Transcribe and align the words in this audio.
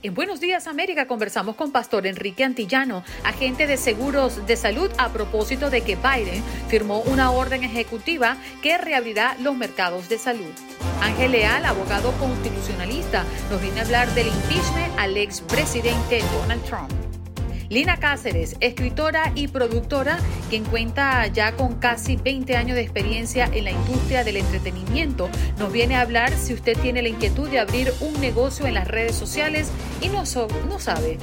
En 0.00 0.14
Buenos 0.14 0.38
Días 0.38 0.68
América 0.68 1.08
conversamos 1.08 1.56
con 1.56 1.72
Pastor 1.72 2.06
Enrique 2.06 2.44
Antillano, 2.44 3.02
agente 3.24 3.66
de 3.66 3.76
seguros 3.76 4.46
de 4.46 4.54
salud, 4.54 4.88
a 4.96 5.08
propósito 5.08 5.70
de 5.70 5.80
que 5.80 5.96
Biden 5.96 6.40
firmó 6.68 7.00
una 7.00 7.32
orden 7.32 7.64
ejecutiva 7.64 8.36
que 8.62 8.78
reabrirá 8.78 9.36
los 9.40 9.56
mercados 9.56 10.08
de 10.08 10.18
salud. 10.18 10.52
Ángel 11.02 11.32
Leal, 11.32 11.64
abogado 11.64 12.12
constitucionalista, 12.12 13.24
nos 13.50 13.60
viene 13.60 13.80
a 13.80 13.82
hablar 13.82 14.08
del 14.14 14.28
impeachment 14.28 14.96
al 14.98 15.16
expresidente 15.16 16.22
Donald 16.32 16.62
Trump. 16.62 17.07
Lina 17.70 17.98
Cáceres, 17.98 18.56
escritora 18.60 19.32
y 19.34 19.48
productora, 19.48 20.18
quien 20.48 20.64
cuenta 20.64 21.26
ya 21.26 21.52
con 21.52 21.74
casi 21.74 22.16
20 22.16 22.56
años 22.56 22.76
de 22.76 22.82
experiencia 22.82 23.50
en 23.52 23.64
la 23.64 23.72
industria 23.72 24.24
del 24.24 24.38
entretenimiento, 24.38 25.28
nos 25.58 25.70
viene 25.70 25.96
a 25.96 26.00
hablar 26.00 26.32
si 26.32 26.54
usted 26.54 26.78
tiene 26.78 27.02
la 27.02 27.08
inquietud 27.08 27.48
de 27.48 27.58
abrir 27.58 27.92
un 28.00 28.18
negocio 28.22 28.66
en 28.66 28.74
las 28.74 28.88
redes 28.88 29.16
sociales 29.16 29.70
y 30.00 30.08
no, 30.08 30.24
sabe 30.24 31.18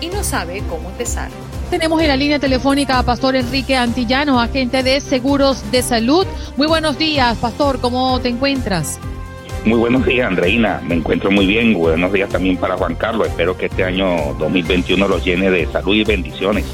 y 0.00 0.06
no 0.08 0.22
sabe 0.22 0.62
cómo 0.68 0.90
empezar. 0.90 1.28
Tenemos 1.70 2.00
en 2.00 2.08
la 2.08 2.16
línea 2.16 2.38
telefónica 2.38 2.98
a 2.98 3.02
Pastor 3.02 3.34
Enrique 3.34 3.76
Antillano, 3.76 4.40
agente 4.40 4.84
de 4.84 5.00
seguros 5.00 5.70
de 5.72 5.82
salud. 5.82 6.26
Muy 6.56 6.68
buenos 6.68 6.98
días, 6.98 7.36
Pastor, 7.38 7.80
¿cómo 7.80 8.20
te 8.20 8.28
encuentras? 8.28 9.00
Muy 9.64 9.78
buenos 9.78 10.06
días, 10.06 10.26
Andreina. 10.26 10.80
Me 10.86 10.94
encuentro 10.94 11.30
muy 11.30 11.46
bien. 11.46 11.74
Buenos 11.74 12.12
días 12.12 12.30
también 12.30 12.56
para 12.56 12.76
Juan 12.76 12.94
Carlos. 12.94 13.28
Espero 13.28 13.56
que 13.56 13.66
este 13.66 13.84
año 13.84 14.34
2021 14.38 15.06
los 15.06 15.24
llene 15.24 15.50
de 15.50 15.66
salud 15.66 15.94
y 15.94 16.04
bendiciones. 16.04 16.64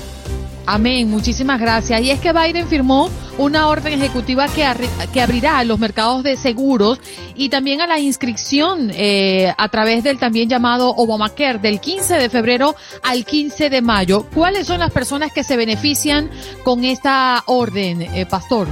Amén, 0.67 1.09
muchísimas 1.09 1.61
gracias. 1.61 2.01
Y 2.01 2.11
es 2.11 2.21
que 2.21 2.33
Biden 2.33 2.67
firmó 2.67 3.09
una 3.39 3.69
orden 3.69 3.93
ejecutiva 3.93 4.49
que, 4.49 4.67
que 5.13 5.21
abrirá 5.21 5.63
los 5.63 5.79
mercados 5.79 6.25
de 6.25 6.37
seguros 6.37 7.01
y 7.37 7.51
también 7.51 7.81
a 7.81 7.87
la 7.87 8.01
inscripción 8.01 8.91
eh, 8.93 9.53
a 9.57 9.69
través 9.69 10.03
del 10.03 10.19
también 10.19 10.49
llamado 10.49 10.91
Obamacare 10.91 11.59
del 11.59 11.81
15 11.81 12.15
de 12.15 12.29
febrero 12.29 12.75
al 13.05 13.25
15 13.25 13.71
de 13.71 13.81
mayo. 13.81 14.27
¿Cuáles 14.35 14.67
son 14.67 14.81
las 14.81 14.91
personas 14.91 15.33
que 15.33 15.45
se 15.45 15.57
benefician 15.57 16.31
con 16.65 16.85
esta 16.85 17.43
orden, 17.47 18.03
eh, 18.03 18.27
Pastor? 18.27 18.67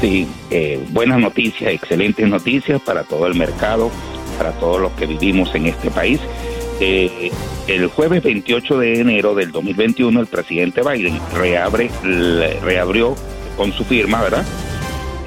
Sí, 0.00 0.26
eh, 0.50 0.82
buenas 0.92 1.18
noticias, 1.18 1.74
excelentes 1.74 2.26
noticias 2.26 2.80
para 2.80 3.04
todo 3.04 3.26
el 3.26 3.34
mercado, 3.34 3.90
para 4.38 4.52
todos 4.52 4.80
los 4.80 4.92
que 4.92 5.04
vivimos 5.04 5.54
en 5.54 5.66
este 5.66 5.90
país. 5.90 6.18
Eh, 6.80 7.30
el 7.68 7.86
jueves 7.88 8.22
28 8.22 8.78
de 8.78 9.00
enero 9.00 9.34
del 9.34 9.52
2021 9.52 10.18
el 10.20 10.26
presidente 10.26 10.80
Biden 10.80 11.20
reabre, 11.34 11.90
reabrió 12.62 13.14
con 13.58 13.74
su 13.74 13.84
firma, 13.84 14.22
¿verdad? 14.22 14.46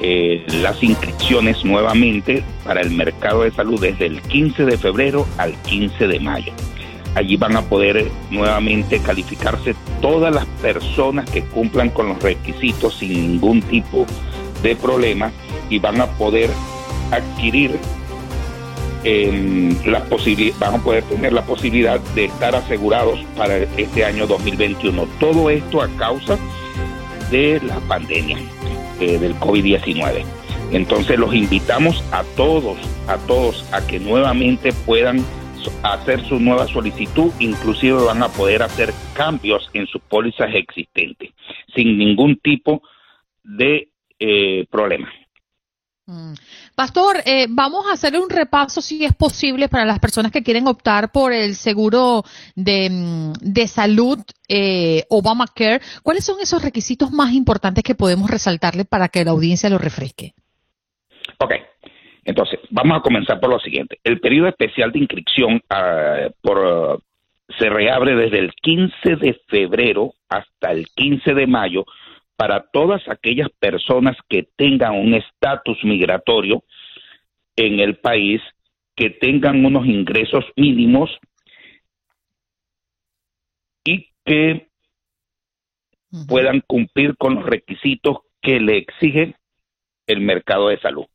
Eh, 0.00 0.44
las 0.60 0.82
inscripciones 0.82 1.64
nuevamente 1.64 2.42
para 2.64 2.80
el 2.80 2.90
mercado 2.90 3.44
de 3.44 3.52
salud 3.52 3.80
desde 3.80 4.06
el 4.06 4.20
15 4.22 4.64
de 4.64 4.76
febrero 4.76 5.24
al 5.38 5.54
15 5.62 6.08
de 6.08 6.18
mayo. 6.18 6.52
Allí 7.14 7.36
van 7.36 7.56
a 7.56 7.62
poder 7.62 8.10
nuevamente 8.32 8.98
calificarse 8.98 9.76
todas 10.02 10.34
las 10.34 10.46
personas 10.60 11.30
que 11.30 11.44
cumplan 11.44 11.90
con 11.90 12.08
los 12.08 12.20
requisitos 12.20 12.96
sin 12.96 13.12
ningún 13.12 13.62
tipo 13.62 14.04
de 14.04 14.33
problema 14.74 15.30
y 15.68 15.78
van 15.78 16.00
a 16.00 16.06
poder 16.06 16.50
adquirir 17.10 17.78
eh, 19.04 19.76
la 19.84 20.02
posibilidad, 20.04 20.58
van 20.58 20.74
a 20.76 20.82
poder 20.82 21.04
tener 21.04 21.32
la 21.32 21.44
posibilidad 21.44 22.00
de 22.14 22.24
estar 22.24 22.54
asegurados 22.54 23.20
para 23.36 23.58
este 23.58 24.04
año 24.04 24.26
2021. 24.26 25.06
Todo 25.20 25.50
esto 25.50 25.82
a 25.82 25.88
causa 25.96 26.38
de 27.30 27.60
la 27.66 27.78
pandemia 27.80 28.38
eh, 29.00 29.18
del 29.18 29.34
COVID-19. 29.36 30.24
Entonces 30.72 31.18
los 31.18 31.34
invitamos 31.34 32.02
a 32.10 32.24
todos, 32.36 32.78
a 33.06 33.18
todos, 33.26 33.64
a 33.72 33.86
que 33.86 34.00
nuevamente 34.00 34.72
puedan 34.86 35.22
hacer 35.82 36.24
su 36.26 36.40
nueva 36.40 36.66
solicitud, 36.66 37.30
inclusive 37.38 38.02
van 38.04 38.22
a 38.22 38.28
poder 38.28 38.62
hacer 38.62 38.92
cambios 39.14 39.70
en 39.72 39.86
sus 39.86 40.00
pólizas 40.02 40.54
existentes, 40.54 41.30
sin 41.74 41.98
ningún 41.98 42.36
tipo 42.36 42.82
de 43.44 43.88
eh, 44.26 44.66
problema. 44.70 45.10
Mm. 46.06 46.34
Pastor, 46.74 47.16
eh, 47.24 47.46
vamos 47.48 47.86
a 47.86 47.92
hacer 47.92 48.18
un 48.18 48.28
repaso, 48.28 48.82
si 48.82 49.04
es 49.04 49.14
posible, 49.14 49.68
para 49.68 49.86
las 49.86 49.98
personas 49.98 50.32
que 50.32 50.42
quieren 50.42 50.66
optar 50.66 51.10
por 51.10 51.32
el 51.32 51.54
seguro 51.54 52.24
de, 52.54 52.90
mm, 52.90 53.32
de 53.40 53.66
salud 53.66 54.18
eh, 54.48 55.04
Obamacare. 55.08 55.80
¿Cuáles 56.02 56.24
son 56.24 56.40
esos 56.40 56.62
requisitos 56.62 57.10
más 57.10 57.32
importantes 57.32 57.82
que 57.82 57.94
podemos 57.94 58.30
resaltarle 58.30 58.84
para 58.84 59.08
que 59.08 59.24
la 59.24 59.30
audiencia 59.30 59.70
lo 59.70 59.78
refresque? 59.78 60.34
Ok, 61.38 61.54
entonces 62.24 62.60
vamos 62.70 62.98
a 62.98 63.02
comenzar 63.02 63.40
por 63.40 63.50
lo 63.50 63.58
siguiente. 63.60 63.98
El 64.04 64.20
periodo 64.20 64.48
especial 64.48 64.92
de 64.92 64.98
inscripción 64.98 65.62
ah, 65.70 66.28
por, 66.42 67.00
se 67.58 67.68
reabre 67.70 68.14
desde 68.14 68.40
el 68.40 68.52
15 68.52 69.16
de 69.16 69.40
febrero 69.48 70.12
hasta 70.28 70.72
el 70.72 70.86
15 70.94 71.32
de 71.32 71.46
mayo 71.46 71.84
para 72.36 72.66
todas 72.72 73.06
aquellas 73.08 73.48
personas 73.58 74.16
que 74.28 74.48
tengan 74.56 74.94
un 74.94 75.14
estatus 75.14 75.78
migratorio 75.84 76.64
en 77.56 77.80
el 77.80 77.96
país, 77.96 78.40
que 78.96 79.10
tengan 79.10 79.64
unos 79.64 79.86
ingresos 79.86 80.44
mínimos 80.56 81.10
y 83.84 84.08
que 84.24 84.68
puedan 86.28 86.60
cumplir 86.60 87.16
con 87.16 87.36
los 87.36 87.46
requisitos 87.46 88.18
que 88.40 88.60
le 88.60 88.78
exige 88.78 89.34
el 90.06 90.20
mercado 90.20 90.68
de 90.68 90.80
salud. 90.80 91.06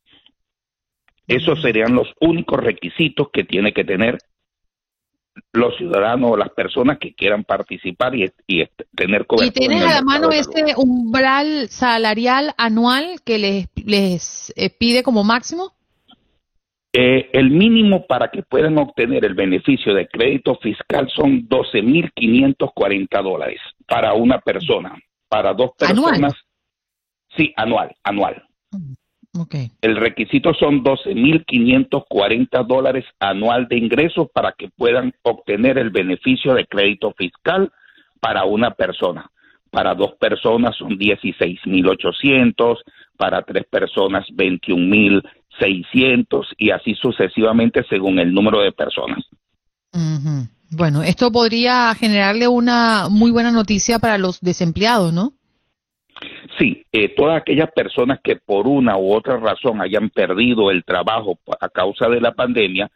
Esos 1.27 1.61
serían 1.61 1.93
los 1.93 2.11
únicos 2.19 2.59
requisitos 2.59 3.29
que 3.31 3.43
tiene 3.43 3.71
que 3.71 3.85
tener 3.85 4.17
los 5.53 5.75
ciudadanos 5.77 6.31
o 6.31 6.37
las 6.37 6.49
personas 6.49 6.97
que 6.99 7.13
quieran 7.13 7.43
participar 7.43 8.15
y, 8.15 8.31
tener 8.95 9.25
cobertura. 9.25 9.47
¿Y 9.47 9.51
tienes 9.51 9.83
a 9.83 9.95
la 9.95 10.01
mano 10.01 10.29
ese 10.31 10.73
umbral 10.77 11.69
salarial 11.69 12.53
anual 12.57 13.21
que 13.23 13.37
les, 13.37 13.67
les 13.75 14.53
eh, 14.55 14.69
pide 14.69 15.03
como 15.03 15.23
máximo? 15.23 15.73
Eh, 16.91 17.29
el 17.33 17.51
mínimo 17.51 18.07
para 18.07 18.29
que 18.29 18.41
puedan 18.41 18.77
obtener 18.79 19.23
el 19.23 19.35
beneficio 19.35 19.93
de 19.93 20.07
crédito 20.07 20.55
fiscal 20.55 21.07
son 21.15 21.47
12.540 21.47 23.23
dólares 23.23 23.59
para 23.87 24.13
una 24.13 24.39
persona. 24.39 24.97
Para 25.27 25.53
dos 25.53 25.71
personas. 25.77 26.13
¿Anual? 26.13 26.33
Sí, 27.37 27.53
anual, 27.55 27.95
anual. 28.03 28.43
El 29.81 29.95
requisito 29.95 30.53
son 30.53 30.83
12.540 30.83 32.65
dólares 32.65 33.05
anual 33.19 33.67
de 33.67 33.77
ingresos 33.77 34.27
para 34.33 34.53
que 34.57 34.69
puedan 34.69 35.13
obtener 35.23 35.77
el 35.77 35.91
beneficio 35.91 36.55
de 36.55 36.65
crédito 36.65 37.13
fiscal 37.17 37.71
para 38.19 38.43
una 38.45 38.71
persona. 38.71 39.29
Para 39.71 39.93
dos 39.93 40.13
personas 40.19 40.75
son 40.75 40.97
16.800, 40.97 42.77
para 43.17 43.43
tres 43.43 43.65
personas 43.69 44.25
21.600 44.29 46.45
y 46.57 46.71
así 46.71 46.95
sucesivamente 46.95 47.85
según 47.87 48.17
el 48.19 48.33
número 48.33 48.61
de 48.61 48.71
personas. 48.71 49.23
Bueno, 50.71 51.03
esto 51.03 51.31
podría 51.31 51.93
generarle 51.95 52.47
una 52.47 53.09
muy 53.09 53.31
buena 53.31 53.51
noticia 53.51 53.99
para 53.99 54.17
los 54.17 54.41
desempleados, 54.41 55.13
¿no? 55.13 55.33
Sí, 56.57 56.85
eh, 56.91 57.09
todas 57.15 57.41
aquellas 57.41 57.71
personas 57.71 58.19
que 58.23 58.35
por 58.35 58.67
una 58.67 58.97
u 58.97 59.13
otra 59.13 59.37
razón 59.37 59.81
hayan 59.81 60.09
perdido 60.09 60.71
el 60.71 60.83
trabajo 60.83 61.39
a 61.59 61.69
causa 61.69 62.09
de 62.09 62.19
la 62.19 62.33
pandemia, 62.33 62.89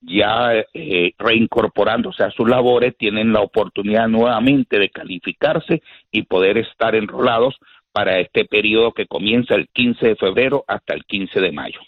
ya 0.00 0.52
eh, 0.74 1.12
reincorporándose 1.18 2.22
a 2.22 2.30
sus 2.30 2.48
labores, 2.48 2.96
tienen 2.96 3.32
la 3.32 3.40
oportunidad 3.40 4.08
nuevamente 4.08 4.78
de 4.78 4.90
calificarse 4.90 5.82
y 6.10 6.22
poder 6.22 6.58
estar 6.58 6.94
enrolados 6.94 7.56
para 7.92 8.20
este 8.20 8.44
periodo 8.44 8.92
que 8.92 9.06
comienza 9.06 9.54
el 9.54 9.68
15 9.68 10.08
de 10.08 10.16
febrero 10.16 10.64
hasta 10.68 10.92
el 10.92 11.04
15 11.04 11.40
de 11.40 11.52
mayo. 11.52 11.80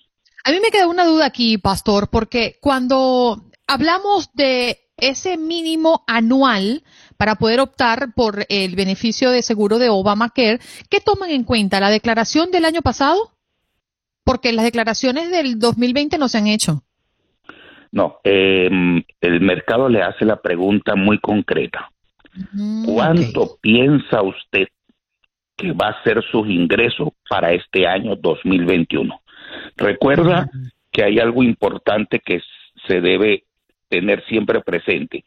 A 0.44 0.50
mí 0.50 0.58
me 0.60 0.70
queda 0.70 0.88
una 0.88 1.04
duda 1.04 1.26
aquí, 1.26 1.58
Pastor, 1.58 2.08
porque 2.10 2.56
cuando 2.60 3.42
hablamos 3.66 4.32
de 4.32 4.78
ese 4.98 5.36
mínimo 5.36 6.02
anual 6.06 6.82
para 7.16 7.36
poder 7.36 7.60
optar 7.60 8.12
por 8.14 8.44
el 8.48 8.76
beneficio 8.76 9.30
de 9.30 9.42
seguro 9.42 9.78
de 9.78 9.88
Obamacare, 9.88 10.60
¿qué 10.90 11.00
toman 11.00 11.30
en 11.30 11.44
cuenta? 11.44 11.80
¿La 11.80 11.90
declaración 11.90 12.50
del 12.50 12.64
año 12.64 12.82
pasado? 12.82 13.32
Porque 14.24 14.52
las 14.52 14.64
declaraciones 14.64 15.30
del 15.30 15.58
2020 15.58 16.18
no 16.18 16.28
se 16.28 16.38
han 16.38 16.46
hecho. 16.46 16.82
No, 17.90 18.18
em, 18.22 19.02
el 19.20 19.40
mercado 19.40 19.88
le 19.88 20.02
hace 20.02 20.24
la 20.24 20.40
pregunta 20.40 20.94
muy 20.94 21.18
concreta. 21.18 21.90
Mm, 22.52 22.84
¿Cuánto 22.84 23.56
piensa 23.60 24.22
usted 24.22 24.68
que 25.56 25.72
va 25.72 25.88
a 25.88 26.02
ser 26.04 26.22
sus 26.30 26.48
ingresos 26.48 27.08
para 27.28 27.52
este 27.52 27.86
año 27.86 28.14
2021? 28.16 29.20
Recuerda 29.76 30.50
que 30.92 31.02
hay 31.02 31.18
algo 31.18 31.42
importante 31.42 32.20
que 32.20 32.40
se 32.86 33.00
debe 33.00 33.44
tener 33.88 34.24
siempre 34.26 34.60
presente. 34.60 35.24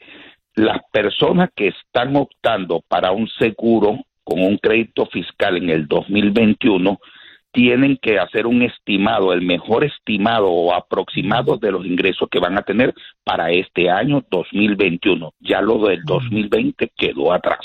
Las 0.55 0.81
personas 0.91 1.49
que 1.55 1.69
están 1.69 2.15
optando 2.15 2.81
para 2.87 3.11
un 3.11 3.27
seguro 3.39 3.99
con 4.23 4.41
un 4.41 4.57
crédito 4.57 5.05
fiscal 5.07 5.57
en 5.57 5.69
el 5.69 5.87
2021 5.87 6.99
tienen 7.51 7.97
que 8.01 8.17
hacer 8.17 8.47
un 8.47 8.61
estimado, 8.61 9.33
el 9.33 9.41
mejor 9.41 9.83
estimado 9.83 10.49
o 10.49 10.73
aproximado 10.73 11.57
de 11.57 11.71
los 11.71 11.85
ingresos 11.85 12.29
que 12.29 12.39
van 12.39 12.57
a 12.57 12.61
tener 12.61 12.93
para 13.23 13.51
este 13.51 13.89
año 13.89 14.23
2021. 14.29 15.33
Ya 15.39 15.61
lo 15.61 15.79
del 15.85 16.03
2020 16.03 16.91
quedó 16.95 17.33
atrás. 17.33 17.59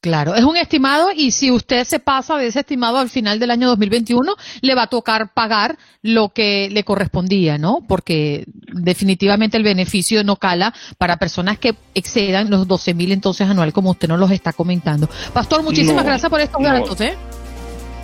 Claro, 0.00 0.36
es 0.36 0.44
un 0.44 0.56
estimado 0.56 1.08
y 1.12 1.32
si 1.32 1.50
usted 1.50 1.82
se 1.84 1.98
pasa 1.98 2.36
de 2.36 2.46
ese 2.46 2.60
estimado 2.60 2.98
al 2.98 3.08
final 3.08 3.40
del 3.40 3.50
año 3.50 3.66
2021, 3.66 4.32
le 4.60 4.74
va 4.76 4.82
a 4.82 4.86
tocar 4.86 5.34
pagar 5.34 5.76
lo 6.02 6.28
que 6.28 6.68
le 6.70 6.84
correspondía, 6.84 7.58
¿no? 7.58 7.80
Porque 7.88 8.44
definitivamente 8.46 9.56
el 9.56 9.64
beneficio 9.64 10.22
no 10.22 10.36
cala 10.36 10.72
para 10.98 11.16
personas 11.16 11.58
que 11.58 11.74
excedan 11.94 12.48
los 12.48 12.68
12 12.68 12.94
mil 12.94 13.10
entonces 13.10 13.48
anual, 13.48 13.72
como 13.72 13.90
usted 13.90 14.06
nos 14.06 14.20
los 14.20 14.30
está 14.30 14.52
comentando. 14.52 15.08
Pastor, 15.32 15.64
muchísimas 15.64 16.04
gracias 16.04 16.30
por 16.30 16.40
estos 16.40 16.62
datos, 16.62 17.00
¿eh? 17.00 17.16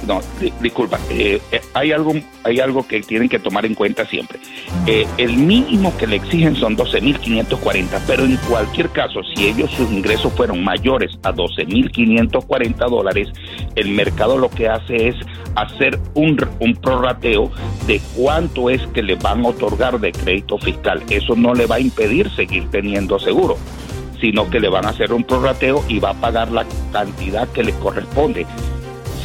No, 0.06 0.20
disculpa, 0.60 0.98
eh, 1.10 1.40
eh, 1.50 1.60
hay 1.72 1.92
algo 1.92 2.12
hay 2.44 2.60
algo 2.60 2.86
que 2.86 3.00
tienen 3.00 3.28
que 3.28 3.38
tomar 3.38 3.64
en 3.64 3.74
cuenta 3.74 4.06
siempre. 4.06 4.38
Eh, 4.86 5.06
el 5.18 5.36
mínimo 5.36 5.96
que 5.96 6.06
le 6.06 6.16
exigen 6.16 6.56
son 6.56 6.76
12.540, 6.76 8.00
pero 8.06 8.24
en 8.24 8.36
cualquier 8.48 8.90
caso, 8.90 9.20
si 9.34 9.46
ellos 9.46 9.70
sus 9.70 9.90
ingresos 9.90 10.32
fueron 10.34 10.62
mayores 10.62 11.18
a 11.22 11.32
12.540 11.32 12.90
dólares, 12.90 13.28
el 13.76 13.88
mercado 13.88 14.38
lo 14.38 14.50
que 14.50 14.68
hace 14.68 15.08
es 15.08 15.16
hacer 15.56 15.98
un, 16.14 16.36
un 16.60 16.74
prorrateo 16.74 17.50
de 17.86 18.00
cuánto 18.14 18.68
es 18.68 18.86
que 18.88 19.02
le 19.02 19.14
van 19.14 19.44
a 19.44 19.48
otorgar 19.48 19.98
de 20.00 20.12
crédito 20.12 20.58
fiscal. 20.58 21.02
Eso 21.08 21.34
no 21.34 21.54
le 21.54 21.66
va 21.66 21.76
a 21.76 21.80
impedir 21.80 22.30
seguir 22.30 22.70
teniendo 22.70 23.18
seguro 23.18 23.56
sino 24.20 24.48
que 24.48 24.58
le 24.58 24.70
van 24.70 24.86
a 24.86 24.90
hacer 24.90 25.12
un 25.12 25.24
prorrateo 25.24 25.84
y 25.86 25.98
va 25.98 26.10
a 26.10 26.14
pagar 26.14 26.50
la 26.50 26.64
cantidad 26.92 27.46
que 27.48 27.62
le 27.62 27.72
corresponde 27.74 28.46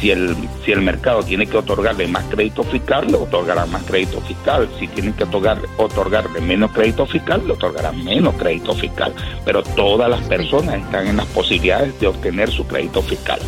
si 0.00 0.10
el, 0.10 0.34
si 0.64 0.72
el 0.72 0.80
mercado 0.80 1.22
tiene 1.22 1.46
que 1.46 1.56
otorgarle 1.56 2.08
más 2.08 2.24
crédito 2.24 2.62
fiscal, 2.64 3.06
le 3.06 3.16
otorgará 3.16 3.66
más 3.66 3.82
crédito 3.84 4.20
fiscal. 4.22 4.68
Si 4.78 4.88
tienen 4.88 5.12
que 5.12 5.24
otorgar, 5.24 5.60
otorgarle 5.76 6.40
menos 6.40 6.72
crédito 6.72 7.06
fiscal, 7.06 7.46
le 7.46 7.52
otorgarán 7.52 8.02
menos 8.02 8.34
crédito 8.36 8.74
fiscal. 8.74 9.12
Pero 9.44 9.62
todas 9.62 10.08
las 10.08 10.22
personas 10.26 10.76
están 10.76 11.06
en 11.06 11.18
las 11.18 11.26
posibilidades 11.26 11.98
de 12.00 12.06
obtener 12.06 12.50
su 12.50 12.66
crédito 12.66 13.02
fiscal. 13.02 13.40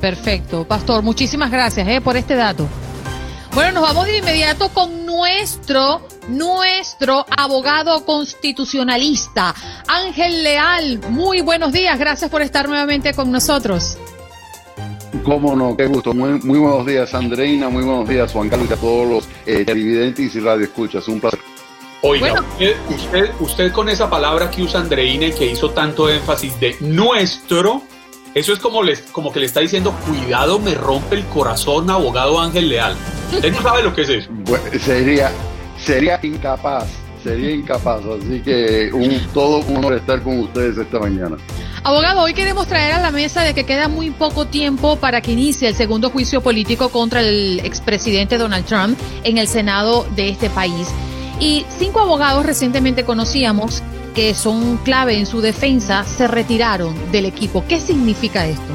Perfecto. 0.00 0.64
Pastor, 0.64 1.02
muchísimas 1.02 1.50
gracias 1.50 1.86
eh, 1.88 2.00
por 2.00 2.16
este 2.16 2.34
dato. 2.36 2.66
Bueno, 3.52 3.72
nos 3.72 3.82
vamos 3.82 4.06
de 4.06 4.18
inmediato 4.18 4.68
con 4.68 5.04
nuestro, 5.04 6.06
nuestro 6.28 7.26
abogado 7.36 8.04
constitucionalista, 8.04 9.54
Ángel 9.88 10.44
Leal. 10.44 11.00
Muy 11.10 11.40
buenos 11.40 11.72
días, 11.72 11.98
gracias 11.98 12.30
por 12.30 12.42
estar 12.42 12.68
nuevamente 12.68 13.12
con 13.12 13.32
nosotros. 13.32 13.98
Cómo 15.24 15.56
no, 15.56 15.76
qué 15.76 15.86
gusto. 15.86 16.14
Muy, 16.14 16.58
buenos 16.58 16.86
días, 16.86 17.14
Andreina. 17.14 17.68
Muy 17.68 17.82
buenos 17.82 18.08
días, 18.08 18.32
Juan 18.32 18.48
Carlos, 18.48 18.68
y 18.70 18.72
a 18.72 18.76
todos 18.76 19.08
los 19.08 19.28
eh, 19.46 19.64
televidentes 19.64 20.34
y 20.34 20.40
radio 20.40 20.64
escuchas. 20.64 21.06
Un 21.08 21.20
placer. 21.20 21.40
Oiga, 22.02 22.42
usted, 22.88 23.30
usted, 23.40 23.72
con 23.72 23.88
esa 23.90 24.08
palabra 24.08 24.50
que 24.50 24.62
usa 24.62 24.80
Andreina 24.80 25.26
y 25.26 25.32
que 25.32 25.46
hizo 25.46 25.70
tanto 25.70 26.08
énfasis 26.08 26.58
de 26.58 26.76
nuestro, 26.80 27.82
eso 28.34 28.52
es 28.52 28.58
como, 28.58 28.82
les, 28.82 29.00
como 29.00 29.32
que 29.32 29.40
le 29.40 29.46
está 29.46 29.60
diciendo, 29.60 29.92
cuidado, 30.06 30.58
me 30.58 30.74
rompe 30.74 31.16
el 31.16 31.24
corazón, 31.26 31.90
abogado 31.90 32.40
Ángel 32.40 32.68
Leal. 32.68 32.96
Usted 33.32 33.52
no 33.52 33.60
sabe 33.60 33.82
lo 33.82 33.92
que 33.92 34.02
es 34.02 34.08
eso. 34.08 34.30
sería, 34.80 35.30
sería 35.76 36.18
incapaz, 36.22 36.88
sería 37.22 37.50
incapaz. 37.50 38.00
Así 38.04 38.40
que 38.40 38.90
un, 38.92 39.20
todo 39.34 39.58
un 39.66 39.78
honor 39.78 39.94
estar 39.94 40.22
con 40.22 40.38
ustedes 40.38 40.78
esta 40.78 40.98
mañana. 41.00 41.36
Abogado, 41.82 42.20
hoy 42.20 42.34
queremos 42.34 42.66
traer 42.66 42.92
a 42.92 43.00
la 43.00 43.10
mesa 43.10 43.42
de 43.42 43.54
que 43.54 43.64
queda 43.64 43.88
muy 43.88 44.10
poco 44.10 44.46
tiempo 44.46 44.96
para 44.96 45.22
que 45.22 45.32
inicie 45.32 45.66
el 45.66 45.74
segundo 45.74 46.10
juicio 46.10 46.42
político 46.42 46.90
contra 46.90 47.22
el 47.22 47.58
expresidente 47.64 48.36
Donald 48.36 48.66
Trump 48.66 48.98
en 49.24 49.38
el 49.38 49.48
Senado 49.48 50.06
de 50.14 50.28
este 50.28 50.50
país. 50.50 50.88
Y 51.38 51.64
cinco 51.78 52.00
abogados 52.00 52.44
recientemente 52.44 53.04
conocíamos 53.04 53.82
que 54.14 54.34
son 54.34 54.76
clave 54.78 55.18
en 55.18 55.24
su 55.24 55.40
defensa 55.40 56.04
se 56.04 56.28
retiraron 56.28 56.94
del 57.12 57.24
equipo. 57.24 57.64
¿Qué 57.66 57.80
significa 57.80 58.46
esto? 58.46 58.72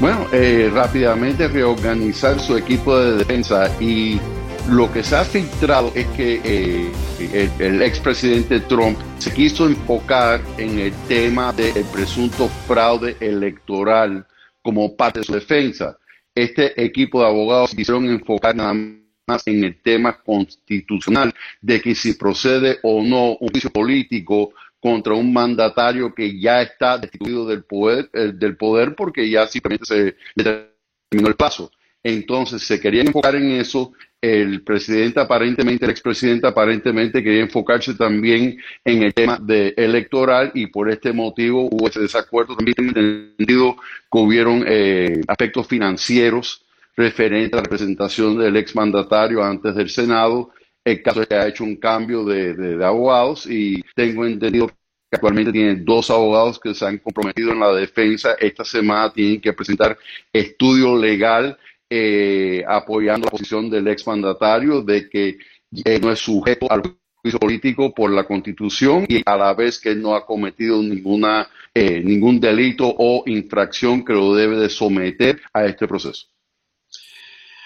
Bueno, 0.00 0.26
eh, 0.32 0.68
rápidamente 0.74 1.46
reorganizar 1.46 2.40
su 2.40 2.56
equipo 2.56 2.98
de 2.98 3.18
defensa 3.18 3.70
y 3.78 4.18
lo 4.68 4.92
que 4.92 5.04
se 5.04 5.16
ha 5.16 5.24
filtrado 5.24 5.92
es 5.94 6.06
que 6.08 6.40
eh, 6.44 7.50
el, 7.60 7.82
expresidente 7.82 8.60
Trump 8.60 8.98
se 9.18 9.32
quiso 9.32 9.66
enfocar 9.66 10.40
en 10.58 10.78
el 10.78 10.92
tema 11.06 11.52
del 11.52 11.84
presunto 11.92 12.48
fraude 12.66 13.16
electoral 13.20 14.26
como 14.62 14.96
parte 14.96 15.20
de 15.20 15.24
su 15.24 15.32
defensa. 15.34 15.96
Este 16.34 16.82
equipo 16.82 17.20
de 17.20 17.28
abogados 17.28 17.74
quisieron 17.74 18.06
enfocar 18.06 18.56
nada 18.56 18.74
más 18.74 19.46
en 19.46 19.64
el 19.64 19.80
tema 19.80 20.20
constitucional 20.20 21.32
de 21.60 21.80
que 21.80 21.94
si 21.94 22.14
procede 22.14 22.78
o 22.82 23.02
no 23.02 23.36
un 23.36 23.48
juicio 23.48 23.70
político 23.70 24.52
contra 24.80 25.14
un 25.14 25.32
mandatario 25.32 26.14
que 26.14 26.38
ya 26.40 26.62
está 26.62 26.98
destituido 26.98 27.46
del 27.46 27.64
poder, 27.64 28.10
eh, 28.12 28.32
del 28.34 28.56
poder 28.56 28.94
porque 28.96 29.28
ya 29.30 29.46
simplemente 29.46 29.86
se 29.86 30.16
terminó 30.34 31.28
el 31.28 31.36
paso. 31.36 31.70
Entonces 32.02 32.62
se 32.62 32.78
quería 32.80 33.02
enfocar 33.02 33.34
en 33.34 33.50
eso. 33.52 33.92
El 34.26 34.62
presidente 34.62 35.20
aparentemente, 35.20 35.84
el 35.84 35.92
expresidente 35.92 36.48
aparentemente 36.48 37.22
quería 37.22 37.42
enfocarse 37.42 37.94
también 37.94 38.58
en 38.84 39.04
el 39.04 39.14
tema 39.14 39.38
de 39.40 39.72
electoral 39.76 40.50
y 40.52 40.66
por 40.66 40.90
este 40.90 41.12
motivo 41.12 41.68
hubo 41.70 41.86
ese 41.86 42.00
desacuerdo. 42.00 42.56
También 42.56 42.74
entendido 42.76 43.76
que 44.10 44.18
hubieron 44.18 44.64
eh, 44.66 45.20
aspectos 45.28 45.68
financieros 45.68 46.64
referentes 46.96 47.52
a 47.52 47.58
la 47.58 47.62
representación 47.62 48.36
del 48.36 48.56
exmandatario 48.56 49.44
antes 49.44 49.76
del 49.76 49.90
Senado. 49.90 50.50
El 50.84 51.02
caso 51.04 51.22
es 51.22 51.28
que 51.28 51.34
ha 51.36 51.46
hecho 51.46 51.62
un 51.62 51.76
cambio 51.76 52.24
de, 52.24 52.54
de 52.54 52.84
abogados 52.84 53.46
y 53.48 53.80
tengo 53.94 54.26
entendido 54.26 54.66
que 54.66 54.74
actualmente 55.12 55.52
tiene 55.52 55.76
dos 55.76 56.10
abogados 56.10 56.58
que 56.58 56.74
se 56.74 56.84
han 56.84 56.98
comprometido 56.98 57.52
en 57.52 57.60
la 57.60 57.72
defensa. 57.72 58.34
Esta 58.40 58.64
semana 58.64 59.12
tienen 59.12 59.40
que 59.40 59.52
presentar 59.52 59.96
estudio 60.32 60.98
legal 60.98 61.56
eh, 61.88 62.64
apoyando 62.66 63.26
la 63.26 63.30
posición 63.30 63.70
del 63.70 63.86
exmandatario 63.86 64.82
de 64.82 65.08
que 65.08 65.38
eh, 65.84 66.00
no 66.00 66.10
es 66.10 66.18
sujeto 66.18 66.66
al 66.70 66.82
juicio 67.14 67.38
político 67.38 67.94
por 67.94 68.10
la 68.10 68.24
Constitución 68.24 69.06
y 69.08 69.22
a 69.24 69.36
la 69.36 69.54
vez 69.54 69.78
que 69.80 69.94
no 69.94 70.16
ha 70.16 70.26
cometido 70.26 70.82
ninguna 70.82 71.48
eh, 71.72 72.00
ningún 72.00 72.40
delito 72.40 72.92
o 72.98 73.22
infracción 73.26 74.04
que 74.04 74.14
lo 74.14 74.34
debe 74.34 74.56
de 74.56 74.68
someter 74.68 75.40
a 75.52 75.64
este 75.66 75.86
proceso. 75.86 76.26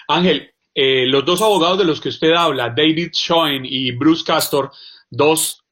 Ángel, 0.07 0.51
los 0.75 1.25
dos 1.25 1.41
abogados 1.41 1.79
de 1.79 1.85
los 1.85 1.99
que 1.99 2.09
usted 2.09 2.33
habla, 2.33 2.69
David 2.69 3.11
Schoen 3.13 3.63
y 3.65 3.91
Bruce 3.91 4.23
Castor, 4.25 4.71
dos 5.09 5.63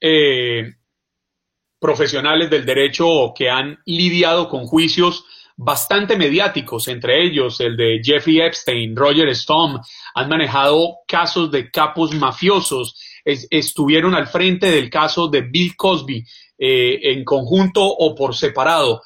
profesionales 1.79 2.49
del 2.49 2.65
derecho 2.65 3.33
que 3.35 3.49
han 3.49 3.79
lidiado 3.85 4.49
con 4.49 4.65
juicios 4.65 5.25
bastante 5.61 6.15
mediáticos, 6.15 6.87
entre 6.87 7.21
ellos 7.21 7.59
el 7.59 7.75
de 7.75 7.99
Jeffrey 8.01 8.39
Epstein, 8.39 8.95
Roger 8.95 9.27
Stone, 9.29 9.79
han 10.15 10.29
manejado 10.29 10.99
casos 11.05 11.51
de 11.51 11.69
capos 11.69 12.15
mafiosos, 12.15 12.97
estuvieron 13.25 14.15
al 14.15 14.27
frente 14.27 14.67
del 14.67 14.89
caso 14.89 15.27
de 15.27 15.41
Bill 15.41 15.75
Cosby 15.75 16.25
eh, 16.57 17.11
en 17.11 17.25
conjunto 17.25 17.83
o 17.83 18.15
por 18.15 18.35
separado. 18.35 19.01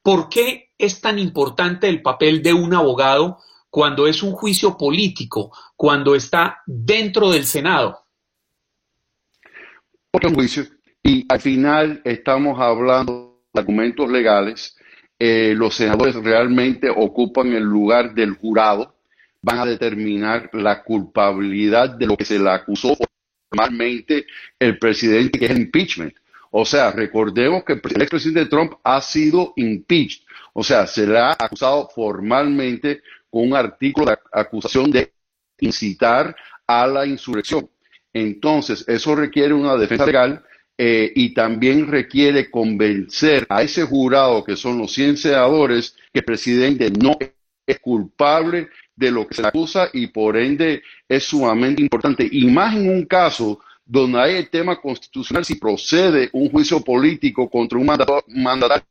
¿Por 0.00 0.28
qué 0.28 0.70
es 0.78 1.00
tan 1.00 1.18
importante 1.18 1.88
el 1.88 2.02
papel 2.02 2.40
de 2.40 2.52
un 2.52 2.72
abogado 2.72 3.38
cuando 3.68 4.06
es 4.06 4.22
un 4.22 4.30
juicio 4.30 4.78
político, 4.78 5.50
cuando 5.74 6.14
está 6.14 6.62
dentro 6.66 7.30
del 7.30 7.46
Senado? 7.46 7.98
Un 10.12 10.34
juicio 10.36 10.64
y 11.02 11.26
al 11.28 11.40
final 11.40 12.00
estamos 12.04 12.60
hablando 12.60 13.42
de 13.52 13.60
argumentos 13.60 14.08
legales 14.08 14.75
eh, 15.18 15.54
los 15.56 15.74
senadores 15.74 16.14
realmente 16.14 16.90
ocupan 16.90 17.52
el 17.52 17.62
lugar 17.62 18.14
del 18.14 18.32
jurado, 18.32 18.94
van 19.40 19.60
a 19.60 19.66
determinar 19.66 20.50
la 20.52 20.82
culpabilidad 20.82 21.90
de 21.90 22.06
lo 22.06 22.16
que 22.16 22.24
se 22.24 22.38
le 22.38 22.50
acusó 22.50 22.96
formalmente 23.48 24.26
el 24.58 24.78
presidente, 24.78 25.38
que 25.38 25.46
es 25.46 25.56
impeachment. 25.56 26.14
O 26.50 26.64
sea, 26.64 26.90
recordemos 26.90 27.64
que 27.64 27.74
el 27.74 28.02
expresidente 28.02 28.46
Trump 28.46 28.74
ha 28.82 29.00
sido 29.00 29.52
impeached. 29.56 30.22
O 30.52 30.64
sea, 30.64 30.86
se 30.86 31.06
le 31.06 31.18
ha 31.18 31.32
acusado 31.32 31.88
formalmente 31.94 33.02
con 33.30 33.48
un 33.48 33.54
artículo 33.54 34.06
de 34.06 34.18
acusación 34.32 34.90
de 34.90 35.12
incitar 35.60 36.34
a 36.66 36.86
la 36.86 37.06
insurrección. 37.06 37.68
Entonces, 38.12 38.84
eso 38.88 39.14
requiere 39.14 39.52
una 39.52 39.76
defensa 39.76 40.06
legal 40.06 40.44
eh, 40.78 41.10
y 41.14 41.32
también 41.32 41.86
requiere 41.86 42.50
convencer 42.50 43.46
a 43.48 43.62
ese 43.62 43.84
jurado, 43.84 44.44
que 44.44 44.56
son 44.56 44.78
los 44.78 44.92
100 44.92 45.16
senadores, 45.16 45.96
que 46.12 46.20
el 46.20 46.24
presidente 46.24 46.90
no 46.90 47.16
es 47.66 47.80
culpable 47.80 48.68
de 48.94 49.10
lo 49.10 49.26
que 49.26 49.34
se 49.34 49.46
acusa 49.46 49.88
y 49.92 50.08
por 50.08 50.36
ende 50.36 50.82
es 51.08 51.24
sumamente 51.24 51.82
importante. 51.82 52.28
Y 52.30 52.46
más 52.46 52.74
en 52.76 52.90
un 52.90 53.04
caso 53.06 53.60
donde 53.84 54.20
hay 54.20 54.36
el 54.36 54.50
tema 54.50 54.80
constitucional, 54.80 55.44
si 55.44 55.54
procede 55.54 56.28
un 56.32 56.50
juicio 56.50 56.80
político 56.80 57.48
contra 57.48 57.78
un 57.78 57.86
mandatario 57.86 58.86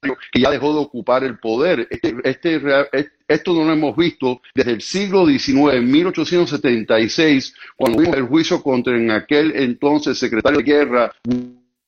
que 0.00 0.40
ya 0.40 0.50
dejó 0.50 0.72
de 0.72 0.80
ocupar 0.80 1.24
el 1.24 1.38
poder. 1.38 1.86
Este, 1.90 2.14
este, 2.24 2.60
esto 3.28 3.52
no 3.52 3.64
lo 3.64 3.72
hemos 3.72 3.96
visto 3.96 4.40
desde 4.54 4.72
el 4.72 4.80
siglo 4.80 5.26
XIX, 5.26 5.74
en 5.74 5.90
1876, 5.90 7.54
cuando 7.76 8.00
vimos 8.00 8.16
el 8.16 8.24
juicio 8.24 8.62
contra 8.62 8.96
en 8.96 9.10
aquel 9.10 9.52
entonces 9.54 10.18
secretario 10.18 10.58
de 10.58 10.64
guerra, 10.64 11.12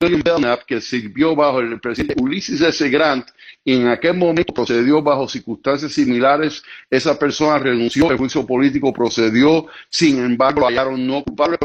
William 0.00 0.23
Belknap, 0.25 0.62
que 0.64 0.81
sirvió 0.81 1.37
bajo 1.37 1.61
el 1.61 1.78
presidente 1.81 2.21
Ulysses 2.21 2.61
S. 2.61 2.88
Grant, 2.90 3.28
y 3.64 3.76
en 3.76 3.88
aquel 3.88 4.16
momento 4.16 4.52
procedió 4.52 5.00
bajo 5.00 5.28
circunstancias 5.28 5.92
similares. 5.92 6.62
Esa 6.90 7.16
persona 7.19 7.59
renunció, 7.59 8.11
el 8.11 8.19
juicio 8.19 8.45
político 8.45 8.92
procedió, 8.92 9.66
sin 9.88 10.19
embargo, 10.19 10.61
lo 10.61 10.66
hallaron 10.66 11.07
no 11.07 11.23
culpable 11.23 11.59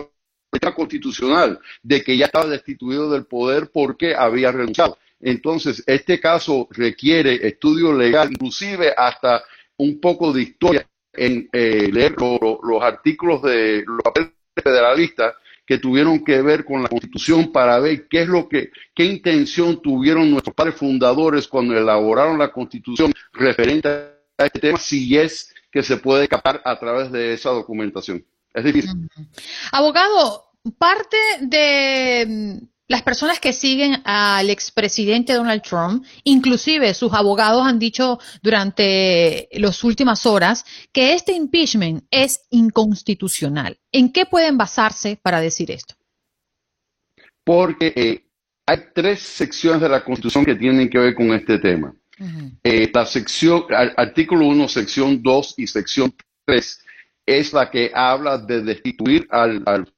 constitucional 0.76 1.60
de 1.84 2.04
que 2.04 2.18
ya 2.18 2.26
estaba 2.26 2.48
destituido 2.48 3.12
del 3.12 3.26
poder 3.26 3.70
porque 3.72 4.16
había 4.16 4.52
renunciado. 4.52 4.98
Entonces, 5.20 5.84
este 5.88 6.20
caso 6.20 6.68
requiere 6.72 7.48
estudio 7.48 7.94
legal, 7.94 8.32
inclusive 8.32 8.94
hasta 8.96 9.44
un 9.78 10.00
poco 10.00 10.32
de 10.32 10.42
historia 10.44 10.88
en 11.14 11.50
eh, 11.52 11.90
leer 11.92 12.16
los 12.20 12.84
artículos 12.84 13.42
de 13.42 13.84
los 13.86 14.02
papeles 14.04 14.32
federalistas 14.56 15.34
que 15.66 15.80
tuvieron 15.80 16.24
que 16.24 16.42
ver 16.42 16.64
con 16.64 16.82
la 16.82 16.90
Constitución 16.90 17.52
para 17.52 17.78
ver 17.80 18.08
qué 18.08 18.22
es 18.22 18.28
lo 18.28 18.48
que, 18.48 18.72
qué 18.96 19.04
intención 19.04 19.82
tuvieron 19.82 20.32
nuestros 20.32 20.56
padres 20.56 20.76
fundadores 20.76 21.48
cuando 21.48 21.78
elaboraron 21.78 22.40
la 22.40 22.52
Constitución 22.54 23.12
referente 23.34 23.90
a 23.90 24.46
este 24.46 24.60
tema, 24.60 24.78
si 24.78 25.18
es 25.18 25.54
que 25.70 25.84
se 25.84 25.98
puede 25.98 26.28
captar 26.28 26.62
a 26.64 26.80
través 26.80 27.12
de 27.12 27.34
esa 27.34 27.50
documentación. 27.50 28.24
Es 28.54 28.64
difícil. 28.64 29.10
Abogado, 29.72 30.46
parte 30.78 31.18
de 31.42 32.62
las 32.88 33.04
personas 33.04 33.40
que 33.40 33.52
siguen 33.52 34.02
al 34.06 34.50
expresidente 34.50 35.34
Donald 35.34 35.62
Trump, 35.62 36.06
inclusive 36.24 36.94
sus 36.94 37.14
abogados 37.14 37.66
han 37.66 37.80
dicho 37.80 38.18
durante 38.42 39.50
las 39.52 39.84
últimas 39.84 40.26
horas 40.26 40.66
que 40.94 41.14
este 41.14 41.34
impeachment 41.34 42.06
es 42.12 42.42
inconstitucional. 42.50 43.78
¿En 43.92 44.12
qué 44.12 44.26
pueden 44.26 44.58
basarse 44.58 45.20
para 45.22 45.42
decir 45.42 45.70
esto? 45.70 45.96
Porque 47.44 47.94
eh, 47.96 48.26
hay 48.66 48.78
tres 48.94 49.22
secciones 49.22 49.82
de 49.82 49.90
la 49.90 50.04
Constitución 50.04 50.46
que 50.46 50.56
tienen 50.56 50.90
que 50.90 50.98
ver 50.98 51.16
con 51.16 51.32
este 51.34 51.60
tema. 51.60 51.94
Eh, 52.64 52.90
la 52.92 53.06
sección, 53.06 53.66
artículo 53.96 54.48
1, 54.48 54.68
sección 54.68 55.22
2 55.22 55.54
y 55.58 55.68
sección 55.68 56.14
3 56.46 56.84
es 57.26 57.54
la 57.54 57.70
que 57.70 57.92
habla 57.94 58.38
de 58.38 58.62
destituir 58.64 59.28
al 59.30 59.94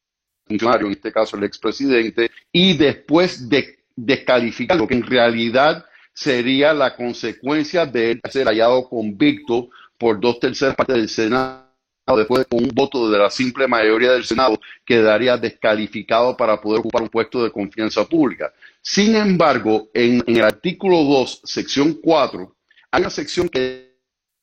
funcionario, 0.50 0.88
en 0.88 0.94
este 0.94 1.12
caso 1.12 1.38
el 1.38 1.44
expresidente, 1.44 2.32
y 2.52 2.76
después 2.76 3.48
de 3.48 3.80
descalificarlo, 3.96 4.88
que 4.88 4.96
en 4.96 5.04
realidad 5.04 5.86
sería 6.14 6.74
la 6.74 6.96
consecuencia 6.96 7.86
de 7.86 8.20
ser 8.30 8.48
hallado 8.48 8.90
convicto 8.90 9.70
por 9.98 10.20
dos 10.20 10.40
terceras 10.40 10.76
partes 10.76 10.96
del 10.96 11.10
Senado, 11.10 11.70
después 12.18 12.48
con 12.50 12.64
un 12.64 12.72
voto 12.74 13.10
de 13.12 13.20
la 13.20 13.30
simple 13.30 13.68
mayoría 13.68 14.14
del 14.14 14.26
Senado, 14.26 14.60
quedaría 14.84 15.38
descalificado 15.38 16.36
para 16.36 16.60
poder 16.60 16.80
ocupar 16.80 17.04
un 17.04 17.10
puesto 17.10 17.44
de 17.44 17.52
confianza 17.52 18.04
pública. 18.06 18.52
Sin 18.82 19.16
embargo, 19.16 19.90
en, 19.94 20.24
en 20.26 20.38
el 20.38 20.44
artículo 20.44 21.04
2, 21.04 21.42
sección 21.44 22.00
4, 22.02 22.56
hay 22.92 23.02
una 23.02 23.12
sección 23.12 23.48
que 23.48 23.89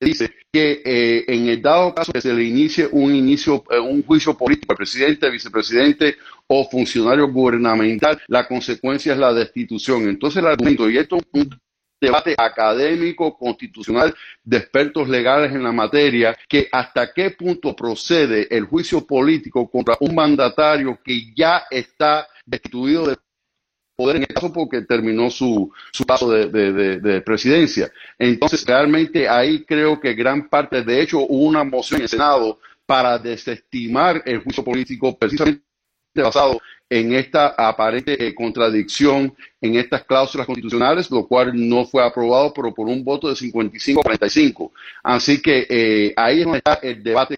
dice 0.00 0.34
que 0.52 0.82
eh, 0.84 1.24
en 1.28 1.48
el 1.48 1.62
dado 1.62 1.94
caso 1.94 2.12
que 2.12 2.20
se 2.20 2.34
le 2.34 2.44
inicie 2.44 2.88
un 2.90 3.14
inicio, 3.14 3.64
eh, 3.70 3.78
un 3.78 4.02
juicio 4.02 4.36
político 4.36 4.72
al 4.72 4.76
presidente, 4.76 5.30
vicepresidente 5.30 6.16
o 6.46 6.68
funcionario 6.68 7.28
gubernamental, 7.28 8.20
la 8.28 8.46
consecuencia 8.46 9.12
es 9.12 9.18
la 9.18 9.32
destitución. 9.32 10.08
Entonces 10.08 10.42
el 10.42 10.48
argumento, 10.48 10.88
y 10.90 10.98
esto 10.98 11.16
es 11.16 11.24
un 11.32 11.50
debate 12.00 12.34
académico, 12.36 13.36
constitucional, 13.36 14.14
de 14.44 14.58
expertos 14.58 15.08
legales 15.08 15.52
en 15.52 15.62
la 15.62 15.72
materia, 15.72 16.36
que 16.48 16.68
hasta 16.70 17.12
qué 17.12 17.30
punto 17.30 17.74
procede 17.74 18.46
el 18.54 18.64
juicio 18.64 19.06
político 19.06 19.70
contra 19.70 19.96
un 20.00 20.14
mandatario 20.14 20.98
que 21.02 21.32
ya 21.34 21.64
está 21.70 22.28
destituido 22.44 23.06
de 23.06 23.16
poder 23.96 24.16
en 24.16 24.22
el 24.22 24.28
caso 24.28 24.52
porque 24.52 24.82
terminó 24.82 25.30
su, 25.30 25.72
su 25.90 26.04
paso 26.04 26.30
de, 26.30 26.48
de, 27.00 27.20
presidencia. 27.22 27.90
Entonces, 28.18 28.64
realmente 28.66 29.28
ahí 29.28 29.64
creo 29.64 29.98
que 29.98 30.14
gran 30.14 30.48
parte, 30.48 30.82
de 30.82 31.00
hecho, 31.00 31.20
hubo 31.20 31.46
una 31.46 31.64
moción 31.64 32.00
en 32.00 32.02
el 32.02 32.08
Senado 32.08 32.58
para 32.84 33.18
desestimar 33.18 34.22
el 34.26 34.40
juicio 34.42 34.62
político 34.62 35.16
precisamente 35.16 35.62
basado 36.14 36.60
en 36.88 37.14
esta 37.14 37.48
aparente 37.48 38.26
eh, 38.26 38.34
contradicción 38.34 39.34
en 39.60 39.74
estas 39.74 40.04
cláusulas 40.04 40.46
constitucionales, 40.46 41.10
lo 41.10 41.26
cual 41.26 41.52
no 41.54 41.84
fue 41.84 42.04
aprobado, 42.04 42.52
pero 42.54 42.72
por 42.72 42.86
un 42.86 43.02
voto 43.02 43.28
de 43.28 43.34
55 43.34 44.00
a 44.00 44.04
45. 44.04 44.72
Así 45.02 45.42
que 45.42 45.66
eh, 45.68 46.14
ahí 46.16 46.42
está 46.42 46.74
el 46.74 47.02
debate 47.02 47.36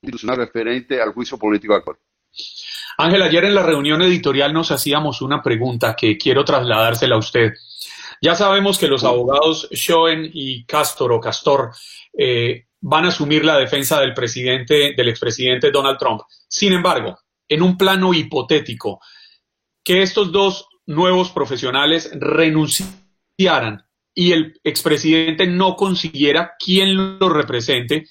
constitucional 0.00 0.36
referente 0.36 1.00
al 1.00 1.14
juicio 1.14 1.38
político 1.38 1.74
actual. 1.74 1.96
Ángel, 2.98 3.22
ayer 3.22 3.44
en 3.44 3.54
la 3.54 3.62
reunión 3.62 4.00
editorial 4.02 4.52
nos 4.52 4.70
hacíamos 4.70 5.20
una 5.20 5.42
pregunta 5.42 5.94
que 5.94 6.16
quiero 6.16 6.44
trasladársela 6.44 7.16
a 7.16 7.18
usted. 7.18 7.52
Ya 8.22 8.34
sabemos 8.34 8.78
que 8.78 8.88
los 8.88 9.04
abogados 9.04 9.68
Schoen 9.70 10.30
y 10.32 10.64
Castor 10.64 11.12
o 11.12 11.20
Castor 11.20 11.72
eh, 12.16 12.66
van 12.80 13.04
a 13.04 13.08
asumir 13.08 13.44
la 13.44 13.58
defensa 13.58 14.00
del 14.00 14.14
presidente, 14.14 14.94
del 14.96 15.08
expresidente 15.08 15.70
Donald 15.70 15.98
Trump. 15.98 16.22
Sin 16.48 16.72
embargo, 16.72 17.18
en 17.48 17.62
un 17.62 17.76
plano 17.76 18.14
hipotético, 18.14 19.00
que 19.84 20.02
estos 20.02 20.32
dos 20.32 20.68
nuevos 20.86 21.30
profesionales 21.30 22.10
renunciaran 22.14 23.84
y 24.14 24.32
el 24.32 24.58
expresidente 24.64 25.46
no 25.46 25.76
consiguiera 25.76 26.54
quien 26.58 27.18
lo 27.18 27.28
represente, 27.28 28.06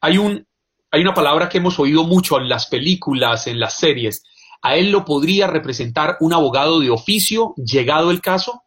hay 0.00 0.18
un 0.18 0.46
hay 0.94 1.00
una 1.00 1.12
palabra 1.12 1.48
que 1.48 1.58
hemos 1.58 1.80
oído 1.80 2.04
mucho 2.04 2.38
en 2.38 2.48
las 2.48 2.66
películas, 2.66 3.48
en 3.48 3.58
las 3.58 3.78
series. 3.78 4.22
¿A 4.62 4.76
él 4.76 4.92
lo 4.92 5.04
podría 5.04 5.48
representar 5.48 6.16
un 6.20 6.32
abogado 6.32 6.78
de 6.78 6.88
oficio 6.88 7.52
llegado 7.56 8.12
el 8.12 8.20
caso? 8.20 8.62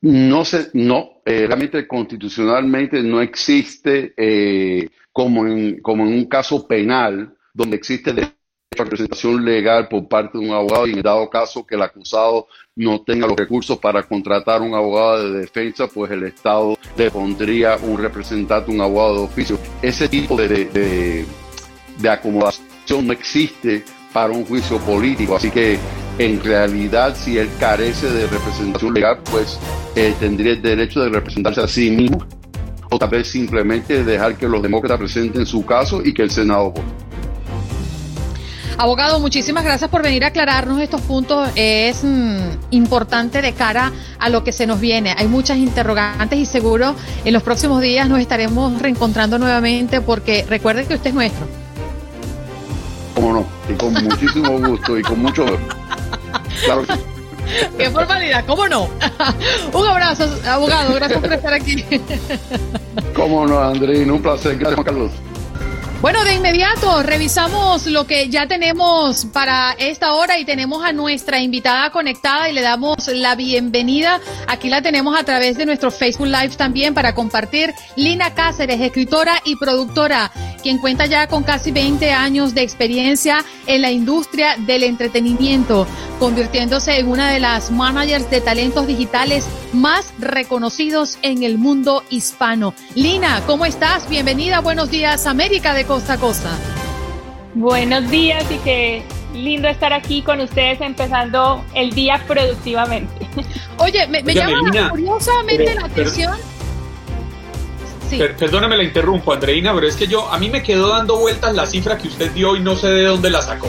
No 0.00 0.46
sé, 0.46 0.70
no, 0.72 1.20
eh, 1.26 1.44
realmente 1.46 1.86
constitucionalmente 1.86 3.02
no 3.02 3.20
existe 3.20 4.14
eh, 4.16 4.88
como, 5.12 5.46
en, 5.46 5.82
como 5.82 6.06
en 6.06 6.14
un 6.14 6.24
caso 6.24 6.66
penal 6.66 7.34
donde 7.52 7.76
existe 7.76 8.14
representación 8.76 9.44
legal 9.44 9.88
por 9.88 10.06
parte 10.06 10.38
de 10.38 10.44
un 10.44 10.54
abogado 10.54 10.86
y 10.86 10.92
en 10.92 11.02
dado 11.02 11.28
caso 11.28 11.66
que 11.66 11.74
el 11.74 11.82
acusado 11.82 12.46
no 12.76 13.00
tenga 13.02 13.26
los 13.26 13.36
recursos 13.36 13.76
para 13.78 14.04
contratar 14.04 14.62
un 14.62 14.74
abogado 14.74 15.32
de 15.32 15.40
defensa, 15.40 15.88
pues 15.88 16.12
el 16.12 16.22
Estado 16.22 16.78
le 16.96 17.10
pondría 17.10 17.76
un 17.82 17.98
representante, 17.98 18.70
un 18.70 18.80
abogado 18.80 19.14
de 19.16 19.20
oficio. 19.22 19.58
Ese 19.82 20.08
tipo 20.08 20.36
de, 20.36 21.26
de, 21.98 22.08
acomodación 22.08 23.08
no 23.08 23.12
existe 23.12 23.84
para 24.12 24.32
un 24.32 24.44
juicio 24.44 24.78
político, 24.78 25.34
así 25.34 25.50
que 25.50 25.76
en 26.18 26.40
realidad 26.42 27.16
si 27.16 27.38
él 27.38 27.48
carece 27.58 28.08
de 28.08 28.28
representación 28.28 28.94
legal, 28.94 29.18
pues 29.32 29.58
eh, 29.96 30.14
tendría 30.20 30.52
el 30.52 30.62
derecho 30.62 31.00
de 31.00 31.08
representarse 31.08 31.60
a 31.60 31.66
sí 31.66 31.90
mismo 31.90 32.24
o 32.88 32.98
tal 32.98 33.10
vez 33.10 33.26
simplemente 33.26 34.04
dejar 34.04 34.36
que 34.36 34.46
los 34.46 34.62
demócratas 34.62 34.98
presenten 34.98 35.44
su 35.44 35.66
caso 35.66 36.02
y 36.04 36.14
que 36.14 36.22
el 36.22 36.30
Senado 36.30 36.70
vote. 36.70 37.09
Abogado, 38.80 39.20
muchísimas 39.20 39.62
gracias 39.62 39.90
por 39.90 40.02
venir 40.02 40.24
a 40.24 40.28
aclararnos 40.28 40.80
estos 40.80 41.02
puntos. 41.02 41.50
Es 41.54 42.02
mm, 42.02 42.38
importante 42.70 43.42
de 43.42 43.52
cara 43.52 43.92
a 44.18 44.30
lo 44.30 44.42
que 44.42 44.52
se 44.52 44.66
nos 44.66 44.80
viene. 44.80 45.14
Hay 45.18 45.26
muchas 45.26 45.58
interrogantes 45.58 46.38
y 46.38 46.46
seguro 46.46 46.94
en 47.26 47.34
los 47.34 47.42
próximos 47.42 47.82
días 47.82 48.08
nos 48.08 48.20
estaremos 48.20 48.80
reencontrando 48.80 49.38
nuevamente 49.38 50.00
porque 50.00 50.46
recuerden 50.48 50.86
que 50.86 50.94
usted 50.94 51.08
es 51.08 51.14
nuestro. 51.14 51.46
Cómo 53.14 53.34
no, 53.34 53.46
y 53.68 53.76
con 53.76 53.92
muchísimo 53.92 54.58
gusto 54.66 54.96
y 54.96 55.02
con 55.02 55.20
mucho... 55.20 55.44
Claro 56.64 56.84
Qué 57.76 57.90
formalidad, 57.90 58.46
¿cómo 58.46 58.66
no? 58.66 58.88
Un 59.74 59.86
abrazo, 59.86 60.24
abogado, 60.48 60.94
gracias 60.94 61.20
por 61.20 61.30
estar 61.30 61.52
aquí. 61.52 61.84
Cómo 63.14 63.46
no, 63.46 63.58
Andrés, 63.60 64.08
un 64.08 64.22
placer. 64.22 64.56
Gracias, 64.56 64.76
Juan 64.76 64.84
Carlos. 64.86 65.12
Bueno, 66.00 66.24
de 66.24 66.32
inmediato 66.32 67.02
revisamos 67.02 67.84
lo 67.84 68.06
que 68.06 68.30
ya 68.30 68.46
tenemos 68.46 69.26
para 69.26 69.72
esta 69.72 70.14
hora 70.14 70.38
y 70.38 70.46
tenemos 70.46 70.82
a 70.82 70.94
nuestra 70.94 71.40
invitada 71.40 71.90
conectada 71.90 72.48
y 72.48 72.54
le 72.54 72.62
damos 72.62 73.06
la 73.08 73.34
bienvenida. 73.34 74.18
Aquí 74.46 74.70
la 74.70 74.80
tenemos 74.80 75.18
a 75.18 75.24
través 75.24 75.58
de 75.58 75.66
nuestro 75.66 75.90
Facebook 75.90 76.28
Live 76.28 76.56
también 76.56 76.94
para 76.94 77.14
compartir. 77.14 77.74
Lina 77.96 78.32
Cáceres, 78.32 78.80
escritora 78.80 79.42
y 79.44 79.56
productora, 79.56 80.32
quien 80.62 80.78
cuenta 80.78 81.04
ya 81.04 81.26
con 81.26 81.42
casi 81.42 81.70
20 81.70 82.10
años 82.12 82.54
de 82.54 82.62
experiencia 82.62 83.44
en 83.66 83.82
la 83.82 83.90
industria 83.90 84.56
del 84.56 84.84
entretenimiento, 84.84 85.86
convirtiéndose 86.18 86.98
en 86.98 87.08
una 87.08 87.30
de 87.30 87.40
las 87.40 87.70
managers 87.70 88.30
de 88.30 88.40
talentos 88.40 88.86
digitales 88.86 89.46
más 89.74 90.12
reconocidos 90.18 91.18
en 91.22 91.42
el 91.42 91.58
mundo 91.58 92.04
hispano. 92.08 92.74
Lina, 92.94 93.42
¿cómo 93.46 93.66
estás? 93.66 94.08
Bienvenida, 94.08 94.60
buenos 94.60 94.90
días, 94.90 95.26
América 95.26 95.74
de 95.74 95.89
Costa 95.90 96.12
a 96.12 96.18
Costa. 96.18 96.56
Buenos 97.52 98.08
días 98.12 98.48
y 98.48 98.58
qué 98.58 99.02
lindo 99.34 99.66
estar 99.66 99.92
aquí 99.92 100.22
con 100.22 100.40
ustedes 100.40 100.80
empezando 100.80 101.64
el 101.74 101.90
día 101.90 102.22
productivamente. 102.28 103.26
Oye, 103.78 104.06
me, 104.06 104.22
llama 104.32 104.70
curiosamente 104.88 105.74
la 105.74 105.86
atención. 105.86 106.38
perdóname 108.38 108.76
la 108.76 108.84
interrumpo, 108.84 109.32
Andreina, 109.32 109.74
pero 109.74 109.88
es 109.88 109.96
que 109.96 110.06
yo, 110.06 110.28
a 110.30 110.38
mí 110.38 110.48
me 110.48 110.62
quedó 110.62 110.90
dando 110.90 111.18
vueltas 111.18 111.56
la 111.56 111.66
cifra 111.66 111.98
que 111.98 112.06
usted 112.06 112.30
dio 112.30 112.54
y 112.54 112.60
no 112.60 112.76
sé 112.76 112.86
de 112.86 113.06
dónde 113.06 113.28
la 113.28 113.42
sacó. 113.42 113.68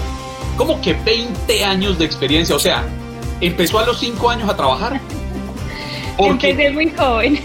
¿Cómo 0.58 0.80
que 0.80 0.94
20 0.94 1.66
años 1.66 1.98
de 1.98 2.06
experiencia? 2.06 2.56
O 2.56 2.60
sea, 2.60 2.84
¿empezó 3.40 3.80
a 3.80 3.86
los 3.88 4.00
5 4.00 4.30
años 4.30 4.48
a 4.48 4.56
trabajar? 4.56 5.02
Empecé 6.20 6.70
muy 6.70 6.92
joven. 6.92 7.42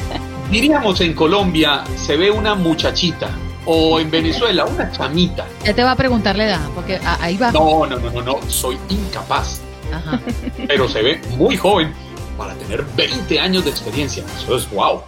diríamos 0.50 1.00
en 1.00 1.14
Colombia, 1.14 1.82
se 1.96 2.18
ve 2.18 2.30
una 2.30 2.54
muchachita 2.54 3.30
o 3.70 4.00
en 4.00 4.10
Venezuela, 4.10 4.64
una 4.64 4.90
chamita. 4.90 5.46
Ya 5.62 5.74
te 5.74 5.84
va 5.84 5.92
a 5.92 5.96
preguntar 5.96 6.36
la 6.36 6.46
edad, 6.46 6.70
porque 6.74 6.98
ahí 7.20 7.36
va. 7.36 7.52
No, 7.52 7.86
no, 7.86 7.98
no, 7.98 8.10
no, 8.10 8.22
no, 8.22 8.42
soy 8.48 8.78
incapaz. 8.88 9.62
Ajá. 9.92 10.18
Pero 10.66 10.88
se 10.88 11.02
ve 11.02 11.20
muy 11.36 11.56
joven 11.56 11.92
para 12.38 12.54
tener 12.54 12.82
20 12.96 13.38
años 13.38 13.64
de 13.64 13.70
experiencia. 13.70 14.24
Eso 14.38 14.56
es 14.56 14.70
wow. 14.70 15.02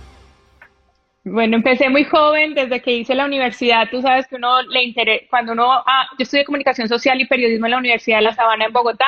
Bueno, 1.25 1.57
empecé 1.57 1.88
muy 1.88 2.05
joven, 2.05 2.55
desde 2.55 2.83
que 2.83 2.93
hice 2.93 3.14
la 3.14 3.25
universidad, 3.25 3.88
tú 3.90 4.00
sabes 4.02 4.26
que 4.26 4.37
uno 4.37 4.62
le 4.62 4.85
interesa, 4.85 5.25
cuando 5.29 5.52
uno, 5.52 5.71
ah, 5.71 6.07
yo 6.19 6.23
estudié 6.23 6.45
comunicación 6.45 6.88
social 6.88 7.21
y 7.21 7.26
periodismo 7.26 7.67
en 7.67 7.73
la 7.73 7.79
Universidad 7.79 8.19
de 8.19 8.23
La 8.23 8.35
Sabana 8.35 8.67
en 8.67 8.73
Bogotá, 8.73 9.07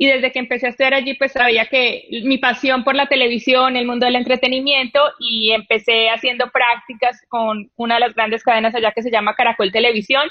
y 0.00 0.06
desde 0.06 0.30
que 0.30 0.38
empecé 0.38 0.66
a 0.66 0.70
estudiar 0.70 0.94
allí, 0.94 1.14
pues 1.14 1.32
sabía 1.32 1.66
que 1.66 2.06
mi 2.22 2.38
pasión 2.38 2.84
por 2.84 2.94
la 2.94 3.06
televisión, 3.06 3.76
el 3.76 3.84
mundo 3.84 4.06
del 4.06 4.14
entretenimiento, 4.14 5.00
y 5.18 5.50
empecé 5.50 6.08
haciendo 6.08 6.48
prácticas 6.52 7.20
con 7.28 7.68
una 7.74 7.94
de 7.96 8.00
las 8.02 8.14
grandes 8.14 8.44
cadenas 8.44 8.72
allá 8.76 8.92
que 8.92 9.02
se 9.02 9.10
llama 9.10 9.34
Caracol 9.34 9.72
Televisión, 9.72 10.28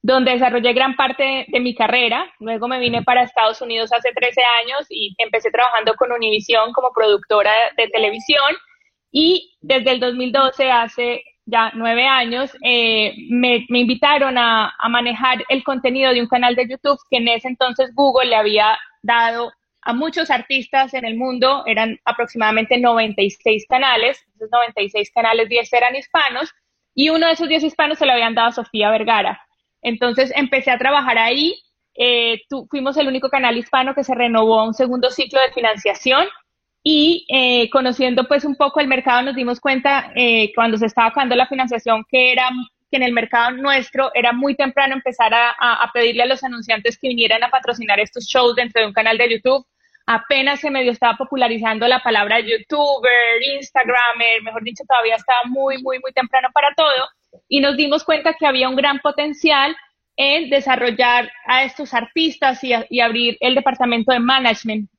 donde 0.00 0.30
desarrollé 0.30 0.72
gran 0.72 0.96
parte 0.96 1.44
de 1.46 1.60
mi 1.60 1.74
carrera. 1.74 2.32
Luego 2.40 2.66
me 2.66 2.80
vine 2.80 3.02
para 3.02 3.22
Estados 3.22 3.60
Unidos 3.60 3.92
hace 3.92 4.10
13 4.10 4.40
años 4.62 4.86
y 4.88 5.14
empecé 5.18 5.50
trabajando 5.50 5.92
con 5.96 6.12
Univision 6.12 6.72
como 6.72 6.90
productora 6.94 7.52
de 7.76 7.88
televisión. 7.88 8.56
Y 9.12 9.54
desde 9.60 9.90
el 9.90 10.00
2012, 10.00 10.70
hace 10.70 11.22
ya 11.50 11.72
nueve 11.74 12.06
años, 12.06 12.56
eh, 12.62 13.14
me, 13.28 13.66
invitaron 13.68 14.38
a, 14.38 14.72
manejar 14.88 15.44
el 15.48 15.62
contenido 15.64 16.12
de 16.12 16.20
un 16.20 16.28
canal 16.28 16.54
de 16.54 16.68
YouTube 16.68 16.98
que 17.10 17.18
en 17.18 17.28
ese 17.28 17.48
entonces 17.48 17.90
Google 17.94 18.30
le 18.30 18.36
había 18.36 18.78
dado 19.02 19.52
a 19.82 19.92
muchos 19.92 20.30
artistas 20.30 20.94
en 20.94 21.04
el 21.04 21.16
mundo, 21.16 21.64
eran 21.66 21.98
aproximadamente 22.04 22.78
96 22.78 23.66
canales, 23.68 24.24
esos 24.34 24.50
96 24.50 25.10
canales, 25.12 25.48
10 25.48 25.72
eran 25.72 25.96
hispanos, 25.96 26.52
y 26.94 27.08
uno 27.08 27.26
de 27.26 27.32
esos 27.32 27.48
10 27.48 27.64
hispanos 27.64 27.98
se 27.98 28.06
lo 28.06 28.12
habían 28.12 28.34
dado 28.34 28.48
a 28.48 28.52
Sofía 28.52 28.90
Vergara. 28.90 29.40
Entonces 29.82 30.32
empecé 30.36 30.70
a 30.70 30.78
trabajar 30.78 31.16
ahí, 31.16 31.54
eh, 31.94 32.42
fuimos 32.68 32.96
el 32.98 33.08
único 33.08 33.30
canal 33.30 33.56
hispano 33.56 33.94
que 33.94 34.04
se 34.04 34.14
renovó 34.14 34.64
un 34.64 34.74
segundo 34.74 35.10
ciclo 35.10 35.40
de 35.40 35.52
financiación 35.52 36.26
y 36.82 37.26
eh, 37.28 37.68
conociendo 37.70 38.26
pues 38.26 38.44
un 38.44 38.56
poco 38.56 38.80
el 38.80 38.88
mercado 38.88 39.22
nos 39.22 39.34
dimos 39.34 39.60
cuenta 39.60 40.12
eh, 40.14 40.50
cuando 40.54 40.78
se 40.78 40.86
estaba 40.86 41.08
acabando 41.08 41.36
la 41.36 41.46
financiación 41.46 42.04
que 42.08 42.32
era 42.32 42.50
que 42.90 42.96
en 42.96 43.02
el 43.02 43.12
mercado 43.12 43.52
nuestro 43.52 44.10
era 44.14 44.32
muy 44.32 44.56
temprano 44.56 44.94
empezar 44.94 45.32
a, 45.32 45.90
pedirle 45.94 46.24
a 46.24 46.26
los 46.26 46.42
anunciantes 46.42 46.98
que 46.98 47.08
vinieran 47.08 47.42
a 47.44 47.50
patrocinar 47.50 48.00
estos 48.00 48.24
shows 48.24 48.56
dentro 48.56 48.80
de 48.80 48.88
un 48.88 48.92
canal 48.92 49.16
de 49.16 49.30
YouTube. 49.30 49.64
Apenas 50.06 50.58
se 50.58 50.70
medio 50.70 50.90
estaba 50.90 51.16
popularizando 51.16 51.86
la 51.86 52.02
palabra 52.02 52.40
youtuber, 52.40 53.42
instagramer, 53.54 54.42
mejor 54.42 54.64
dicho, 54.64 54.82
todavía 54.88 55.14
estaba 55.14 55.42
muy, 55.44 55.80
muy, 55.80 56.00
muy 56.00 56.12
temprano 56.12 56.48
para 56.52 56.74
todo. 56.74 57.08
Y 57.48 57.60
nos 57.60 57.76
dimos 57.76 58.02
cuenta 58.02 58.34
que 58.34 58.46
había 58.46 58.68
un 58.68 58.74
gran 58.74 58.98
potencial 58.98 59.76
en 60.16 60.50
desarrollar 60.50 61.30
a 61.46 61.62
estos 61.62 61.94
artistas 61.94 62.64
y, 62.64 62.72
y 62.88 62.98
abrir 62.98 63.36
el 63.38 63.54
departamento 63.54 64.12
de 64.12 64.18
management. 64.18 64.90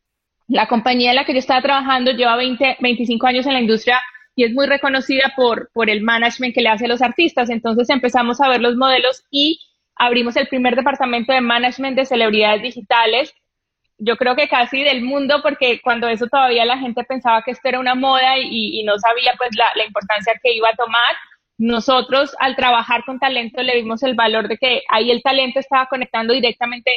La 0.51 0.67
compañía 0.67 1.11
en 1.11 1.15
la 1.15 1.23
que 1.23 1.31
yo 1.31 1.39
estaba 1.39 1.61
trabajando 1.61 2.11
lleva 2.11 2.35
20, 2.35 2.75
25 2.81 3.25
años 3.25 3.47
en 3.47 3.53
la 3.53 3.61
industria 3.61 4.01
y 4.35 4.43
es 4.43 4.51
muy 4.51 4.67
reconocida 4.67 5.31
por, 5.33 5.71
por 5.73 5.89
el 5.89 6.01
management 6.01 6.53
que 6.53 6.59
le 6.59 6.67
hace 6.67 6.85
a 6.85 6.87
los 6.89 7.01
artistas. 7.01 7.49
Entonces 7.49 7.89
empezamos 7.89 8.41
a 8.41 8.49
ver 8.49 8.59
los 8.59 8.75
modelos 8.75 9.23
y 9.31 9.61
abrimos 9.95 10.35
el 10.35 10.49
primer 10.49 10.75
departamento 10.75 11.31
de 11.31 11.39
management 11.39 11.95
de 11.95 12.05
celebridades 12.05 12.63
digitales. 12.63 13.33
Yo 13.97 14.17
creo 14.17 14.35
que 14.35 14.49
casi 14.49 14.83
del 14.83 15.03
mundo, 15.03 15.39
porque 15.41 15.79
cuando 15.81 16.09
eso 16.09 16.27
todavía 16.27 16.65
la 16.65 16.79
gente 16.79 17.05
pensaba 17.05 17.43
que 17.43 17.51
esto 17.51 17.69
era 17.69 17.79
una 17.79 17.95
moda 17.95 18.37
y, 18.37 18.83
no 18.83 18.99
sabía 18.99 19.35
pues 19.37 19.51
la, 19.55 19.71
la 19.75 19.85
importancia 19.85 20.33
que 20.43 20.53
iba 20.53 20.67
a 20.67 20.75
tomar. 20.75 21.15
Nosotros 21.59 22.35
al 22.39 22.57
trabajar 22.57 23.05
con 23.05 23.19
talento 23.19 23.63
le 23.63 23.77
vimos 23.77 24.03
el 24.03 24.15
valor 24.15 24.49
de 24.49 24.57
que 24.57 24.83
ahí 24.89 25.11
el 25.11 25.23
talento 25.23 25.61
estaba 25.61 25.85
conectando 25.85 26.33
directamente 26.33 26.91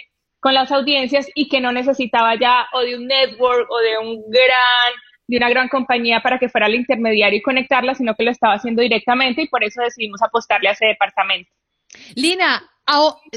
con 0.45 0.53
las 0.53 0.71
audiencias 0.73 1.27
y 1.35 1.49
que 1.49 1.63
no 1.63 1.73
necesitaba 1.73 2.39
ya 2.39 2.67
o 2.75 2.81
de 2.81 2.99
un 2.99 3.07
network 3.07 3.67
o 3.71 3.79
de 3.79 3.97
un 3.97 4.23
gran 4.29 4.93
de 5.27 5.39
una 5.39 5.49
gran 5.49 5.71
compañía 5.71 6.21
para 6.21 6.39
que 6.39 6.51
fuera 6.51 6.67
el 6.67 6.75
intermediario 6.75 7.39
y 7.39 7.43
conectarla, 7.43 7.95
sino 7.95 8.15
que 8.15 8.25
lo 8.25 8.31
estaba 8.31 8.53
haciendo 8.53 8.83
directamente 8.83 9.41
y 9.41 9.49
por 9.49 9.65
eso 9.65 9.81
decidimos 9.81 10.23
apostarle 10.23 10.69
a 10.69 10.73
ese 10.73 10.85
departamento. 10.85 11.51
Lina, 12.15 12.63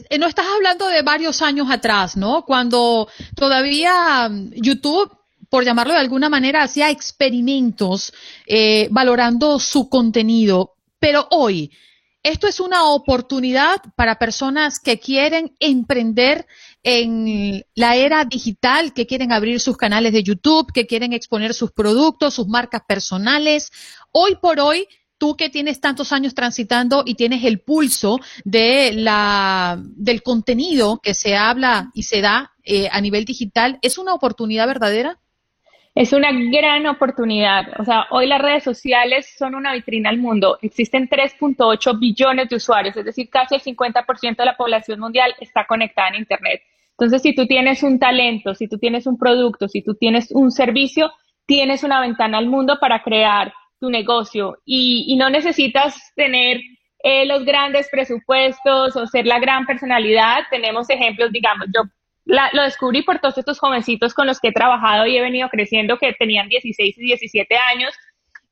eh, 0.09 0.17
no 0.19 0.27
estás 0.27 0.47
hablando 0.53 0.85
de 0.89 1.01
varios 1.01 1.41
años 1.41 1.71
atrás, 1.71 2.17
¿no? 2.17 2.43
Cuando 2.43 3.07
todavía 3.37 4.27
mm, 4.27 4.51
YouTube 4.55 5.09
por 5.49 5.63
llamarlo 5.63 5.93
de 5.93 5.99
alguna 5.99 6.27
manera, 6.27 6.63
hacía 6.63 6.89
experimentos 6.89 8.13
eh, 8.47 8.89
valorando 8.91 9.59
su 9.59 9.87
contenido. 9.87 10.73
Pero 10.99 11.25
hoy, 11.31 11.71
esto 12.21 12.47
es 12.47 12.59
una 12.59 12.89
oportunidad 12.89 13.77
para 13.95 14.19
personas 14.19 14.81
que 14.81 14.99
quieren 14.99 15.55
emprender 15.61 16.45
en 16.83 17.65
la 17.75 17.95
era 17.95 18.25
digital, 18.25 18.93
que 18.93 19.07
quieren 19.07 19.31
abrir 19.31 19.59
sus 19.59 19.77
canales 19.77 20.13
de 20.13 20.23
YouTube, 20.23 20.71
que 20.71 20.87
quieren 20.87 21.13
exponer 21.13 21.53
sus 21.53 21.71
productos, 21.71 22.33
sus 22.33 22.47
marcas 22.47 22.81
personales. 22.87 23.71
Hoy 24.11 24.37
por 24.41 24.59
hoy, 24.59 24.87
tú 25.17 25.35
que 25.35 25.49
tienes 25.49 25.81
tantos 25.81 26.11
años 26.11 26.33
transitando 26.35 27.03
y 27.05 27.15
tienes 27.15 27.43
el 27.43 27.59
pulso 27.59 28.19
de 28.43 28.93
la, 28.93 29.81
del 29.81 30.23
contenido 30.23 30.99
que 31.01 31.13
se 31.13 31.35
habla 31.35 31.91
y 31.93 32.03
se 32.03 32.21
da 32.21 32.51
eh, 32.63 32.89
a 32.91 33.01
nivel 33.01 33.25
digital, 33.25 33.79
¿es 33.81 33.97
una 33.97 34.13
oportunidad 34.13 34.67
verdadera? 34.67 35.19
Es 35.97 36.13
una 36.13 36.29
gran 36.31 36.85
oportunidad. 36.85 37.69
O 37.79 37.83
sea, 37.83 38.05
hoy 38.11 38.27
las 38.27 38.39
redes 38.39 38.63
sociales 38.63 39.33
son 39.35 39.55
una 39.55 39.73
vitrina 39.73 40.11
al 40.11 40.19
mundo. 40.19 40.59
Existen 40.61 41.09
3.8 41.09 41.99
billones 41.99 42.49
de 42.49 42.57
usuarios, 42.57 42.95
es 42.95 43.03
decir, 43.03 43.31
casi 43.31 43.55
el 43.55 43.61
50% 43.61 44.35
de 44.35 44.45
la 44.45 44.55
población 44.55 44.99
mundial 44.99 45.33
está 45.39 45.65
conectada 45.65 46.09
en 46.09 46.17
Internet. 46.17 46.61
Entonces, 46.91 47.23
si 47.23 47.33
tú 47.33 47.47
tienes 47.47 47.81
un 47.81 47.97
talento, 47.97 48.53
si 48.53 48.67
tú 48.67 48.77
tienes 48.77 49.07
un 49.07 49.17
producto, 49.17 49.67
si 49.67 49.81
tú 49.81 49.95
tienes 49.95 50.29
un 50.29 50.51
servicio, 50.51 51.11
tienes 51.47 51.83
una 51.83 51.99
ventana 51.99 52.37
al 52.37 52.45
mundo 52.45 52.77
para 52.79 53.01
crear 53.01 53.51
tu 53.79 53.89
negocio 53.89 54.59
y, 54.65 55.15
no 55.17 55.31
necesitas 55.31 56.13
tener 56.15 56.61
eh, 57.01 57.25
los 57.25 57.43
grandes 57.43 57.87
presupuestos 57.91 58.95
o 58.95 59.07
ser 59.07 59.25
la 59.25 59.39
gran 59.39 59.65
personalidad. 59.65 60.43
Tenemos 60.51 60.91
ejemplos, 60.91 61.31
digamos, 61.31 61.65
yo 61.73 61.89
lo 62.27 62.63
descubrí 62.63 63.03
por 63.03 63.19
todos 63.19 63.37
estos 63.37 63.59
jovencitos 63.59 64.13
con 64.13 64.27
los 64.27 64.39
que 64.39 64.49
he 64.49 64.53
trabajado 64.53 65.05
y 65.05 65.17
he 65.17 65.21
venido 65.21 65.47
creciendo 65.49 65.97
que 65.97 66.13
tenían 66.13 66.49
16 66.49 66.97
y 66.97 67.01
17 67.01 67.55
años. 67.55 67.93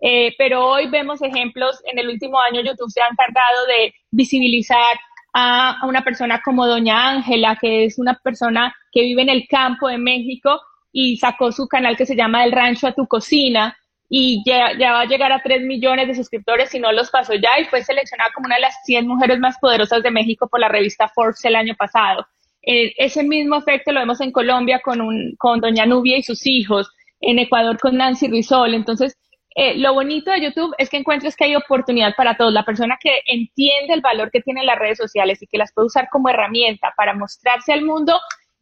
Eh, 0.02 0.34
pero 0.38 0.66
hoy 0.66 0.88
vemos 0.88 1.22
ejemplos, 1.22 1.82
en 1.86 2.00
el 2.00 2.10
último 2.10 2.40
año 2.40 2.62
YouTube 2.62 2.92
se 2.92 3.02
ha 3.02 3.08
encargado 3.08 3.66
de 3.66 3.94
visibilizar 4.12 4.96
a, 5.34 5.80
una 5.84 6.04
persona 6.04 6.42
como 6.44 6.68
Doña 6.68 7.10
Ángela, 7.10 7.58
que 7.60 7.86
es 7.86 7.98
una 8.00 8.14
persona 8.16 8.74
que 8.92 9.02
vive 9.02 9.22
en 9.22 9.30
el 9.30 9.48
campo 9.48 9.88
de 9.88 9.98
México 9.98 10.62
y 10.92 11.18
sacó 11.18 11.52
su 11.52 11.68
canal 11.68 11.98
que 11.98 12.06
se 12.06 12.16
llama 12.16 12.46
El 12.46 12.52
Rancho 12.52 12.88
a 12.88 12.94
tu 12.94 13.08
Cocina 13.08 13.78
y 14.08 14.44
ya, 14.46 14.78
ya, 14.78 14.92
va 14.92 15.02
a 15.02 15.06
llegar 15.06 15.32
a 15.32 15.42
3 15.42 15.64
millones 15.64 16.08
de 16.08 16.16
suscriptores 16.16 16.70
si 16.70 16.80
no 16.80 16.92
los 16.92 17.10
pasó 17.10 17.34
ya 17.34 17.60
y 17.60 17.66
fue 17.66 17.84
seleccionada 17.84 18.32
como 18.34 18.46
una 18.46 18.56
de 18.56 18.62
las 18.62 18.76
100 18.86 19.08
mujeres 19.08 19.40
más 19.40 19.58
poderosas 19.60 20.04
de 20.04 20.12
México 20.12 20.48
por 20.48 20.60
la 20.60 20.70
revista 20.70 21.10
Forbes 21.10 21.44
el 21.44 21.56
año 21.56 21.76
pasado. 21.76 22.26
Eh, 22.65 22.93
ese 22.97 23.23
mismo 23.23 23.58
efecto 23.58 23.91
lo 23.91 23.99
vemos 23.99 24.19
en 24.21 24.32
Colombia 24.32 24.82
con, 24.84 25.01
un, 25.01 25.36
con 25.38 25.62
Doña 25.62 25.86
Nubia 25.86 26.17
y 26.17 26.23
sus 26.23 26.45
hijos, 26.47 26.89
en 27.21 27.39
Ecuador 27.39 27.80
con 27.80 27.97
Nancy 27.97 28.28
Rizol. 28.28 28.73
Entonces, 28.73 29.17
eh, 29.56 29.78
lo 29.78 29.93
bonito 29.93 30.32
de 30.32 30.41
YouTube 30.41 30.75
es 30.78 30.89
que 30.89 30.97
encuentres 30.97 31.36
que 31.36 31.45
hay 31.45 31.56
oportunidad 31.56 32.13
para 32.15 32.36
todos. 32.36 32.51
La 32.51 32.65
persona 32.65 32.97
que 33.01 33.21
entiende 33.25 33.93
el 33.93 34.01
valor 34.01 34.30
que 34.32 34.41
tienen 34.41 34.65
las 34.65 34.78
redes 34.78 34.97
sociales 34.97 35.41
y 35.41 35.47
que 35.47 35.58
las 35.58 35.71
puede 35.73 35.88
usar 35.88 36.10
como 36.12 36.30
herramienta 36.30 36.93
para 36.97 37.13
mostrarse 37.13 37.71
al 37.71 37.84
mundo, 37.84 38.19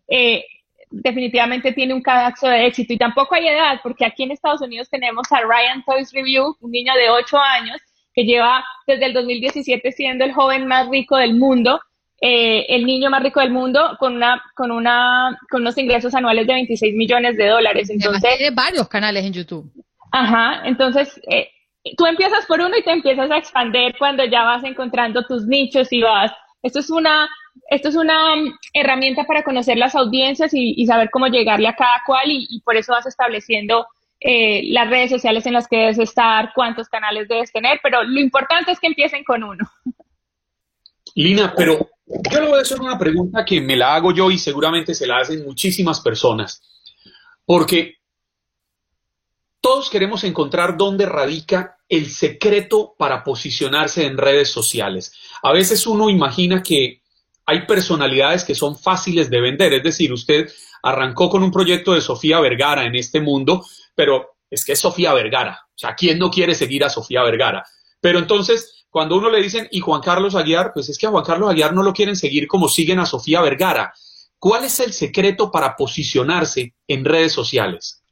eh, 0.08 0.46
definitivamente 0.92 1.74
tiene 1.74 1.94
un 1.96 2.04
caso 2.04 2.48
de 2.48 2.68
éxito. 2.68 2.94
Y 2.94 2.98
tampoco 2.98 3.34
hay 3.36 3.48
edad, 3.48 3.80
porque 3.82 4.06
aquí 4.06 4.24
en 4.24 4.32
Estados 4.32 4.62
Unidos 4.62 4.90
tenemos 4.90 5.32
a 5.32 5.40
Ryan 5.42 5.84
Toys 5.86 6.12
Review, 6.14 6.56
un 6.60 6.72
niño 6.72 6.94
de 6.94 7.10
8 7.10 7.38
años, 7.40 7.78
que 8.14 8.26
lleva 8.26 8.64
desde 8.86 9.08
el 9.08 9.14
2017 9.14 9.92
siendo 9.92 10.24
el 10.24 10.34
joven 10.34 10.68
más 10.68 10.88
rico 10.90 11.18
del 11.18 11.34
mundo, 11.34 11.80
eh, 12.26 12.66
el 12.70 12.86
niño 12.86 13.10
más 13.10 13.22
rico 13.22 13.42
del 13.42 13.52
mundo, 13.52 13.98
con 14.00 14.16
una, 14.16 14.42
con 14.56 14.72
una, 14.72 15.38
con 15.50 15.60
unos 15.62 15.78
ingresos 15.78 16.16
anuales 16.16 16.48
de 16.48 16.54
26 16.54 16.96
millones 16.96 17.36
de 17.36 17.48
dólares. 17.48 17.90
Entonces, 17.90 18.38
tiene 18.38 18.56
varios 18.56 18.88
canales 18.88 19.26
en 19.26 19.34
YouTube. 19.34 19.70
Ajá, 20.14 20.62
entonces 20.64 21.20
eh, 21.30 21.50
tú 21.98 22.06
empiezas 22.06 22.46
por 22.46 22.62
uno 22.62 22.78
y 22.78 22.84
te 22.84 22.92
empiezas 22.92 23.30
a 23.30 23.38
expandir 23.38 23.94
cuando 24.00 24.24
ya 24.24 24.44
vas 24.44 24.64
encontrando 24.64 25.26
tus 25.26 25.46
nichos 25.48 25.92
y 25.92 26.02
vas. 26.02 26.32
Esto 26.62 26.80
es 26.80 26.90
una, 26.90 27.28
esto 27.70 27.90
es 27.90 27.96
una 27.98 28.38
mm, 28.38 28.54
herramienta 28.74 29.26
para 29.26 29.44
conocer 29.44 29.78
las 29.78 29.94
audiencias 29.94 30.52
y, 30.54 30.86
saber 30.86 31.10
cómo 31.12 31.28
llegarle 31.28 31.68
a 31.68 31.76
cada 31.76 32.04
cual 32.06 32.28
y 32.28 32.62
por 32.64 32.78
eso 32.78 32.94
vas 32.94 33.06
estableciendo 33.06 33.86
eh, 34.26 34.62
las 34.72 34.90
redes 34.90 35.12
sociales 35.12 35.46
en 35.46 35.52
las 35.52 35.68
que 35.68 35.76
debes 35.76 36.00
estar, 36.00 36.54
cuántos 36.56 36.88
canales 36.88 37.28
debes 37.28 37.52
tener, 37.52 37.82
pero 37.84 38.04
lo 38.06 38.22
importante 38.22 38.72
es 38.72 38.80
que 38.80 38.88
empiecen 38.88 39.26
con 39.26 39.44
uno. 39.44 39.70
Lina, 41.16 41.54
pero 41.58 41.90
yo 42.32 42.42
le 42.42 42.48
voy 42.48 42.60
a 42.60 42.62
hacer 42.62 42.80
una 42.80 42.98
pregunta 42.98 43.46
que 43.46 43.62
me 43.62 43.76
la 43.76 43.96
hago 43.96 44.14
yo 44.14 44.30
y 44.30 44.38
seguramente 44.38 44.94
se 44.94 45.08
la 45.08 45.20
hacen 45.20 45.44
muchísimas 45.44 46.02
personas, 46.02 46.62
porque 47.46 47.96
todos 49.62 49.90
queremos 49.90 50.24
encontrar 50.24 50.78
dónde 50.78 51.06
radica 51.06 51.78
el 51.88 52.10
secreto 52.10 52.96
para 52.98 53.24
posicionarse 53.24 54.06
en 54.06 54.18
redes 54.18 54.50
sociales. 54.50 55.14
A 55.42 55.54
veces 55.54 55.88
uno 55.88 56.10
imagina 56.10 56.62
que 56.62 57.02
hay 57.46 57.66
personalidades 57.66 58.44
que 58.44 58.56
son 58.56 58.78
fáciles 58.78 59.30
de 59.30 59.42
vender, 59.42 59.74
es 59.74 59.84
decir, 59.84 60.12
usted 60.12 60.50
arrancó 60.82 61.30
con 61.30 61.44
un 61.44 61.52
proyecto 61.52 61.94
de 61.94 62.02
Sofía 62.02 62.40
Vergara 62.40 62.86
en 62.86 62.96
este 62.96 63.22
mundo, 63.22 63.66
pero 63.96 64.36
es 64.50 64.66
que 64.66 64.74
es 64.74 64.80
Sofía 64.80 65.14
Vergara. 65.14 65.62
O 65.70 65.78
sea, 65.78 65.96
¿quién 65.96 66.20
no 66.20 66.30
quiere 66.30 66.56
seguir 66.56 66.84
a 66.84 66.90
Sofía 66.90 67.24
Vergara? 67.24 67.66
Pero 68.02 68.20
entonces, 68.20 68.83
cuando 68.94 69.18
uno 69.18 69.32
le 69.32 69.42
dicen, 69.42 69.68
¿y 69.72 69.80
Juan 69.80 70.02
Carlos 70.02 70.36
Aguiar? 70.36 70.72
Pues 70.72 70.88
es 70.88 71.00
que 71.00 71.08
a 71.08 71.10
Juan 71.10 71.24
Carlos 71.24 71.50
Aguiar 71.50 71.74
no 71.74 71.82
lo 71.82 71.94
quieren 71.94 72.16
seguir 72.16 72.48
como 72.48 72.70
siguen 72.70 73.00
a 73.00 73.08
Sofía 73.08 73.42
Vergara. 73.42 73.92
¿Cuál 74.38 74.66
es 74.66 74.80
el 74.82 74.94
secreto 74.94 75.50
para 75.50 75.76
posicionarse 75.76 76.76
en 76.88 77.04
redes 77.04 77.32
sociales? 77.32 78.04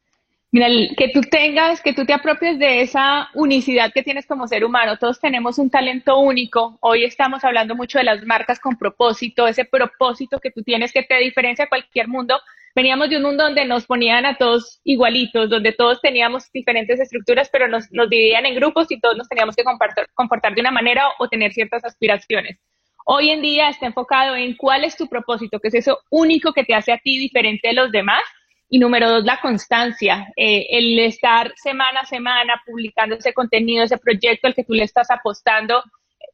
Mira, 0.50 0.68
que 0.98 1.10
tú 1.10 1.22
tengas, 1.22 1.82
que 1.82 1.94
tú 1.94 2.04
te 2.04 2.14
apropies 2.14 2.58
de 2.58 2.82
esa 2.82 3.30
unicidad 3.36 3.94
que 3.94 4.02
tienes 4.02 4.26
como 4.26 4.48
ser 4.48 4.66
humano. 4.66 4.98
Todos 4.98 5.20
tenemos 5.20 5.60
un 5.60 5.70
talento 5.70 6.18
único. 6.18 6.80
Hoy 6.82 7.04
estamos 7.04 7.44
hablando 7.44 7.76
mucho 7.76 8.00
de 8.00 8.06
las 8.06 8.26
marcas 8.26 8.60
con 8.60 8.76
propósito, 8.76 9.48
ese 9.48 9.66
propósito 9.66 10.40
que 10.40 10.50
tú 10.50 10.64
tienes 10.64 10.92
que 10.92 11.04
te 11.04 11.20
diferencia 11.20 11.66
a 11.66 11.70
cualquier 11.70 12.08
mundo 12.08 12.42
veníamos 12.76 13.10
de 13.10 13.18
un 13.18 13.24
mundo 13.24 13.44
donde 13.44 13.66
nos 13.66 13.86
ponían 13.86 14.26
a 14.26 14.38
todos 14.38 14.80
igualitos, 14.84 15.50
donde 15.50 15.74
todos 15.74 16.02
teníamos 16.02 16.52
diferentes 16.52 17.00
estructuras, 17.00 17.50
pero 17.52 17.68
nos, 17.68 17.90
dividían 17.90 18.46
en 18.46 18.56
grupos 18.56 18.88
y 18.92 19.00
todos 19.00 19.18
nos 19.18 19.28
teníamos 19.28 19.56
que 19.56 19.64
comportar, 19.64 20.08
comportar 20.14 20.56
de 20.56 20.62
una 20.62 20.72
manera 20.72 21.06
o, 21.20 21.28
tener 21.28 21.54
ciertas 21.54 21.84
aspiraciones. 21.86 22.60
Hoy 23.06 23.30
en 23.30 23.42
día 23.42 23.70
está 23.70 23.88
enfocado 23.88 24.36
en 24.36 24.56
cuál 24.56 24.84
es 24.84 24.96
tu 24.96 25.08
propósito, 25.08 25.60
que 25.60 25.70
es 25.70 25.76
eso 25.76 26.00
único 26.10 26.54
que 26.54 26.64
te 26.64 26.76
hace 26.76 26.92
a 26.92 26.98
ti 26.98 27.18
diferente 27.18 27.70
de 27.70 27.74
los 27.74 27.92
demás. 27.92 28.22
Y 28.70 28.80
número 28.80 29.10
dos, 29.10 29.26
la 29.26 29.42
constancia, 29.42 30.32
eh, 30.38 30.66
el 30.70 30.98
estar 31.00 31.52
semana 31.58 32.02
a 32.02 32.06
semana 32.06 32.62
publicando 32.66 33.16
ese 33.16 33.34
contenido, 33.34 33.84
ese 33.84 33.98
proyecto 33.98 34.48
al 34.48 34.56
que 34.56 34.64
tú 34.64 34.74
le 34.74 34.86
estás 34.86 35.12
apostando, 35.12 35.84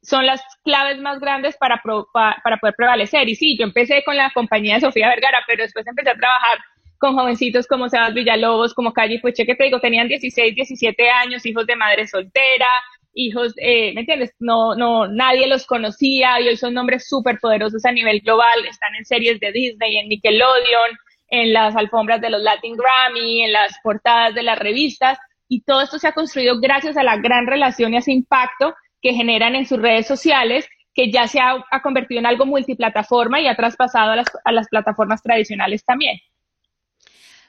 son 0.02 0.26
las 0.26 0.42
claves 0.64 1.00
más 1.00 1.20
grandes 1.20 1.58
para, 1.58 1.82
para 1.84 2.58
poder 2.58 2.76
prevalecer. 2.76 3.28
Y 3.28 3.36
sí, 3.36 3.58
yo 3.58 3.66
empecé 3.66 4.04
con 4.04 4.16
la 4.16 4.32
compañía 4.34 4.76
de 4.76 4.82
Sofía 4.82 5.10
Vergara, 5.10 5.40
pero 5.48 5.64
después 5.64 5.86
empecé 5.86 6.12
a 6.12 6.16
trabajar 6.16 6.60
con 6.98 7.16
jovencitos 7.16 7.68
como 7.68 7.90
Sebas 7.90 8.14
Villalobos, 8.14 8.74
como 8.74 8.94
Calle 8.94 9.20
Puche, 9.20 9.46
que 9.46 9.56
te 9.56 9.66
digo, 9.66 9.80
tenían 9.80 10.08
16, 10.08 10.56
17 10.56 11.10
años, 11.10 11.46
hijos 11.46 11.68
de 11.68 11.76
madre 11.76 12.08
soltera, 12.08 12.68
hijos, 13.14 13.54
eh, 13.58 13.94
¿me 13.94 14.02
entiendes? 14.02 14.34
No, 14.40 14.76
no, 14.76 15.08
nadie 15.08 15.48
los 15.48 15.66
conocía 15.66 16.40
y 16.40 16.48
hoy 16.48 16.58
son 16.58 16.74
nombres 16.74 17.08
súper 17.08 17.40
poderosos 17.40 17.86
a 17.86 17.92
nivel 17.92 18.22
global, 18.22 18.66
están 18.66 18.96
en 18.96 19.06
series 19.06 19.40
de 19.40 19.52
Disney, 19.52 19.98
en 19.98 20.10
Nickelodeon, 20.10 20.98
en 21.30 21.54
las 21.54 21.76
alfombras 21.76 22.22
de 22.22 22.30
los 22.30 22.42
Latin 22.42 22.76
Grammy, 22.76 23.44
en 23.44 23.52
las 23.52 23.78
portadas 23.84 24.34
de 24.34 24.44
las 24.44 24.58
revistas, 24.58 25.18
y 25.50 25.62
todo 25.62 25.82
esto 25.82 26.00
se 26.00 26.08
ha 26.08 26.14
construido 26.14 26.60
gracias 26.60 26.98
a 26.98 27.04
la 27.04 27.18
gran 27.18 27.48
relación 27.48 27.94
y 27.94 27.98
a 27.98 28.00
ese 28.00 28.12
impacto 28.12 28.74
que 29.02 29.14
generan 29.14 29.56
en 29.56 29.66
sus 29.66 29.80
redes 29.80 30.08
sociales, 30.08 30.68
que 30.94 31.12
ya 31.12 31.28
se 31.28 31.40
ha, 31.40 31.64
convertido 31.84 32.20
en 32.20 32.26
algo 32.26 32.46
multiplataforma 32.46 33.40
y 33.40 33.48
ha 33.48 33.56
traspasado 33.56 34.12
a 34.12 34.52
las, 34.52 34.68
plataformas 34.68 35.22
tradicionales 35.22 35.84
también. 35.86 36.20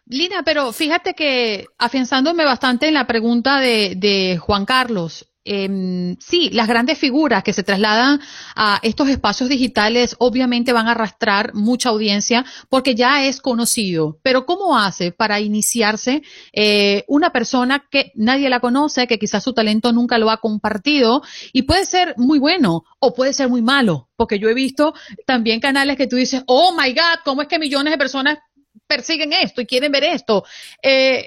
Lina, 0.07 0.43
pero 0.45 0.73
fíjate 0.73 1.15
que 1.15 1.67
afianzándome 1.79 2.45
bastante 2.45 2.89
en 2.89 2.95
la 2.95 3.07
pregunta 3.07 3.61
de, 3.61 3.95
de 3.97 4.39
Juan 4.39 4.65
Carlos, 4.65 5.27
eh, 5.51 6.17
sí, 6.21 6.51
las 6.51 6.69
grandes 6.69 6.99
figuras 6.99 7.43
que 7.43 7.55
se 7.55 7.63
trasladan 7.63 8.21
a 8.55 8.79
estos 8.83 9.09
espacios 9.09 9.49
digitales 9.49 10.15
obviamente 10.19 10.75
van 10.75 10.89
a 10.89 10.91
arrastrar 10.91 11.55
mucha 11.55 11.89
audiencia 11.89 12.45
porque 12.69 12.95
ya 12.95 13.25
es 13.25 13.41
conocido. 13.41 14.19
Pero 14.23 14.45
¿cómo 14.45 14.79
hace 14.79 15.11
para 15.11 15.41
iniciarse 15.41 16.23
eh, 16.53 17.05
una 17.09 17.31
persona 17.31 17.87
que 17.91 18.13
nadie 18.15 18.51
la 18.51 18.61
conoce, 18.61 19.07
que 19.07 19.19
quizás 19.19 19.43
su 19.43 19.55
talento 19.55 19.91
nunca 19.93 20.19
lo 20.19 20.31
ha 20.31 20.37
compartido 20.37 21.23
y 21.55 21.63
puede 21.63 21.87
ser 21.87 22.15
muy 22.19 22.39
bueno 22.39 22.85
o 22.99 23.15
puede 23.15 23.33
ser 23.33 23.49
muy 23.49 23.63
malo? 23.63 24.11
Porque 24.17 24.39
yo 24.39 24.51
he 24.51 24.55
visto 24.55 24.93
también 25.25 25.61
canales 25.61 25.97
que 25.97 26.07
tú 26.07 26.17
dices, 26.17 26.43
oh 26.47 26.77
my 26.79 26.93
God, 26.93 27.21
¿cómo 27.25 27.41
es 27.41 27.49
que 27.49 27.59
millones 27.59 27.93
de 27.93 27.99
personas 27.99 28.39
persiguen 28.87 29.33
esto 29.33 29.63
y 29.63 29.67
quieren 29.67 29.93
ver 29.93 30.05
esto? 30.05 30.45
Eh, 30.83 31.27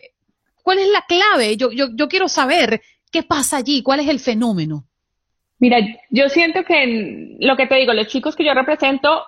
¿Cuál 0.61 0.77
es 0.77 0.89
la 0.89 1.03
clave? 1.07 1.57
Yo, 1.57 1.71
yo, 1.71 1.87
yo 1.95 2.07
quiero 2.07 2.29
saber 2.29 2.83
¿Qué 3.11 3.23
pasa 3.23 3.57
allí? 3.57 3.83
¿Cuál 3.83 3.99
es 3.99 4.07
el 4.07 4.19
fenómeno? 4.19 4.85
Mira, 5.59 5.77
yo 6.09 6.29
siento 6.29 6.63
que 6.63 7.37
lo 7.39 7.55
que 7.55 7.67
te 7.67 7.75
digo, 7.75 7.93
los 7.93 8.07
chicos 8.07 8.35
que 8.35 8.45
yo 8.45 8.53
represento 8.53 9.23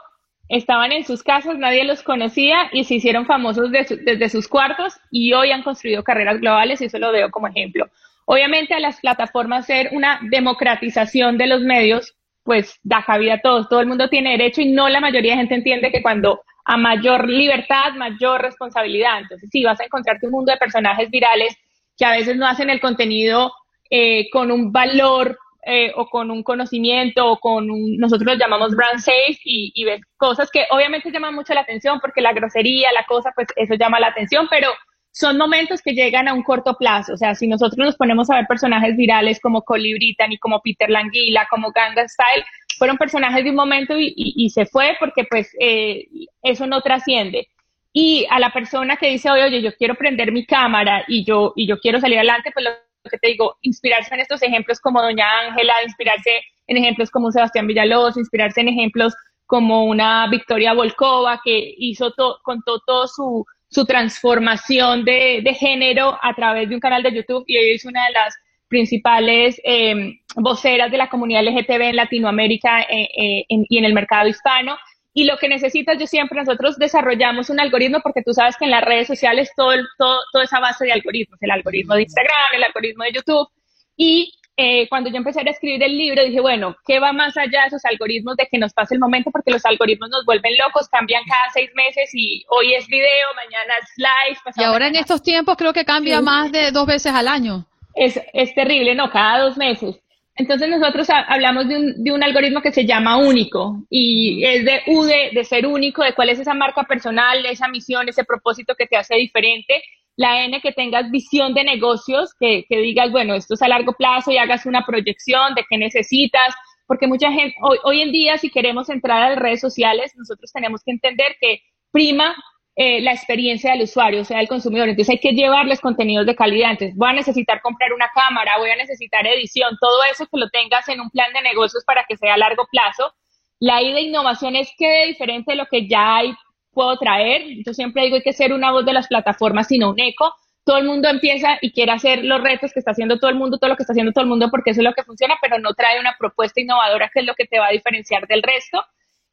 estaban 0.50 0.92
en 0.92 1.06
sus 1.06 1.22
casas, 1.22 1.58
nadie 1.58 1.84
los 1.84 2.02
conocía 2.02 2.70
y 2.72 2.86
se 2.86 2.96
hicieron 2.96 3.26
famosos 3.26 3.72
desde 3.72 4.30
sus 4.30 4.48
cuartos 4.48 4.94
y 5.12 5.34
hoy 5.34 5.52
han 5.52 5.64
construido 5.64 6.04
carreras 6.04 6.40
globales 6.40 6.82
y 6.82 6.86
eso 6.86 6.98
lo 6.98 7.12
veo 7.12 7.30
como 7.30 7.48
ejemplo. 7.48 7.88
Obviamente 8.26 8.74
a 8.74 8.80
las 8.80 9.00
plataformas 9.00 9.66
ser 9.66 9.90
una 9.92 10.20
democratización 10.24 11.38
de 11.38 11.48
los 11.48 11.62
medios, 11.62 12.16
pues 12.44 12.80
da 12.84 13.04
cabida 13.06 13.36
a 13.36 13.42
todos, 13.42 13.70
todo 13.70 13.82
el 13.82 13.88
mundo 13.88 14.10
tiene 14.10 14.32
derecho 14.32 14.62
y 14.62 14.72
no 14.72 14.90
la 14.90 15.02
mayoría 15.02 15.34
de 15.34 15.40
gente 15.40 15.56
entiende 15.56 15.92
que 15.92 16.02
cuando 16.02 16.42
a 16.66 16.78
mayor 16.78 17.30
libertad, 17.30 17.94
mayor 17.96 18.42
responsabilidad. 18.42 19.20
Entonces, 19.20 19.50
sí, 19.52 19.64
vas 19.64 19.80
a 19.80 19.86
encontrarte 19.86 20.26
un 20.28 20.32
mundo 20.32 20.52
de 20.52 20.58
personajes 20.58 21.10
virales 21.10 21.56
que 21.98 22.06
a 22.06 22.12
veces 22.12 22.38
no 22.38 22.48
hacen 22.48 22.70
el 22.70 22.80
contenido 22.80 23.52
eh, 23.96 24.28
con 24.32 24.52
un 24.52 24.72
valor 24.72 25.38
eh, 25.68 25.92
o 25.96 26.08
con 26.08 26.32
un 26.32 26.42
conocimiento 26.42 27.30
o 27.30 27.40
con 27.40 27.70
un, 27.70 27.96
nosotros 27.98 28.26
lo 28.26 28.40
llamamos 28.40 28.76
brand 28.76 29.00
safe 29.00 29.38
y, 29.46 29.72
y 29.76 29.84
ves 29.86 30.02
cosas 30.18 30.50
que 30.50 30.66
obviamente 30.72 31.12
llaman 31.12 31.36
mucho 31.36 31.54
la 31.54 31.62
atención 31.62 32.00
porque 32.00 32.20
la 32.20 32.34
grosería, 32.34 32.92
la 32.92 33.06
cosa, 33.06 33.32
pues 33.36 33.48
eso 33.56 33.76
llama 33.76 34.00
la 34.00 34.08
atención, 34.08 34.48
pero 34.50 34.70
son 35.12 35.38
momentos 35.38 35.84
que 35.84 35.94
llegan 35.94 36.28
a 36.28 36.34
un 36.34 36.42
corto 36.42 36.76
plazo. 36.76 37.14
O 37.14 37.18
sea, 37.18 37.36
si 37.36 37.48
nosotros 37.48 37.78
nos 37.78 37.96
ponemos 37.96 38.32
a 38.32 38.38
ver 38.38 38.48
personajes 38.48 38.98
virales 38.98 39.40
como 39.40 39.62
Colibrí 39.62 40.16
y 40.18 40.38
como 40.40 40.60
Peter 40.62 40.90
Languila, 40.90 41.48
como 41.52 41.72
Ganga 41.72 42.08
Style, 42.08 42.44
fueron 42.80 42.98
personajes 42.98 43.44
de 43.44 43.52
un 43.52 43.56
momento 43.56 44.00
y, 44.00 44.12
y, 44.16 44.50
se 44.50 44.66
fue 44.66 44.98
porque 45.00 45.26
pues 45.30 45.56
eh, 45.60 46.08
eso 46.42 46.66
no 46.66 46.82
trasciende. 46.82 47.48
Y 47.94 48.26
a 48.32 48.40
la 48.40 48.52
persona 48.52 48.98
que 48.98 49.12
dice, 49.12 49.30
oye, 49.30 49.44
oye, 49.44 49.62
yo 49.62 49.76
quiero 49.76 49.94
prender 49.94 50.32
mi 50.32 50.48
cámara 50.48 51.06
y 51.08 51.24
yo, 51.24 51.54
y 51.56 51.68
yo 51.68 51.80
quiero 51.80 52.00
salir 52.00 52.18
adelante, 52.18 52.50
pues 52.52 52.66
lo 52.66 52.72
que 53.10 53.18
te 53.18 53.30
digo, 53.30 53.58
inspirarse 53.62 54.14
en 54.14 54.22
estos 54.22 54.42
ejemplos 54.42 54.80
como 54.80 55.02
Doña 55.02 55.26
Ángela, 55.42 55.74
inspirarse 55.84 56.42
en 56.68 56.78
ejemplos 56.78 57.12
como 57.12 57.32
Sebastián 57.32 57.68
Villalobos, 57.68 58.18
inspirarse 58.18 58.62
en 58.62 58.70
ejemplos 58.70 59.14
como 59.46 59.86
una 59.86 60.28
Victoria 60.30 60.74
Volkova 60.74 61.42
que 61.44 61.76
hizo 61.78 62.14
contó 62.44 62.80
todo 62.86 63.08
su, 63.08 63.46
su 63.70 63.86
transformación 63.86 65.04
de, 65.04 65.42
de, 65.44 65.54
género 65.54 66.18
a 66.22 66.34
través 66.34 66.70
de 66.70 66.76
un 66.76 66.82
canal 66.82 67.04
de 67.04 67.14
YouTube 67.14 67.44
y 67.48 67.58
hoy 67.58 67.72
es 67.72 67.86
una 67.86 68.06
de 68.06 68.14
las 68.14 68.36
principales 68.74 69.62
eh, 69.64 70.16
voceras 70.36 70.90
de 70.90 70.98
la 70.98 71.08
comunidad 71.08 71.44
LGTB 71.44 71.82
en 71.82 71.96
Latinoamérica 71.96 72.82
eh, 72.82 73.08
eh, 73.16 73.46
y 73.48 73.78
en 73.78 73.86
el 73.86 73.94
mercado 73.94 74.28
hispano. 74.28 74.78
Y 75.14 75.26
lo 75.26 75.38
que 75.38 75.48
necesitas, 75.48 75.98
yo 76.00 76.08
siempre, 76.08 76.40
nosotros 76.40 76.78
desarrollamos 76.78 77.50
un 77.50 77.60
algoritmo 77.60 78.00
porque 78.02 78.24
tú 78.24 78.34
sabes 78.34 78.58
que 78.58 78.66
en 78.66 78.72
las 78.72 78.84
redes 78.84 79.08
sociales 79.08 79.52
todo, 79.56 79.72
todo, 79.98 80.20
toda 80.32 80.44
esa 80.44 80.60
base 80.60 80.86
de 80.86 80.92
algoritmos, 80.92 81.38
el 81.42 81.52
algoritmo 81.52 81.94
de 81.96 82.04
Instagram, 82.04 82.56
el 82.56 82.64
algoritmo 82.64 83.04
de 83.04 83.12
YouTube. 83.12 83.48
Y 83.96 84.34
eh, 84.58 84.88
cuando 84.90 85.10
yo 85.10 85.18
empecé 85.18 85.42
a 85.42 85.44
escribir 85.44 85.84
el 85.84 85.98
libro, 85.98 86.24
dije, 86.24 86.40
bueno, 86.40 86.76
¿qué 86.86 87.00
va 87.00 87.12
más 87.12 87.36
allá 87.38 87.62
de 87.62 87.68
esos 87.68 87.86
algoritmos 87.86 88.38
de 88.38 88.48
que 88.52 88.58
nos 88.58 88.74
pase 88.74 88.96
el 88.96 89.00
momento? 89.00 89.32
Porque 89.32 89.52
los 89.52 89.66
algoritmos 89.66 90.10
nos 90.10 90.26
vuelven 90.26 90.58
locos, 90.58 90.90
cambian 90.90 91.24
cada 91.26 91.52
seis 91.54 91.70
meses 91.76 92.10
y 92.14 92.44
hoy 92.50 92.74
es 92.74 92.88
video, 92.88 93.28
mañana 93.36 93.74
es 93.82 93.90
live. 93.98 94.40
Y 94.58 94.64
ahora 94.64 94.88
en 94.88 94.96
estos 94.96 95.22
tiempos 95.22 95.58
creo 95.58 95.74
que 95.74 95.86
cambia 95.86 96.22
más 96.22 96.52
de 96.52 96.72
dos 96.72 96.86
veces 96.86 97.14
al 97.14 97.28
año. 97.28 97.66
es, 97.96 98.20
es 98.34 98.54
terrible, 98.54 98.96
¿no? 98.96 99.12
Cada 99.12 99.44
dos 99.44 99.58
meses. 99.58 100.03
Entonces 100.36 100.68
nosotros 100.68 101.08
hablamos 101.10 101.68
de 101.68 101.78
un, 101.78 102.04
de 102.04 102.12
un, 102.12 102.24
algoritmo 102.24 102.62
que 102.62 102.72
se 102.72 102.86
llama 102.86 103.18
único 103.18 103.84
y 103.90 104.44
es 104.44 104.66
de 104.66 104.82
U 104.88 105.04
de, 105.04 105.44
ser 105.44 105.68
único, 105.68 106.04
de 106.04 106.14
cuál 106.14 106.30
es 106.30 106.40
esa 106.40 106.56
marca 106.56 106.84
personal, 106.84 107.46
esa 107.46 107.68
misión, 107.68 108.10
ese 108.10 108.24
propósito 108.24 108.74
que 108.76 108.88
te 108.88 108.98
hace 108.98 109.16
diferente. 109.16 109.84
La 110.16 110.44
N 110.44 110.60
que 110.62 110.72
tengas 110.72 111.10
visión 111.12 111.54
de 111.54 111.64
negocios, 111.64 112.34
que, 112.40 112.66
que 112.68 112.78
digas, 112.80 113.12
bueno, 113.12 113.36
esto 113.36 113.54
es 113.54 113.62
a 113.62 113.68
largo 113.68 113.94
plazo 113.94 114.32
y 114.32 114.38
hagas 114.38 114.66
una 114.66 114.86
proyección 114.86 115.54
de 115.56 115.66
qué 115.70 115.78
necesitas, 115.78 116.56
porque 116.88 117.08
mucha 117.08 117.32
gente, 117.32 117.56
hoy, 117.62 117.78
hoy 117.84 118.02
en 118.02 118.12
día 118.12 118.38
si 118.38 118.50
queremos 118.50 118.90
entrar 118.90 119.22
a 119.22 119.30
las 119.30 119.40
redes 119.40 119.62
sociales, 119.62 120.14
nosotros 120.16 120.52
tenemos 120.52 120.82
que 120.84 120.92
entender 120.92 121.36
que 121.40 121.62
prima 121.92 122.36
eh, 122.76 123.02
la 123.02 123.12
experiencia 123.12 123.72
del 123.72 123.84
usuario, 123.84 124.22
o 124.22 124.26
sea, 124.26 124.40
del 124.40 124.48
consumidor. 124.48 124.90
Entonces 124.90 125.14
hay 125.14 125.20
que 125.20 125.34
llevarles 125.34 125.80
contenidos 125.80 126.26
de 126.26 126.36
calidad. 126.36 126.72
Entonces 126.72 126.96
voy 126.98 127.10
a 127.10 127.14
necesitar 127.14 127.62
comprar 127.62 127.94
una 127.94 128.10
cámara, 128.14 128.58
voy 128.58 128.72
a 128.72 128.76
necesitar 128.76 129.28
edición, 129.28 129.78
todo 129.80 130.04
eso 130.12 130.26
que 130.26 130.40
lo 130.40 130.50
tengas 130.50 130.90
en 130.90 131.00
un 131.00 131.10
plan 131.12 131.32
de 131.34 131.42
negocios 131.42 131.84
para 131.86 132.04
que 132.08 132.18
sea 132.18 132.34
a 132.34 132.38
largo 132.38 132.66
plazo. 132.72 133.14
La 133.60 133.82
idea 133.82 133.96
de 133.96 134.02
innovación 134.02 134.56
es 134.56 134.72
que 134.78 135.06
diferente 135.06 135.52
de 135.52 135.58
lo 135.58 135.68
que 135.68 135.88
ya 135.88 136.18
hay, 136.18 136.34
puedo 136.72 136.98
traer. 136.98 137.44
Yo 137.64 137.74
siempre 137.74 138.04
digo 138.04 138.16
hay 138.16 138.24
que 138.24 138.34
ser 138.34 138.52
una 138.54 138.72
voz 138.72 138.86
de 138.86 138.94
las 138.94 139.08
plataformas, 139.08 139.68
sino 139.68 139.92
un 139.92 140.00
eco. 140.00 140.34
Todo 140.66 140.78
el 140.78 140.86
mundo 140.86 141.10
empieza 141.10 141.60
y 141.62 141.72
quiere 141.74 141.92
hacer 141.92 142.24
los 142.26 142.42
retos 142.42 142.72
que 142.74 142.80
está 142.80 142.92
haciendo 142.92 143.20
todo 143.20 143.30
el 143.30 143.38
mundo, 143.38 143.60
todo 143.60 143.70
lo 143.70 143.76
que 143.76 143.84
está 143.84 143.94
haciendo 143.94 144.14
todo 144.14 144.24
el 144.24 144.30
mundo, 144.30 144.50
porque 144.50 144.72
eso 144.72 144.82
es 144.82 144.86
lo 144.86 144.94
que 144.94 145.04
funciona, 145.04 145.36
pero 145.42 145.60
no 145.60 145.74
trae 145.74 146.00
una 146.00 146.16
propuesta 146.18 146.60
innovadora 146.62 147.12
que 147.14 147.20
es 147.20 147.26
lo 147.26 147.36
que 147.36 147.46
te 147.46 147.60
va 147.60 147.68
a 147.68 147.72
diferenciar 147.72 148.26
del 148.28 148.42
resto 148.42 148.84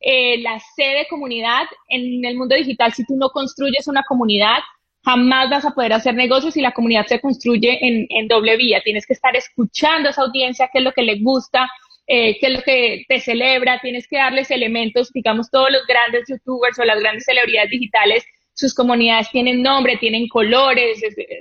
eh, 0.01 0.39
la 0.39 0.59
sede 0.77 1.01
de 1.01 1.09
comunidad 1.09 1.65
en 1.89 2.25
el 2.25 2.37
mundo 2.37 2.55
digital, 2.55 2.93
si 2.93 3.05
tú 3.05 3.17
no 3.17 3.29
construyes 3.31 3.87
una 3.87 4.03
comunidad, 4.03 4.59
jamás 5.05 5.51
vas 5.51 5.65
a 5.65 5.71
poder 5.71 5.93
hacer 5.93 6.15
negocios 6.15 6.57
y 6.57 6.63
la 6.63 6.73
comunidad 6.73 7.07
se 7.07 7.21
construye 7.21 7.79
en, 7.81 8.29
doble 8.29 8.57
vía. 8.57 8.83
Tienes 8.83 9.07
que 9.07 9.13
estar 9.13 9.35
escuchando 9.37 10.09
a 10.09 10.13
esa 10.13 10.23
audiencia, 10.23 10.69
qué 10.73 10.79
es 10.79 10.85
lo 10.85 10.93
que 10.93 11.03
le 11.03 11.21
gusta, 11.21 11.71
eh, 12.07 12.39
qué 12.41 12.47
es 12.47 12.53
lo 12.53 12.63
que 12.63 13.05
te 13.09 13.21
celebra, 13.21 13.81
tienes 13.81 14.07
que 14.09 14.17
darles 14.17 14.51
elementos, 14.51 15.13
digamos, 15.13 15.51
todos 15.51 15.71
los 15.71 15.87
grandes 15.87 16.25
youtubers 16.29 16.79
o 16.79 16.85
las 16.85 17.01
grandes 17.01 17.25
celebridades 17.25 17.71
digitales, 17.71 18.25
sus 18.55 18.75
comunidades 18.75 19.31
tienen 19.31 19.63
nombre, 19.63 19.97
tienen 19.97 20.29
colores, 20.29 21.01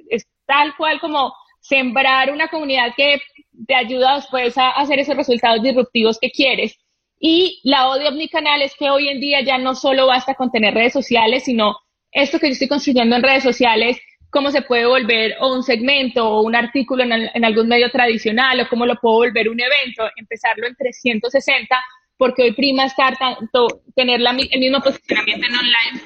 es, 0.10 0.28
tal 0.46 0.76
cual 0.78 1.00
como 1.00 1.34
sembrar 1.60 2.32
una 2.32 2.48
comunidad 2.48 2.94
que 2.96 3.20
te 3.68 3.76
ayuda 3.76 4.16
después 4.16 4.58
a 4.58 4.72
hacer 4.72 5.00
esos 5.00 5.18
resultados 5.18 5.62
disruptivos 5.62 6.18
que 6.20 6.32
quieres. 6.32 6.80
Y 7.20 7.60
la 7.64 7.90
odio 7.90 8.10
omnicanal 8.10 8.62
es 8.62 8.74
que 8.76 8.90
hoy 8.90 9.10
en 9.10 9.20
día 9.20 9.42
ya 9.42 9.58
no 9.58 9.76
solo 9.76 10.08
basta 10.08 10.36
con 10.36 10.52
tener 10.52 10.74
redes 10.74 10.94
sociales, 10.94 11.44
sino 11.44 11.76
esto 12.12 12.40
que 12.40 12.48
yo 12.48 12.54
estoy 12.54 12.70
construyendo 12.70 13.16
en 13.16 13.24
redes 13.24 13.44
sociales, 13.44 14.00
cómo 14.30 14.52
se 14.52 14.62
puede 14.62 14.86
volver 14.86 15.36
o 15.42 15.54
un 15.54 15.64
segmento 15.64 16.28
o 16.28 16.42
un 16.42 16.56
artículo 16.56 17.04
en, 17.04 17.46
algún 17.46 17.68
medio 17.68 17.92
tradicional 17.92 18.62
o 18.62 18.70
cómo 18.70 18.86
lo 18.86 18.96
puedo 18.96 19.18
volver 19.18 19.50
un 19.50 19.60
evento, 19.60 20.10
empezarlo 20.16 20.66
en 20.66 20.76
360, 20.76 21.76
porque 22.18 22.44
hoy 22.44 22.54
prima 22.54 22.86
estar 22.86 23.18
tanto, 23.18 23.82
tener 23.96 24.22
la, 24.22 24.32
el 24.32 24.60
mismo 24.60 24.80
posicionamiento 24.82 25.46
en 25.48 25.56
online 25.56 26.02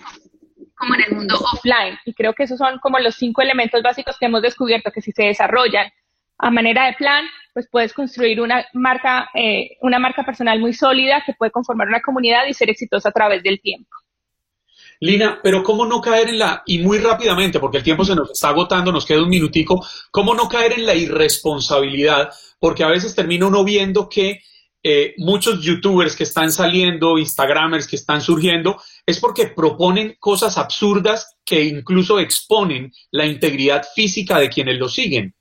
como 0.75 0.95
en 0.95 1.01
el 1.01 1.15
mundo 1.15 1.35
offline. 1.53 1.97
Y 2.05 2.13
creo 2.13 2.33
que 2.33 2.43
esos 2.43 2.57
son 2.57 2.79
como 2.79 2.99
los 2.99 3.15
cinco 3.15 3.41
elementos 3.41 3.81
básicos 3.81 4.17
que 4.17 4.25
hemos 4.25 4.41
descubierto 4.41 4.91
que 4.91 5.01
si 5.01 5.11
se 5.11 5.23
desarrollan 5.23 5.91
a 6.43 6.51
manera 6.51 6.87
de 6.87 6.93
plan, 6.93 7.25
pues 7.53 7.67
puedes 7.71 7.93
construir 7.93 8.41
una 8.41 8.65
marca, 8.73 9.29
eh, 9.33 9.77
una 9.81 9.97
marca 9.97 10.25
personal 10.25 10.59
muy 10.59 10.73
sólida 10.73 11.23
que 11.25 11.33
puede 11.33 11.51
conformar 11.51 11.87
una 11.87 12.01
comunidad 12.01 12.45
y 12.47 12.53
ser 12.53 12.69
exitosa 12.69 13.09
a 13.09 13.13
través 13.13 13.41
del 13.43 13.61
tiempo. 13.61 13.89
Lina, 14.99 15.39
pero 15.41 15.63
¿cómo 15.63 15.85
no 15.85 16.01
caer 16.01 16.29
en 16.29 16.39
la, 16.39 16.63
y 16.65 16.79
muy 16.79 16.97
rápidamente, 16.97 17.59
porque 17.59 17.77
el 17.77 17.83
tiempo 17.83 18.03
se 18.03 18.15
nos 18.15 18.31
está 18.31 18.49
agotando, 18.49 18.91
nos 18.91 19.05
queda 19.05 19.23
un 19.23 19.29
minutico, 19.29 19.85
¿cómo 20.11 20.33
no 20.33 20.49
caer 20.49 20.73
en 20.73 20.85
la 20.85 20.95
irresponsabilidad? 20.95 22.29
Porque 22.59 22.83
a 22.83 22.89
veces 22.89 23.15
termina 23.15 23.47
uno 23.47 23.63
viendo 23.63 24.09
que 24.09 24.41
eh, 24.83 25.13
muchos 25.17 25.61
youtubers 25.61 26.15
que 26.15 26.23
están 26.23 26.51
saliendo, 26.51 27.17
instagramers 27.17 27.87
que 27.87 27.95
están 27.95 28.21
surgiendo, 28.21 28.81
es 29.05 29.19
porque 29.19 29.47
proponen 29.47 30.17
cosas 30.19 30.57
absurdas 30.57 31.37
que 31.45 31.63
incluso 31.63 32.19
exponen 32.19 32.91
la 33.11 33.25
integridad 33.25 33.83
física 33.95 34.39
de 34.39 34.49
quienes 34.49 34.77
lo 34.77 34.89
siguen. 34.89 35.33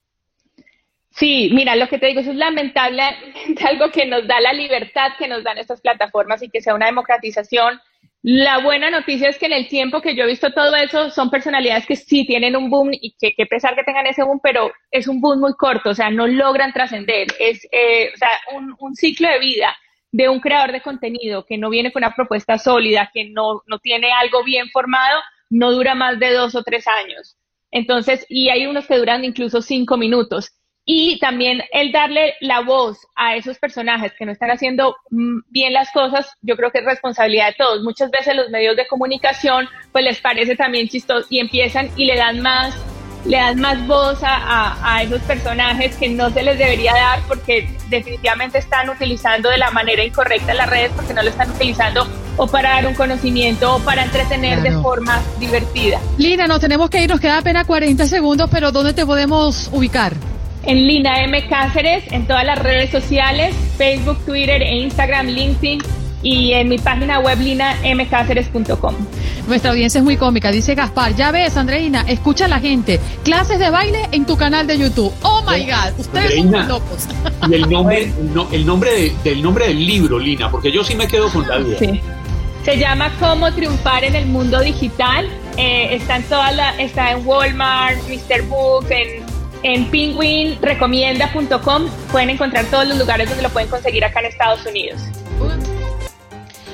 Sí, 1.15 1.51
mira, 1.53 1.77
lo 1.77 1.89
que 1.89 1.99
te 1.99 2.07
digo, 2.07 2.21
eso 2.21 2.31
es 2.31 2.37
lamentable, 2.37 3.03
algo 3.67 3.91
que 3.91 4.07
nos 4.07 4.27
da 4.27 4.41
la 4.41 4.53
libertad 4.53 5.13
que 5.19 5.29
nos 5.29 5.45
dan 5.45 5.59
estas 5.59 5.81
plataformas 5.81 6.43
y 6.43 6.49
que 6.49 6.63
sea 6.63 6.75
una 6.75 6.87
democratización. 6.87 7.81
La 8.23 8.59
buena 8.59 8.89
noticia 8.91 9.29
es 9.29 9.37
que 9.37 9.47
en 9.47 9.53
el 9.53 9.69
tiempo 9.69 10.01
que 10.01 10.15
yo 10.15 10.25
he 10.25 10.29
visto 10.29 10.53
todo 10.53 10.75
eso, 10.77 11.11
son 11.11 11.29
personalidades 11.29 11.87
que 11.87 11.97
sí 11.97 12.25
tienen 12.25 12.57
un 12.57 12.71
boom 12.71 12.91
y 12.93 13.15
que, 13.21 13.35
que 13.35 13.47
pesar 13.47 13.75
que 13.75 13.83
tengan 13.83 14.07
ese 14.07 14.23
boom, 14.23 14.41
pero 14.43 14.73
es 14.91 15.09
un 15.09 15.21
boom 15.21 15.41
muy 15.41 15.55
corto, 15.55 15.91
o 15.91 15.95
sea, 15.95 16.09
no 16.09 16.27
logran 16.27 16.73
trascender. 16.73 17.27
Es, 17.39 17.67
eh, 17.73 18.11
o 18.15 18.17
sea, 18.17 18.31
un, 18.55 18.75
un, 18.79 18.95
ciclo 18.95 19.29
de 19.29 19.41
vida 19.41 19.77
de 20.13 20.29
un 20.29 20.41
creador 20.41 20.73
de 20.73 20.83
contenido 20.83 21.45
que 21.45 21.59
no 21.59 21.69
viene 21.69 21.93
con 21.93 22.05
una 22.05 22.15
propuesta 22.15 22.59
sólida, 22.59 23.11
que 23.13 23.29
no, 23.29 23.63
no 23.67 23.81
tiene 23.81 24.13
algo 24.13 24.45
bien 24.45 24.71
formado, 24.71 25.21
no 25.51 25.73
dura 25.73 25.95
más 25.95 26.19
de 26.21 26.33
dos 26.33 26.55
o 26.55 26.63
tres 26.63 26.87
años. 26.87 27.37
Entonces, 27.71 28.25
y 28.29 28.51
hay 28.51 28.67
unos 28.67 28.87
que 28.87 28.99
duran 28.99 29.25
incluso 29.25 29.63
cinco 29.63 29.97
minutos 29.97 30.53
y 30.85 31.19
también 31.21 31.63
el 31.73 31.93
darle 31.93 32.35
la 32.41 32.61
voz 32.61 32.99
a 33.15 33.37
esos 33.37 33.59
personajes 33.59 34.13
que 34.19 34.27
no 34.27 34.33
están 34.33 34.51
haciendo 34.51 34.97
mm, 35.11 35.41
bien 35.49 35.73
las 35.73 35.91
cosas, 35.93 36.27
yo 36.43 36.57
creo 36.57 36.71
que 36.71 36.79
es 36.79 36.85
responsabilidad 36.85 37.49
de 37.49 37.55
todos. 37.55 37.83
Muchas 37.83 38.11
veces 38.11 38.35
los 38.35 38.51
medios 38.51 38.77
de 38.77 38.87
comunicación 38.87 39.69
pues 39.93 40.05
les 40.05 40.21
parece 40.21 40.57
también 40.57 40.89
chistoso 40.89 41.27
y 41.31 41.39
empiezan 41.39 41.91
y 41.97 42.07
le 42.07 42.17
dan 42.17 42.41
más 42.41 42.75
le 43.25 43.37
dan 43.37 43.61
más 43.61 43.87
voz 43.87 44.19
a, 44.25 44.77
a, 44.83 45.01
esos 45.05 45.21
personajes 45.23 45.95
que 45.95 46.09
no 46.09 46.31
se 46.31 46.43
les 46.43 46.59
debería 46.59 46.93
dar 46.93 47.21
porque 47.29 47.69
definitivamente 47.89 48.59
están 48.59 48.91
utilizando 48.91 49.49
de 49.49 49.59
la 49.59 49.71
manera 49.71 50.03
incorrecta 50.03 50.53
las 50.55 50.69
redes 50.69 50.91
porque 50.97 51.15
no 51.15 51.23
lo 51.23 51.31
están 51.31 51.49
utilizando 51.53 52.05
o 52.37 52.49
para 52.49 52.71
dar 52.71 52.87
un 52.89 52.95
conocimiento 52.95 53.77
o 53.77 53.79
para 53.79 54.03
entretener 54.03 54.61
de 54.63 54.73
forma 54.73 55.23
divertida. 55.39 56.01
Lina, 56.19 56.49
nos 56.49 56.59
tenemos 56.59 56.91
que 56.91 57.01
ir, 57.01 57.11
nos 57.11 57.21
queda 57.21 57.39
apenas 57.39 57.65
40 57.65 58.07
segundos, 58.07 58.51
pero 58.51 58.73
¿dónde 58.73 58.93
te 58.93 59.07
podemos 59.07 59.71
ubicar? 59.73 60.15
En 60.65 60.87
Lina 60.87 61.23
M. 61.23 61.47
Cáceres, 61.49 62.05
en 62.13 62.27
todas 62.27 62.45
las 62.45 62.59
redes 62.59 62.91
sociales, 62.91 63.55
Facebook, 63.77 64.19
Twitter 64.25 64.63
e 64.63 64.77
Instagram, 64.77 65.27
LinkedIn 65.27 65.83
y 66.23 66.53
en 66.53 66.69
mi 66.69 66.79
página 66.79 67.19
web 67.19 67.39
linamcáceres.com. 67.41 68.95
Nuestra 69.49 69.73
audiencia 69.73 69.99
es 69.99 70.05
muy 70.05 70.17
cómica, 70.17 70.53
dice 70.53 70.75
Gaspar. 70.75 71.17
Ya 71.17 71.33
ves, 71.33 71.57
Andreina, 71.57 72.05
escucha 72.07 72.45
a 72.45 72.49
la 72.49 72.61
gente. 72.61 73.01
Clases 73.25 73.59
de 73.59 73.71
baile 73.71 74.09
en 74.13 74.25
tu 74.25 74.37
canal 74.37 74.67
de 74.67 74.79
YouTube. 74.79 75.13
Oh 75.23 75.43
my 75.43 75.65
God, 75.65 75.99
ustedes 75.99 76.35
son 76.35 76.69
locos. 76.69 77.09
Y 77.49 77.55
el 77.55 77.69
nombre, 77.69 78.13
el 78.53 78.67
nombre 78.67 79.13
del 79.25 79.43
nombre 79.43 79.67
del 79.67 79.85
libro, 79.85 80.19
Lina, 80.19 80.51
porque 80.51 80.71
yo 80.71 80.85
sí 80.85 80.95
me 80.95 81.09
quedo 81.09 81.29
con 81.29 81.47
la 81.49 81.59
duda. 81.59 81.79
Se 82.65 82.79
llama 82.79 83.11
Cómo 83.19 83.53
triunfar 83.53 84.05
en 84.05 84.15
el 84.15 84.27
mundo 84.27 84.61
digital. 84.61 85.29
Eh, 85.57 85.97
está 85.97 86.17
en 86.17 86.23
toda 86.23 86.53
la, 86.53 86.71
está 86.77 87.11
en 87.11 87.27
Walmart, 87.27 87.99
Mr. 88.09 88.43
Book, 88.43 88.87
en 88.91 89.22
en 89.63 89.91
penguinrecomienda.com 89.91 91.89
pueden 92.11 92.31
encontrar 92.31 92.65
todos 92.67 92.87
los 92.87 92.99
lugares 92.99 93.29
donde 93.29 93.43
lo 93.43 93.51
pueden 93.51 93.69
conseguir 93.69 94.05
acá 94.05 94.21
en 94.21 94.27
Estados 94.27 94.65
Unidos. 94.67 95.01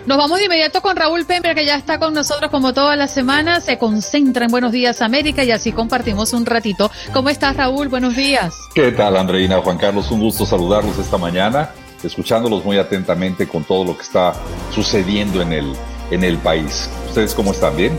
Nos 0.06 0.16
vamos 0.16 0.38
de 0.38 0.46
inmediato 0.46 0.80
con 0.80 0.96
Raúl 0.96 1.26
Pember, 1.26 1.54
que 1.54 1.66
ya 1.66 1.76
está 1.76 1.98
con 1.98 2.14
nosotros 2.14 2.50
como 2.50 2.72
todas 2.72 2.96
las 2.96 3.10
semanas. 3.10 3.64
Se 3.64 3.76
concentra 3.76 4.46
en 4.46 4.50
Buenos 4.50 4.72
Días 4.72 5.02
América 5.02 5.44
y 5.44 5.50
así 5.50 5.70
compartimos 5.70 6.32
un 6.32 6.46
ratito. 6.46 6.90
¿Cómo 7.12 7.28
estás, 7.28 7.58
Raúl? 7.58 7.88
Buenos 7.88 8.16
días. 8.16 8.54
¿Qué 8.74 8.90
tal, 8.92 9.18
Andreina? 9.18 9.60
Juan 9.60 9.76
Carlos, 9.76 10.10
un 10.10 10.20
gusto 10.20 10.46
saludarlos 10.46 10.96
esta 10.98 11.18
mañana, 11.18 11.72
escuchándolos 12.02 12.64
muy 12.64 12.78
atentamente 12.78 13.46
con 13.46 13.64
todo 13.64 13.84
lo 13.84 13.98
que 13.98 14.02
está 14.02 14.32
sucediendo 14.74 15.42
en 15.42 15.52
el, 15.52 15.74
en 16.10 16.24
el 16.24 16.38
país. 16.38 16.88
¿Ustedes 17.08 17.34
cómo 17.34 17.52
están? 17.52 17.76
¿Bien? 17.76 17.92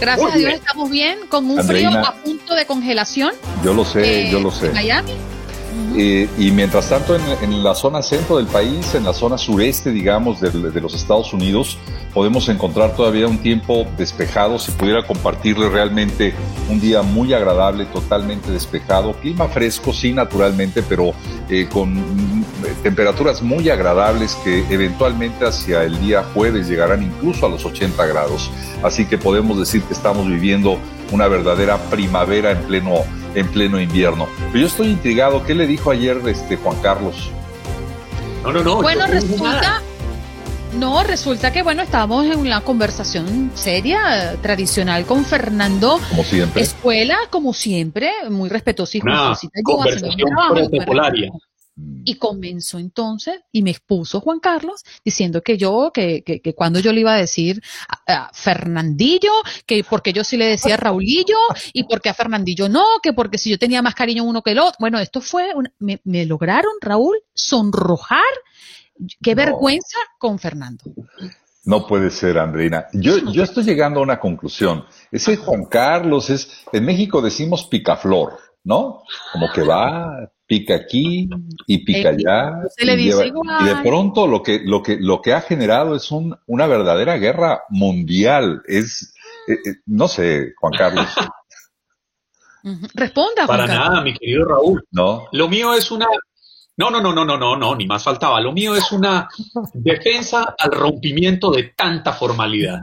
Gracias 0.00 0.32
a 0.32 0.36
Dios 0.36 0.52
estamos 0.52 0.90
bien, 0.90 1.26
con 1.28 1.48
un 1.50 1.62
frío 1.64 1.90
a 1.90 2.14
punto 2.14 2.54
de 2.54 2.66
congelación. 2.66 3.32
Yo 3.64 3.74
lo 3.74 3.84
sé, 3.84 4.30
yo 4.30 4.40
lo 4.40 4.50
sé. 4.50 4.70
Miami. 4.70 5.12
Eh, 5.96 6.28
y 6.38 6.50
mientras 6.50 6.88
tanto, 6.88 7.14
en, 7.14 7.62
la 7.62 7.74
zona 7.74 8.02
centro 8.02 8.38
del 8.38 8.46
país, 8.46 8.94
en 8.96 9.04
la 9.04 9.12
zona 9.12 9.38
sureste, 9.38 9.92
digamos, 9.92 10.40
de, 10.40 10.80
los 10.80 10.92
Estados 10.94 11.32
Unidos, 11.32 11.78
podemos 12.12 12.48
encontrar 12.48 12.96
todavía 12.96 13.28
un 13.28 13.38
tiempo 13.38 13.86
despejado. 13.96 14.58
Si 14.58 14.72
pudiera 14.72 15.06
compartirle 15.06 15.68
realmente 15.68 16.34
un 16.68 16.80
día 16.80 17.02
muy 17.02 17.32
agradable, 17.32 17.84
totalmente 17.86 18.50
despejado, 18.50 19.12
clima 19.14 19.46
fresco, 19.46 19.92
sí, 19.92 20.12
naturalmente, 20.12 20.82
pero 20.82 21.12
eh, 21.48 21.68
con 21.72 21.94
mm, 21.94 22.44
temperaturas 22.82 23.40
muy 23.40 23.70
agradables 23.70 24.34
que 24.42 24.64
eventualmente 24.70 25.46
hacia 25.46 25.84
el 25.84 26.00
día 26.00 26.24
jueves 26.34 26.68
llegarán 26.68 27.04
incluso 27.04 27.46
a 27.46 27.48
los 27.48 27.64
80 27.64 28.04
grados. 28.06 28.50
Así 28.82 29.06
que 29.06 29.16
podemos 29.16 29.60
decir 29.60 29.82
que 29.82 29.94
estamos 29.94 30.26
viviendo 30.26 30.76
una 31.12 31.28
verdadera 31.28 31.78
primavera 31.90 32.50
en 32.50 32.62
pleno 32.62 33.04
en 33.34 33.48
pleno 33.48 33.80
invierno. 33.80 34.28
Pero 34.52 34.60
yo 34.60 34.66
estoy 34.66 34.88
intrigado, 34.88 35.44
¿qué 35.44 35.54
le 35.54 35.66
dijo 35.66 35.90
ayer 35.90 36.20
este 36.26 36.56
Juan 36.56 36.76
Carlos? 36.82 37.30
No, 38.42 38.52
no, 38.52 38.62
no. 38.62 38.82
Bueno, 38.82 39.06
resulta, 39.06 39.82
No, 40.78 41.02
resulta 41.02 41.52
que 41.52 41.62
bueno, 41.62 41.82
estábamos 41.82 42.26
en 42.26 42.38
una 42.38 42.60
conversación 42.60 43.50
seria, 43.54 44.36
tradicional 44.42 45.06
con 45.06 45.24
Fernando. 45.24 45.98
Como 46.10 46.24
siempre. 46.24 46.62
Escuela, 46.62 47.16
como 47.30 47.54
siempre, 47.54 48.10
muy 48.30 48.48
respetuosa 48.48 48.98
y 48.98 49.00
Una 49.02 49.34
conversación 49.64 50.30
protocolaria. 50.50 51.30
Y 52.04 52.16
comenzó 52.16 52.78
entonces 52.78 53.40
y 53.50 53.62
me 53.62 53.70
expuso 53.70 54.20
Juan 54.20 54.38
Carlos 54.38 54.84
diciendo 55.04 55.42
que 55.42 55.58
yo, 55.58 55.90
que, 55.92 56.22
que, 56.22 56.40
que 56.40 56.54
cuando 56.54 56.78
yo 56.78 56.92
le 56.92 57.00
iba 57.00 57.14
a 57.14 57.18
decir 57.18 57.60
a, 58.06 58.30
Fernandillo, 58.32 59.32
que 59.66 59.82
porque 59.82 60.12
yo 60.12 60.22
sí 60.22 60.36
le 60.36 60.46
decía 60.46 60.76
Raulillo 60.76 61.36
y 61.72 61.84
porque 61.84 62.10
a 62.10 62.14
Fernandillo 62.14 62.68
no, 62.68 62.84
que 63.02 63.12
porque 63.12 63.38
si 63.38 63.50
yo 63.50 63.58
tenía 63.58 63.82
más 63.82 63.96
cariño 63.96 64.22
uno 64.22 64.42
que 64.42 64.52
el 64.52 64.60
otro. 64.60 64.76
Bueno, 64.78 65.00
esto 65.00 65.20
fue, 65.20 65.52
me, 65.80 66.00
me, 66.04 66.24
lograron, 66.26 66.72
Raúl, 66.80 67.16
sonrojar. 67.32 68.22
Qué 69.20 69.34
vergüenza 69.34 69.98
con 70.18 70.38
Fernando. 70.38 70.84
No 71.64 71.86
puede 71.86 72.10
ser, 72.10 72.38
Andreina. 72.38 72.86
Yo, 72.92 73.18
yo 73.32 73.42
estoy 73.42 73.64
llegando 73.64 74.00
a 74.00 74.02
una 74.02 74.20
conclusión. 74.20 74.84
Ese 75.10 75.36
Juan 75.36 75.64
Carlos 75.64 76.30
es, 76.30 76.64
en 76.72 76.84
México 76.84 77.22
decimos 77.22 77.66
picaflor, 77.66 78.38
¿no? 78.64 79.02
Como 79.32 79.52
que 79.52 79.62
va, 79.62 80.28
pica 80.46 80.74
aquí 80.74 81.28
y 81.66 81.84
pica 81.84 82.10
allá. 82.10 82.62
Y, 82.78 83.10
de 83.10 83.76
pronto 83.82 84.26
lo 84.26 84.42
que, 84.42 84.60
lo 84.64 84.82
que, 84.82 84.96
lo 84.98 85.20
que 85.22 85.32
ha 85.32 85.40
generado 85.42 85.94
es 85.94 86.10
un, 86.10 86.36
una 86.46 86.66
verdadera 86.66 87.16
guerra 87.18 87.62
mundial. 87.68 88.62
Es, 88.66 89.14
eh, 89.48 89.52
eh, 89.52 89.74
no 89.86 90.08
sé, 90.08 90.54
Juan 90.58 90.72
Carlos. 90.76 91.06
Responda, 92.94 93.44
Juan 93.44 93.58
Para 93.58 93.66
nada, 93.66 94.02
mi 94.02 94.14
querido 94.14 94.46
Raúl. 94.46 94.82
No. 94.90 95.28
Lo 95.32 95.48
mío 95.48 95.74
es 95.74 95.90
una. 95.90 96.06
No, 96.76 96.90
no, 96.90 97.00
no, 97.00 97.14
no, 97.14 97.24
no, 97.24 97.36
no, 97.36 97.56
no, 97.56 97.74
ni 97.76 97.86
más 97.86 98.02
faltaba. 98.02 98.40
Lo 98.40 98.52
mío 98.52 98.74
es 98.74 98.90
una 98.92 99.28
defensa 99.74 100.54
al 100.58 100.72
rompimiento 100.72 101.50
de 101.50 101.74
tanta 101.76 102.12
formalidad 102.12 102.80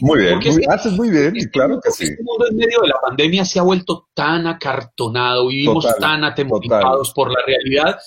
muy 0.00 0.20
bien, 0.20 0.38
muy, 0.38 0.64
haces 0.68 0.92
muy 0.92 1.10
bien, 1.10 1.36
este 1.36 1.50
claro 1.50 1.80
que 1.80 1.90
sí. 1.90 2.04
Este 2.04 2.22
mundo 2.22 2.46
en 2.48 2.56
medio 2.56 2.80
de 2.80 2.88
la 2.88 2.96
pandemia 3.00 3.44
se 3.44 3.58
ha 3.58 3.62
vuelto 3.62 4.08
tan 4.14 4.46
acartonado, 4.46 5.48
vivimos 5.48 5.86
tan 5.98 6.24
atemorizados 6.24 7.12
por 7.12 7.30
la 7.30 7.40
realidad, 7.46 7.98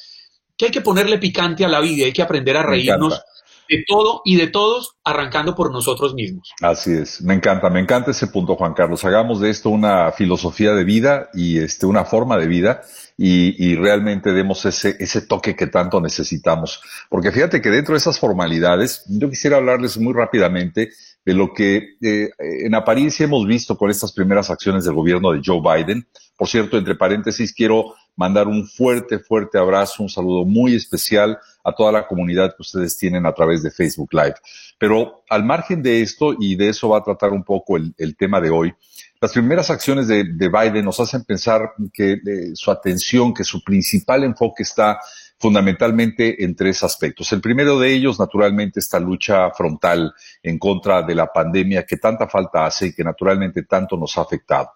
que 0.57 0.65
hay 0.65 0.71
que 0.71 0.81
ponerle 0.81 1.17
picante 1.17 1.63
a 1.63 1.67
la 1.67 1.81
vida, 1.81 2.05
hay 2.05 2.13
que 2.13 2.21
aprender 2.21 2.57
a 2.57 2.63
reírnos 2.63 3.21
de 3.67 3.83
todo 3.87 4.21
y 4.25 4.35
de 4.37 4.47
todos, 4.47 4.95
arrancando 5.03 5.55
por 5.55 5.71
nosotros 5.71 6.13
mismos. 6.13 6.51
Así 6.61 6.91
es, 6.91 7.21
me 7.21 7.33
encanta, 7.33 7.69
me 7.69 7.79
encanta 7.79 8.11
ese 8.11 8.27
punto, 8.27 8.55
Juan 8.55 8.73
Carlos. 8.73 9.03
Hagamos 9.05 9.39
de 9.39 9.49
esto 9.49 9.69
una 9.69 10.11
filosofía 10.11 10.73
de 10.73 10.83
vida 10.83 11.29
y 11.33 11.59
este, 11.59 11.85
una 11.85 12.05
forma 12.05 12.37
de 12.37 12.47
vida 12.47 12.81
y, 13.17 13.75
realmente 13.75 14.33
demos 14.33 14.65
ese, 14.65 14.95
ese 14.99 15.21
toque 15.21 15.55
que 15.55 15.67
tanto 15.67 16.01
necesitamos. 16.01 16.81
Porque 17.09 17.31
fíjate 17.31 17.61
que 17.61 17.69
dentro 17.69 17.93
de 17.93 17.99
esas 17.99 18.19
formalidades, 18.19 19.03
yo 19.07 19.29
quisiera 19.29 19.57
hablarles 19.57 19.97
muy 19.97 20.13
rápidamente 20.13 20.89
de 21.25 21.33
lo 21.33 21.53
que 21.53 21.95
eh, 22.01 22.29
en 22.37 22.75
apariencia 22.75 23.23
hemos 23.23 23.47
visto 23.47 23.77
con 23.77 23.89
estas 23.89 24.11
primeras 24.11 24.49
acciones 24.51 24.83
del 24.83 24.93
gobierno 24.93 25.31
de 25.31 25.41
Joe 25.43 25.61
Biden. 25.61 26.07
Por 26.37 26.47
cierto, 26.47 26.77
entre 26.77 26.95
paréntesis, 26.95 27.53
quiero 27.53 27.95
mandar 28.15 28.47
un 28.47 28.67
fuerte, 28.67 29.19
fuerte 29.19 29.57
abrazo, 29.57 30.03
un 30.03 30.09
saludo 30.09 30.45
muy 30.45 30.75
especial 30.75 31.37
a 31.63 31.73
toda 31.73 31.91
la 31.91 32.07
comunidad 32.07 32.55
que 32.55 32.61
ustedes 32.61 32.97
tienen 32.97 33.25
a 33.25 33.33
través 33.33 33.63
de 33.63 33.71
Facebook 33.71 34.13
Live. 34.13 34.35
Pero 34.77 35.23
al 35.29 35.43
margen 35.43 35.81
de 35.81 36.01
esto, 36.01 36.35
y 36.39 36.55
de 36.55 36.69
eso 36.69 36.89
va 36.89 36.99
a 36.99 37.03
tratar 37.03 37.31
un 37.31 37.43
poco 37.43 37.77
el, 37.77 38.15
tema 38.17 38.39
de 38.39 38.51
hoy, 38.51 38.73
las 39.21 39.31
primeras 39.31 39.69
acciones 39.69 40.07
de, 40.07 40.23
Biden 40.23 40.85
nos 40.85 40.99
hacen 40.99 41.23
pensar 41.23 41.73
que 41.93 42.13
eh, 42.13 42.51
su 42.53 42.69
atención, 42.69 43.33
que 43.33 43.43
su 43.43 43.63
principal 43.63 44.23
enfoque 44.23 44.63
está 44.63 44.99
fundamentalmente 45.37 46.43
en 46.43 46.55
tres 46.55 46.83
aspectos. 46.83 47.31
El 47.33 47.41
primero 47.41 47.79
de 47.79 47.93
ellos, 47.93 48.19
naturalmente, 48.19 48.79
esta 48.79 48.99
lucha 48.99 49.51
frontal 49.51 50.13
en 50.43 50.57
contra 50.57 51.01
de 51.01 51.15
la 51.15 51.27
pandemia 51.27 51.85
que 51.85 51.97
tanta 51.97 52.27
falta 52.27 52.65
hace 52.65 52.87
y 52.87 52.93
que 52.93 53.03
naturalmente 53.03 53.63
tanto 53.63 53.97
nos 53.97 54.17
ha 54.17 54.21
afectado. 54.21 54.69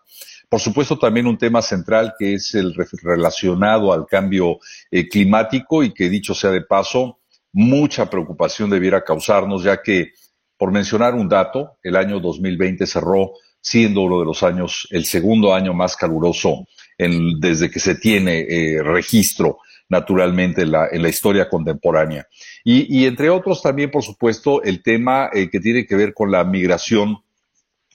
Por 0.50 0.60
supuesto, 0.60 0.98
también 0.98 1.28
un 1.28 1.38
tema 1.38 1.62
central 1.62 2.16
que 2.18 2.34
es 2.34 2.56
el 2.56 2.74
relacionado 3.04 3.94
al 3.94 4.08
cambio 4.08 4.58
eh, 4.90 5.08
climático 5.08 5.84
y 5.84 5.94
que, 5.94 6.10
dicho 6.10 6.34
sea 6.34 6.50
de 6.50 6.62
paso, 6.62 7.20
mucha 7.52 8.10
preocupación 8.10 8.70
debiera 8.70 9.04
causarnos, 9.04 9.64
ya 9.64 9.82
que, 9.82 10.14
por 10.58 10.72
mencionar 10.72 11.14
un 11.14 11.30
dato, 11.30 11.78
el 11.84 11.96
año 11.96 12.20
2020 12.20 12.86
cerró 12.88 13.34
siendo 13.62 14.02
uno 14.02 14.20
de 14.20 14.26
los 14.26 14.44
años, 14.44 14.88
el 14.92 15.06
segundo 15.06 15.54
año 15.54 15.74
más 15.74 15.96
caluroso 15.96 16.66
desde 16.98 17.72
que 17.72 17.80
se 17.80 17.96
tiene 17.96 18.42
eh, 18.42 18.84
registro 18.84 19.60
naturalmente 19.88 20.62
en 20.62 20.72
la, 20.72 20.88
en 20.92 21.02
la 21.02 21.10
historia 21.10 21.50
contemporánea. 21.50 22.28
Y, 22.64 23.00
y, 23.00 23.06
entre 23.06 23.30
otros 23.30 23.62
también, 23.62 23.90
por 23.90 24.04
supuesto, 24.04 24.62
el 24.64 24.84
tema 24.84 25.30
eh, 25.34 25.50
que 25.50 25.60
tiene 25.60 25.86
que 25.86 25.96
ver 25.96 26.14
con 26.14 26.32
la 26.32 26.44
migración 26.44 27.24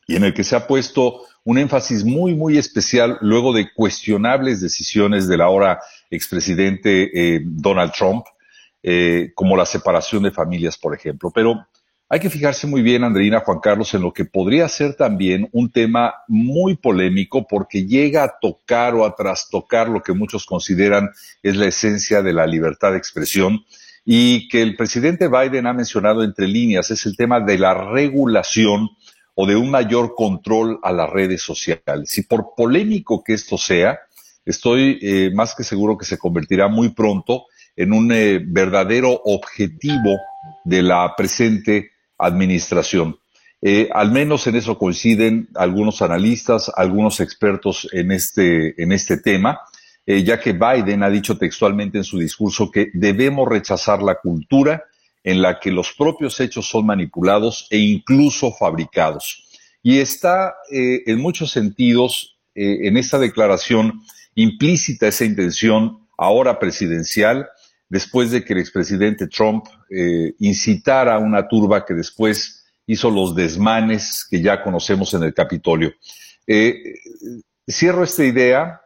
y 0.06 0.16
en 0.16 0.24
el 0.24 0.34
que 0.34 0.44
se 0.44 0.56
ha 0.56 0.66
puesto 0.66 1.22
un 1.44 1.58
énfasis 1.58 2.04
muy, 2.04 2.34
muy 2.34 2.58
especial 2.58 3.18
luego 3.20 3.52
de 3.52 3.72
cuestionables 3.72 4.60
decisiones 4.60 5.28
del 5.28 5.40
ahora 5.40 5.80
expresidente 6.10 7.36
eh, 7.36 7.40
Donald 7.44 7.92
Trump, 7.92 8.24
eh, 8.82 9.32
como 9.34 9.56
la 9.56 9.66
separación 9.66 10.22
de 10.24 10.30
familias, 10.30 10.76
por 10.76 10.94
ejemplo. 10.94 11.30
Pero 11.34 11.66
hay 12.08 12.20
que 12.20 12.30
fijarse 12.30 12.66
muy 12.66 12.82
bien, 12.82 13.02
Andreina, 13.02 13.40
Juan 13.40 13.60
Carlos, 13.60 13.94
en 13.94 14.02
lo 14.02 14.12
que 14.12 14.24
podría 14.24 14.68
ser 14.68 14.94
también 14.94 15.48
un 15.52 15.70
tema 15.70 16.14
muy 16.28 16.76
polémico 16.76 17.46
porque 17.48 17.86
llega 17.86 18.24
a 18.24 18.34
tocar 18.40 18.94
o 18.94 19.06
a 19.06 19.16
trastocar 19.16 19.88
lo 19.88 20.02
que 20.02 20.12
muchos 20.12 20.44
consideran 20.44 21.10
es 21.42 21.56
la 21.56 21.66
esencia 21.66 22.22
de 22.22 22.34
la 22.34 22.46
libertad 22.46 22.92
de 22.92 22.98
expresión 22.98 23.64
y 24.04 24.48
que 24.48 24.60
el 24.60 24.76
presidente 24.76 25.28
Biden 25.28 25.66
ha 25.66 25.72
mencionado 25.72 26.22
entre 26.22 26.46
líneas 26.46 26.90
es 26.90 27.06
el 27.06 27.16
tema 27.16 27.40
de 27.40 27.58
la 27.58 27.72
regulación 27.72 28.90
o 29.34 29.46
de 29.46 29.56
un 29.56 29.70
mayor 29.70 30.14
control 30.14 30.78
a 30.82 30.92
las 30.92 31.08
redes 31.10 31.42
sociales. 31.42 32.16
Y 32.18 32.22
por 32.22 32.54
polémico 32.54 33.24
que 33.24 33.32
esto 33.32 33.56
sea, 33.56 33.98
estoy 34.44 34.98
eh, 35.00 35.30
más 35.34 35.54
que 35.54 35.64
seguro 35.64 35.96
que 35.96 36.04
se 36.04 36.18
convertirá 36.18 36.68
muy 36.68 36.90
pronto 36.90 37.46
en 37.74 37.92
un 37.92 38.12
eh, 38.12 38.40
verdadero 38.46 39.10
objetivo 39.24 40.16
de 40.64 40.82
la 40.82 41.14
presente 41.16 41.93
administración. 42.18 43.18
Eh, 43.66 43.88
al 43.94 44.12
menos 44.12 44.46
en 44.46 44.56
eso 44.56 44.76
coinciden 44.76 45.48
algunos 45.54 46.02
analistas, 46.02 46.70
algunos 46.76 47.20
expertos 47.20 47.88
en 47.92 48.12
este, 48.12 48.80
en 48.82 48.92
este 48.92 49.16
tema, 49.16 49.60
eh, 50.04 50.22
ya 50.22 50.38
que 50.38 50.52
Biden 50.52 51.02
ha 51.02 51.08
dicho 51.08 51.38
textualmente 51.38 51.96
en 51.96 52.04
su 52.04 52.18
discurso 52.18 52.70
que 52.70 52.90
debemos 52.92 53.48
rechazar 53.48 54.02
la 54.02 54.16
cultura 54.16 54.84
en 55.22 55.40
la 55.40 55.58
que 55.58 55.72
los 55.72 55.92
propios 55.92 56.38
hechos 56.40 56.68
son 56.68 56.84
manipulados 56.84 57.66
e 57.70 57.78
incluso 57.78 58.52
fabricados. 58.52 59.48
Y 59.82 59.98
está 59.98 60.56
eh, 60.70 61.02
en 61.06 61.20
muchos 61.20 61.50
sentidos 61.50 62.32
en 62.56 62.96
esta 62.96 63.18
declaración 63.18 64.02
implícita 64.36 65.08
esa 65.08 65.24
intención 65.24 66.06
ahora 66.16 66.60
presidencial 66.60 67.48
después 67.88 68.30
de 68.30 68.44
que 68.44 68.52
el 68.54 68.60
expresidente 68.60 69.26
Trump 69.26 69.66
eh, 69.90 70.34
incitara 70.38 71.14
a 71.14 71.18
una 71.18 71.46
turba 71.46 71.84
que 71.84 71.94
después 71.94 72.64
hizo 72.86 73.10
los 73.10 73.34
desmanes 73.34 74.26
que 74.28 74.42
ya 74.42 74.62
conocemos 74.62 75.14
en 75.14 75.22
el 75.22 75.34
Capitolio. 75.34 75.92
Eh, 76.46 76.94
cierro 77.66 78.04
esta 78.04 78.24
idea 78.24 78.80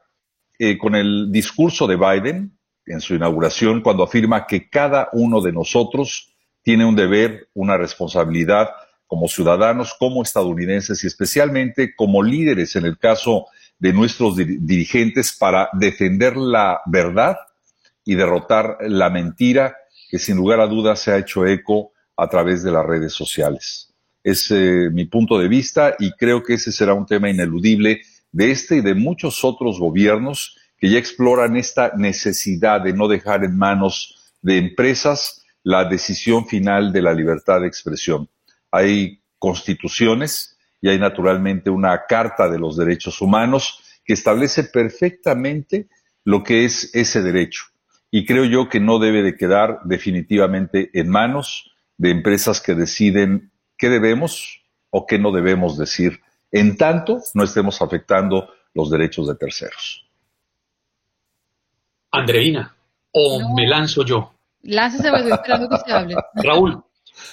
eh, 0.59 0.79
con 0.79 0.95
el 0.95 1.31
discurso 1.31 1.87
de 1.87 1.97
Biden 1.97 2.59
en 2.87 3.01
su 3.01 3.15
inauguración 3.15 3.81
cuando 3.81 4.03
afirma 4.03 4.47
que 4.47 4.69
cada 4.69 5.09
uno 5.13 5.41
de 5.41 5.53
nosotros 5.53 6.35
tiene 6.63 6.85
un 6.85 6.97
deber, 6.97 7.49
una 7.55 7.77
responsabilidad 7.77 8.69
como 9.07 9.29
ciudadanos, 9.29 9.95
como 9.99 10.23
estadounidenses 10.23 11.03
y 11.03 11.07
especialmente 11.07 11.95
como 11.95 12.23
líderes 12.23 12.77
en 12.77 12.85
el 12.85 12.99
caso 12.99 13.47
de 13.79 13.93
nuestros 13.93 14.37
dirigentes 14.37 15.37
para 15.37 15.71
defender 15.73 16.37
la 16.37 16.81
verdad 16.87 17.37
y 18.09 18.14
derrotar 18.14 18.79
la 18.81 19.11
mentira 19.11 19.77
que 20.09 20.18
sin 20.18 20.38
lugar 20.38 20.61
a 20.61 20.66
dudas 20.66 20.99
se 20.99 21.12
ha 21.12 21.18
hecho 21.18 21.44
eco 21.44 21.92
a 22.16 22.27
través 22.27 22.62
de 22.62 22.73
las 22.73 22.87
redes 22.87 23.12
sociales. 23.12 23.92
Es 24.25 24.51
eh, 24.51 24.88
mi 24.90 25.05
punto 25.05 25.38
de 25.38 25.47
vista 25.47 25.94
y 25.99 26.12
creo 26.12 26.42
que 26.42 26.55
ese 26.55 26.73
será 26.73 26.94
un 26.94 27.05
tema 27.05 27.29
ineludible 27.29 28.01
de 28.33 28.51
este 28.51 28.77
y 28.77 28.81
de 28.81 28.94
muchos 28.94 29.44
otros 29.44 29.79
gobiernos 29.79 30.57
que 30.79 30.88
ya 30.88 30.99
exploran 30.99 31.59
esta 31.59 31.92
necesidad 31.99 32.81
de 32.81 32.94
no 32.94 33.09
dejar 33.09 33.44
en 33.44 33.59
manos 33.59 34.33
de 34.40 34.57
empresas 34.57 35.44
la 35.62 35.85
decisión 35.85 36.47
final 36.47 36.94
de 36.94 37.03
la 37.03 37.12
libertad 37.12 37.61
de 37.61 37.66
expresión. 37.66 38.27
Hay 38.71 39.21
constituciones 39.38 40.57
y 40.81 40.88
hay 40.88 40.99
naturalmente 40.99 41.68
una 41.68 42.07
Carta 42.09 42.49
de 42.49 42.59
los 42.59 42.79
Derechos 42.79 43.21
Humanos 43.21 43.83
que 44.03 44.14
establece 44.14 44.64
perfectamente 44.64 45.90
lo 46.25 46.42
que 46.42 46.64
es 46.64 46.90
ese 46.94 47.21
derecho 47.21 47.64
y 48.11 48.25
creo 48.25 48.44
yo 48.44 48.68
que 48.68 48.81
no 48.81 48.99
debe 48.99 49.23
de 49.23 49.37
quedar 49.37 49.81
definitivamente 49.85 50.91
en 50.95 51.09
manos 51.09 51.70
de 51.97 52.11
empresas 52.11 52.61
que 52.61 52.74
deciden 52.74 53.53
qué 53.76 53.89
debemos 53.89 54.62
o 54.91 55.07
qué 55.07 55.18
no 55.18 55.33
debemos 55.33 55.76
decir, 55.76 56.20
en 56.51 56.76
tanto 56.76 57.20
no 57.35 57.45
estemos 57.45 57.83
afectando 57.83 58.49
los 58.74 58.91
derechos 58.91 59.28
de 59.28 59.35
terceros. 59.35 60.07
Andreina, 62.11 62.74
o 63.12 63.55
me 63.55 63.66
lanzo 63.66 64.05
yo. 64.05 64.33
Láncese, 64.62 65.09
estoy 65.09 65.33
esperando 65.33 65.68
que 65.68 65.76
se 65.76 65.93
hable. 65.93 66.14
Raúl, 66.35 66.83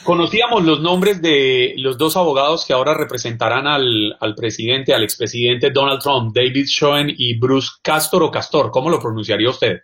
Conocíamos 0.04 0.64
los 0.64 0.82
nombres 0.82 1.22
de 1.22 1.74
los 1.78 1.97
dos 1.97 2.18
abogados 2.18 2.66
que 2.66 2.74
ahora 2.74 2.93
representarán 2.93 3.68
al, 3.68 4.18
al 4.20 4.36
presidente, 4.36 4.93
al 4.93 5.04
expresidente 5.04 5.72
Donald 5.72 6.02
Trump, 6.02 6.36
David 6.36 6.66
Schoen 6.68 7.14
y 7.16 7.38
Bruce 7.38 7.70
Castor 7.82 8.24
o 8.24 8.32
Castor. 8.32 8.72
¿Cómo 8.72 8.89
lo 8.89 9.00
pronunciaría 9.00 9.50
usted? 9.50 9.82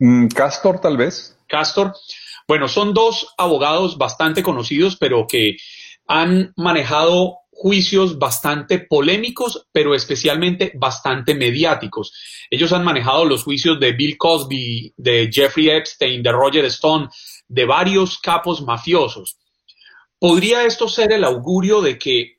Mm, 0.00 0.28
Castor, 0.28 0.80
tal 0.80 0.96
vez. 0.96 1.38
Castor. 1.46 1.94
Bueno, 2.48 2.66
son 2.66 2.94
dos 2.94 3.32
abogados 3.38 3.96
bastante 3.96 4.42
conocidos, 4.42 4.96
pero 4.96 5.26
que 5.28 5.56
han 6.06 6.52
manejado 6.56 7.36
juicios 7.50 8.18
bastante 8.18 8.78
polémicos, 8.78 9.68
pero 9.70 9.94
especialmente 9.94 10.72
bastante 10.74 11.34
mediáticos. 11.34 12.12
Ellos 12.50 12.72
han 12.72 12.82
manejado 12.82 13.26
los 13.26 13.44
juicios 13.44 13.78
de 13.78 13.92
Bill 13.92 14.16
Cosby, 14.16 14.94
de 14.96 15.30
Jeffrey 15.30 15.68
Epstein, 15.68 16.22
de 16.22 16.32
Roger 16.32 16.64
Stone, 16.64 17.08
de 17.46 17.66
varios 17.66 18.18
capos 18.18 18.62
mafiosos. 18.62 19.38
¿Podría 20.18 20.64
esto 20.64 20.88
ser 20.88 21.12
el 21.12 21.24
augurio 21.24 21.82
de 21.82 21.98
que 21.98 22.38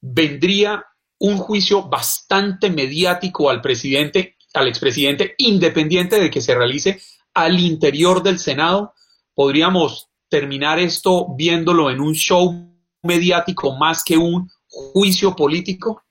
vendría 0.00 0.84
un 1.18 1.36
juicio 1.36 1.82
bastante 1.82 2.70
mediático 2.70 3.50
al 3.50 3.60
presidente, 3.60 4.36
al 4.54 4.68
expresidente, 4.68 5.34
independiente 5.38 6.20
de 6.20 6.30
que 6.30 6.40
se 6.40 6.54
realice 6.54 7.00
al 7.34 7.58
interior 7.58 8.22
del 8.22 8.38
Senado? 8.38 8.94
¿Podríamos 9.34 10.08
terminar 10.28 10.78
esto 10.78 11.34
viéndolo 11.36 11.90
en 11.90 12.00
un 12.00 12.14
show 12.14 12.70
mediático 13.02 13.76
más 13.76 14.04
que 14.04 14.16
un 14.16 14.50
juicio 14.66 15.34
político? 15.34 16.02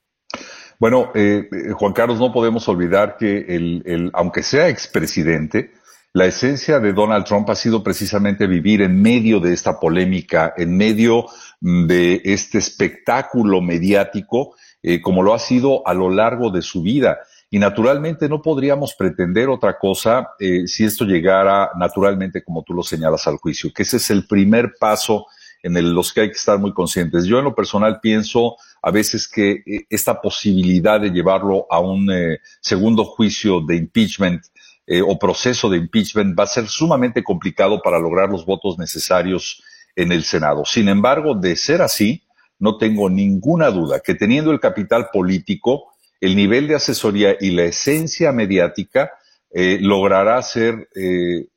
Bueno, 0.78 1.10
eh, 1.14 1.48
Juan 1.74 1.92
Carlos, 1.92 2.18
no 2.18 2.32
podemos 2.32 2.66
olvidar 2.68 3.16
que 3.18 3.44
el, 3.48 4.10
aunque 4.14 4.42
sea 4.42 4.68
expresidente, 4.68 5.72
la 6.12 6.26
esencia 6.26 6.80
de 6.80 6.92
Donald 6.92 7.24
Trump 7.24 7.48
ha 7.50 7.54
sido 7.54 7.84
precisamente 7.84 8.46
vivir 8.46 8.82
en 8.82 9.00
medio 9.00 9.40
de 9.40 9.52
esta 9.52 9.78
polémica, 9.78 10.54
en 10.56 10.76
medio 10.76 11.26
mm, 11.60 11.86
de 11.86 12.22
este 12.24 12.58
espectáculo 12.58 13.60
mediático, 13.60 14.56
eh, 14.82 15.00
como 15.00 15.22
lo 15.22 15.34
ha 15.34 15.38
sido 15.38 15.86
a 15.86 15.94
lo 15.94 16.10
largo 16.10 16.50
de 16.50 16.62
su 16.62 16.82
vida. 16.82 17.18
Y 17.50 17.58
naturalmente 17.58 18.28
no 18.28 18.40
podríamos 18.40 18.94
pretender 18.94 19.48
otra 19.48 19.76
cosa 19.76 20.28
si 20.38 20.84
esto 20.84 21.04
llegara 21.04 21.70
naturalmente, 21.76 22.44
como 22.44 22.62
tú 22.62 22.72
lo 22.72 22.84
señalas, 22.84 23.26
al 23.26 23.38
juicio, 23.38 23.72
que 23.74 23.82
ese 23.82 23.96
es 23.96 24.08
el 24.10 24.26
primer 24.26 24.74
paso 24.78 25.26
en 25.62 25.94
los 25.94 26.12
que 26.12 26.22
hay 26.22 26.28
que 26.28 26.36
estar 26.36 26.58
muy 26.58 26.72
conscientes. 26.72 27.24
Yo 27.24 27.38
en 27.38 27.44
lo 27.44 27.54
personal 27.54 28.00
pienso 28.00 28.56
a 28.82 28.90
veces 28.90 29.28
que 29.28 29.62
eh, 29.66 29.86
esta 29.90 30.20
posibilidad 30.20 31.00
de 31.00 31.10
llevarlo 31.10 31.66
a 31.70 31.80
un 31.80 32.10
eh, 32.10 32.38
segundo 32.60 33.04
juicio 33.04 33.60
de 33.60 33.76
impeachment 33.76 34.42
eh, 34.86 35.02
o 35.02 35.18
proceso 35.18 35.68
de 35.68 35.78
impeachment 35.78 36.38
va 36.38 36.44
a 36.44 36.48
ser 36.48 36.66
sumamente 36.66 37.22
complicado 37.22 37.80
para 37.82 37.98
lograr 37.98 38.28
los 38.28 38.46
votos 38.46 38.78
necesarios 38.78 39.62
en 39.94 40.12
el 40.12 40.24
Senado. 40.24 40.64
Sin 40.64 40.88
embargo, 40.88 41.34
de 41.34 41.56
ser 41.56 41.82
así, 41.82 42.24
no 42.58 42.76
tengo 42.76 43.08
ninguna 43.10 43.70
duda 43.70 44.00
que 44.00 44.14
teniendo 44.14 44.50
el 44.50 44.60
capital 44.60 45.08
político, 45.12 45.89
el 46.20 46.36
nivel 46.36 46.68
de 46.68 46.76
asesoría 46.76 47.36
y 47.40 47.50
la 47.50 47.64
esencia 47.64 48.32
mediática, 48.32 49.12
logrará 49.52 50.40
ser 50.42 50.88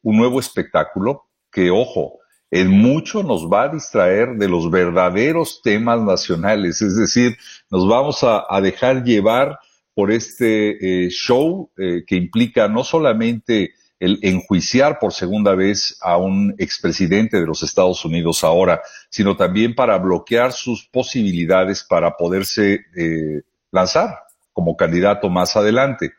un 0.02 0.18
nuevo 0.18 0.40
espectáculo 0.40 1.26
que, 1.52 1.70
ojo, 1.70 2.20
en 2.54 2.70
mucho 2.70 3.24
nos 3.24 3.52
va 3.52 3.64
a 3.64 3.70
distraer 3.70 4.36
de 4.36 4.48
los 4.48 4.70
verdaderos 4.70 5.64
temas 5.64 6.00
nacionales, 6.00 6.84
es 6.84 6.96
decir, 6.96 7.36
nos 7.72 7.88
vamos 7.88 8.24
a, 8.24 8.62
dejar 8.62 9.04
llevar 9.04 9.58
por 9.96 10.12
este 10.12 11.06
eh, 11.06 11.10
show 11.10 11.72
eh, 11.76 12.04
que 12.06 12.16
implica 12.16 12.68
no 12.68 12.84
solamente 12.84 13.74
el 14.00 14.20
enjuiciar 14.22 15.00
por 15.00 15.14
segunda 15.14 15.56
vez 15.56 15.98
a 16.00 16.18
un 16.18 16.54
expresidente 16.60 17.40
de 17.40 17.48
los 17.48 17.64
Estados 17.64 18.06
Unidos 18.06 18.44
ahora, 18.44 18.84
sino 19.10 19.36
también 19.36 19.74
para 19.74 19.98
bloquear 19.98 20.52
sus 20.52 20.86
posibilidades 20.86 21.84
para 21.84 22.16
poderse 22.16 22.82
eh, 22.96 23.42
lanzar 23.72 24.20
como 24.54 24.78
candidato 24.78 25.30
más 25.30 25.56
adelante. 25.58 26.14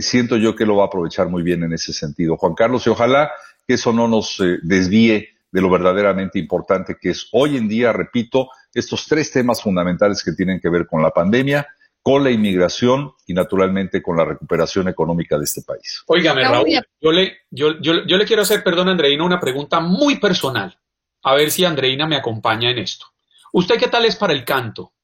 siento 0.00 0.36
yo 0.36 0.54
que 0.54 0.66
lo 0.66 0.76
va 0.76 0.84
a 0.84 0.86
aprovechar 0.86 1.28
muy 1.28 1.42
bien 1.42 1.62
en 1.64 1.72
ese 1.72 1.92
sentido. 1.92 2.36
Juan 2.36 2.54
Carlos, 2.54 2.86
y 2.86 2.90
ojalá 2.90 3.30
que 3.66 3.74
eso 3.74 3.92
no 3.92 4.08
nos 4.08 4.42
desvíe 4.62 5.28
de 5.52 5.60
lo 5.60 5.70
verdaderamente 5.70 6.38
importante 6.38 6.96
que 7.00 7.10
es 7.10 7.28
hoy 7.32 7.56
en 7.56 7.68
día, 7.68 7.92
repito, 7.92 8.48
estos 8.74 9.06
tres 9.06 9.30
temas 9.30 9.62
fundamentales 9.62 10.24
que 10.24 10.32
tienen 10.32 10.58
que 10.60 10.70
ver 10.70 10.86
con 10.86 11.02
la 11.02 11.10
pandemia, 11.10 11.68
con 12.00 12.24
la 12.24 12.30
inmigración 12.30 13.12
y 13.26 13.34
naturalmente 13.34 14.02
con 14.02 14.16
la 14.16 14.24
recuperación 14.24 14.88
económica 14.88 15.38
de 15.38 15.44
este 15.44 15.62
país. 15.62 16.02
Óigame, 16.06 16.42
Raúl, 16.42 16.66
yo 17.00 17.12
le, 17.12 17.36
yo, 17.50 17.78
yo, 17.80 18.04
yo 18.06 18.16
le 18.16 18.24
quiero 18.24 18.42
hacer, 18.42 18.64
perdón, 18.64 18.88
Andreina, 18.88 19.24
una 19.24 19.38
pregunta 19.38 19.78
muy 19.78 20.18
personal. 20.18 20.76
A 21.22 21.34
ver 21.34 21.50
si 21.50 21.64
Andreina 21.64 22.06
me 22.06 22.16
acompaña 22.16 22.70
en 22.70 22.78
esto. 22.78 23.06
¿Usted 23.52 23.78
qué 23.78 23.86
tal 23.86 24.06
es 24.06 24.16
para 24.16 24.32
el 24.32 24.44
canto? 24.44 24.94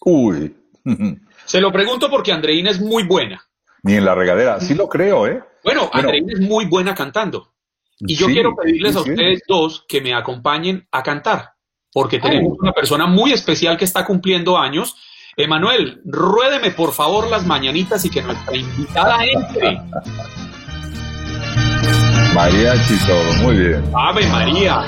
Uy. 0.00 0.54
Se 1.44 1.60
lo 1.60 1.72
pregunto 1.72 2.10
porque 2.10 2.32
Andreina 2.32 2.70
es 2.70 2.80
muy 2.80 3.04
buena. 3.04 3.42
Ni 3.82 3.94
en 3.94 4.04
la 4.04 4.14
regadera, 4.14 4.60
sí 4.60 4.74
lo 4.74 4.88
creo, 4.88 5.26
¿eh? 5.26 5.42
Bueno, 5.64 5.88
Andreina 5.92 6.32
es 6.32 6.40
muy 6.40 6.66
buena 6.66 6.94
cantando. 6.94 7.52
Y 8.00 8.14
yo 8.14 8.26
quiero 8.26 8.54
pedirles 8.54 8.94
a 8.96 9.00
ustedes 9.00 9.42
dos 9.48 9.84
que 9.88 10.00
me 10.00 10.14
acompañen 10.14 10.86
a 10.92 11.02
cantar, 11.02 11.50
porque 11.92 12.20
tenemos 12.20 12.56
una 12.60 12.72
persona 12.72 13.06
muy 13.06 13.32
especial 13.32 13.76
que 13.76 13.84
está 13.84 14.04
cumpliendo 14.04 14.56
años. 14.56 14.94
Emanuel, 15.36 16.00
ruédeme 16.04 16.70
por 16.72 16.92
favor 16.92 17.28
las 17.28 17.44
mañanitas 17.46 18.04
y 18.04 18.10
que 18.10 18.22
nuestra 18.22 18.56
invitada 18.56 19.24
entre. 19.24 19.80
María 22.34 22.74
todo, 23.06 23.32
muy 23.42 23.56
bien. 23.56 23.82
Ave 23.96 24.26
María. 24.28 24.84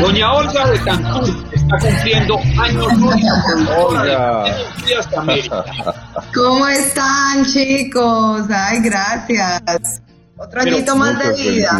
Doña 0.00 0.32
Olga 0.32 0.70
de 0.70 0.80
Cancún 0.80 1.49
está 1.76 1.88
cumpliendo 1.88 2.38
años. 2.58 2.86
¿Cómo 6.34 6.68
están, 6.68 7.44
chicos? 7.44 8.42
Ay, 8.50 8.80
gracias. 8.82 10.02
Otro 10.36 10.60
añito 10.60 10.96
más 10.96 11.18
de 11.18 11.32
vida. 11.32 11.78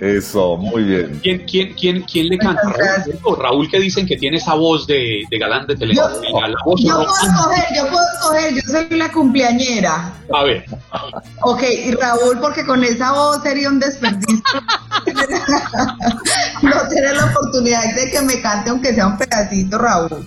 Eso, 0.00 0.56
muy 0.56 0.82
bien. 0.84 1.20
¿Quién, 1.22 1.44
quién, 1.46 1.74
quién, 1.74 2.02
quién 2.02 2.28
le 2.28 2.38
canta? 2.38 2.62
Raúl, 2.62 3.38
Raúl, 3.38 3.70
que 3.70 3.80
dicen 3.80 4.06
que 4.06 4.16
tiene 4.16 4.36
esa 4.36 4.54
voz 4.54 4.86
de, 4.86 5.22
de 5.30 5.38
galán 5.38 5.66
de 5.66 5.76
televisión. 5.76 6.12
Yo, 6.12 6.76
yo 6.76 6.94
puedo 6.94 7.06
escoger, 7.06 7.64
yo 7.76 7.88
puedo 7.88 8.04
escoger, 8.14 8.54
yo 8.54 8.60
soy 8.66 8.98
la 8.98 9.10
cumpleañera. 9.12 10.12
A 10.32 10.42
ver. 10.44 10.64
Ok, 11.42 11.62
y 11.62 11.92
Raúl, 11.92 12.38
porque 12.40 12.64
con 12.66 12.84
esa 12.84 13.12
voz 13.12 13.42
sería 13.42 13.68
un 13.68 13.80
desperdicio. 13.80 14.60
no 16.62 16.88
tener 16.88 17.16
la 17.16 17.26
oportunidad 17.26 17.94
de 17.94 18.10
que 18.10 18.20
me 18.22 18.40
cante 18.42 18.70
aunque 18.70 18.94
sea 18.94 19.06
un 19.06 19.16
pedacito, 19.16 19.78
Raúl. 19.78 20.26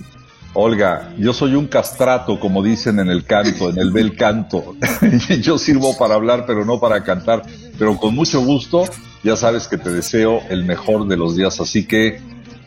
Olga, 0.54 1.14
yo 1.18 1.32
soy 1.34 1.54
un 1.56 1.68
castrato, 1.68 2.39
como 2.39 2.64
dicen 2.64 3.00
en 3.00 3.10
el 3.10 3.24
canto, 3.24 3.70
en 3.70 3.78
el 3.78 3.91
bel 3.91 4.16
canto. 4.16 4.76
yo 5.41 5.58
sirvo 5.58 5.97
para 5.97 6.16
hablar, 6.16 6.45
pero 6.47 6.66
no 6.66 6.80
para 6.80 7.04
cantar. 7.04 7.43
Pero 7.78 7.97
con 7.97 8.16
mucho 8.16 8.41
gusto, 8.41 8.84
ya 9.24 9.36
sabes 9.36 9.68
que 9.68 9.78
te 9.78 9.91
deseo 9.91 10.41
el 10.50 10.66
mejor 10.66 11.08
de 11.08 11.18
los 11.18 11.36
días. 11.36 11.60
Así 11.60 11.86
que, 11.86 12.20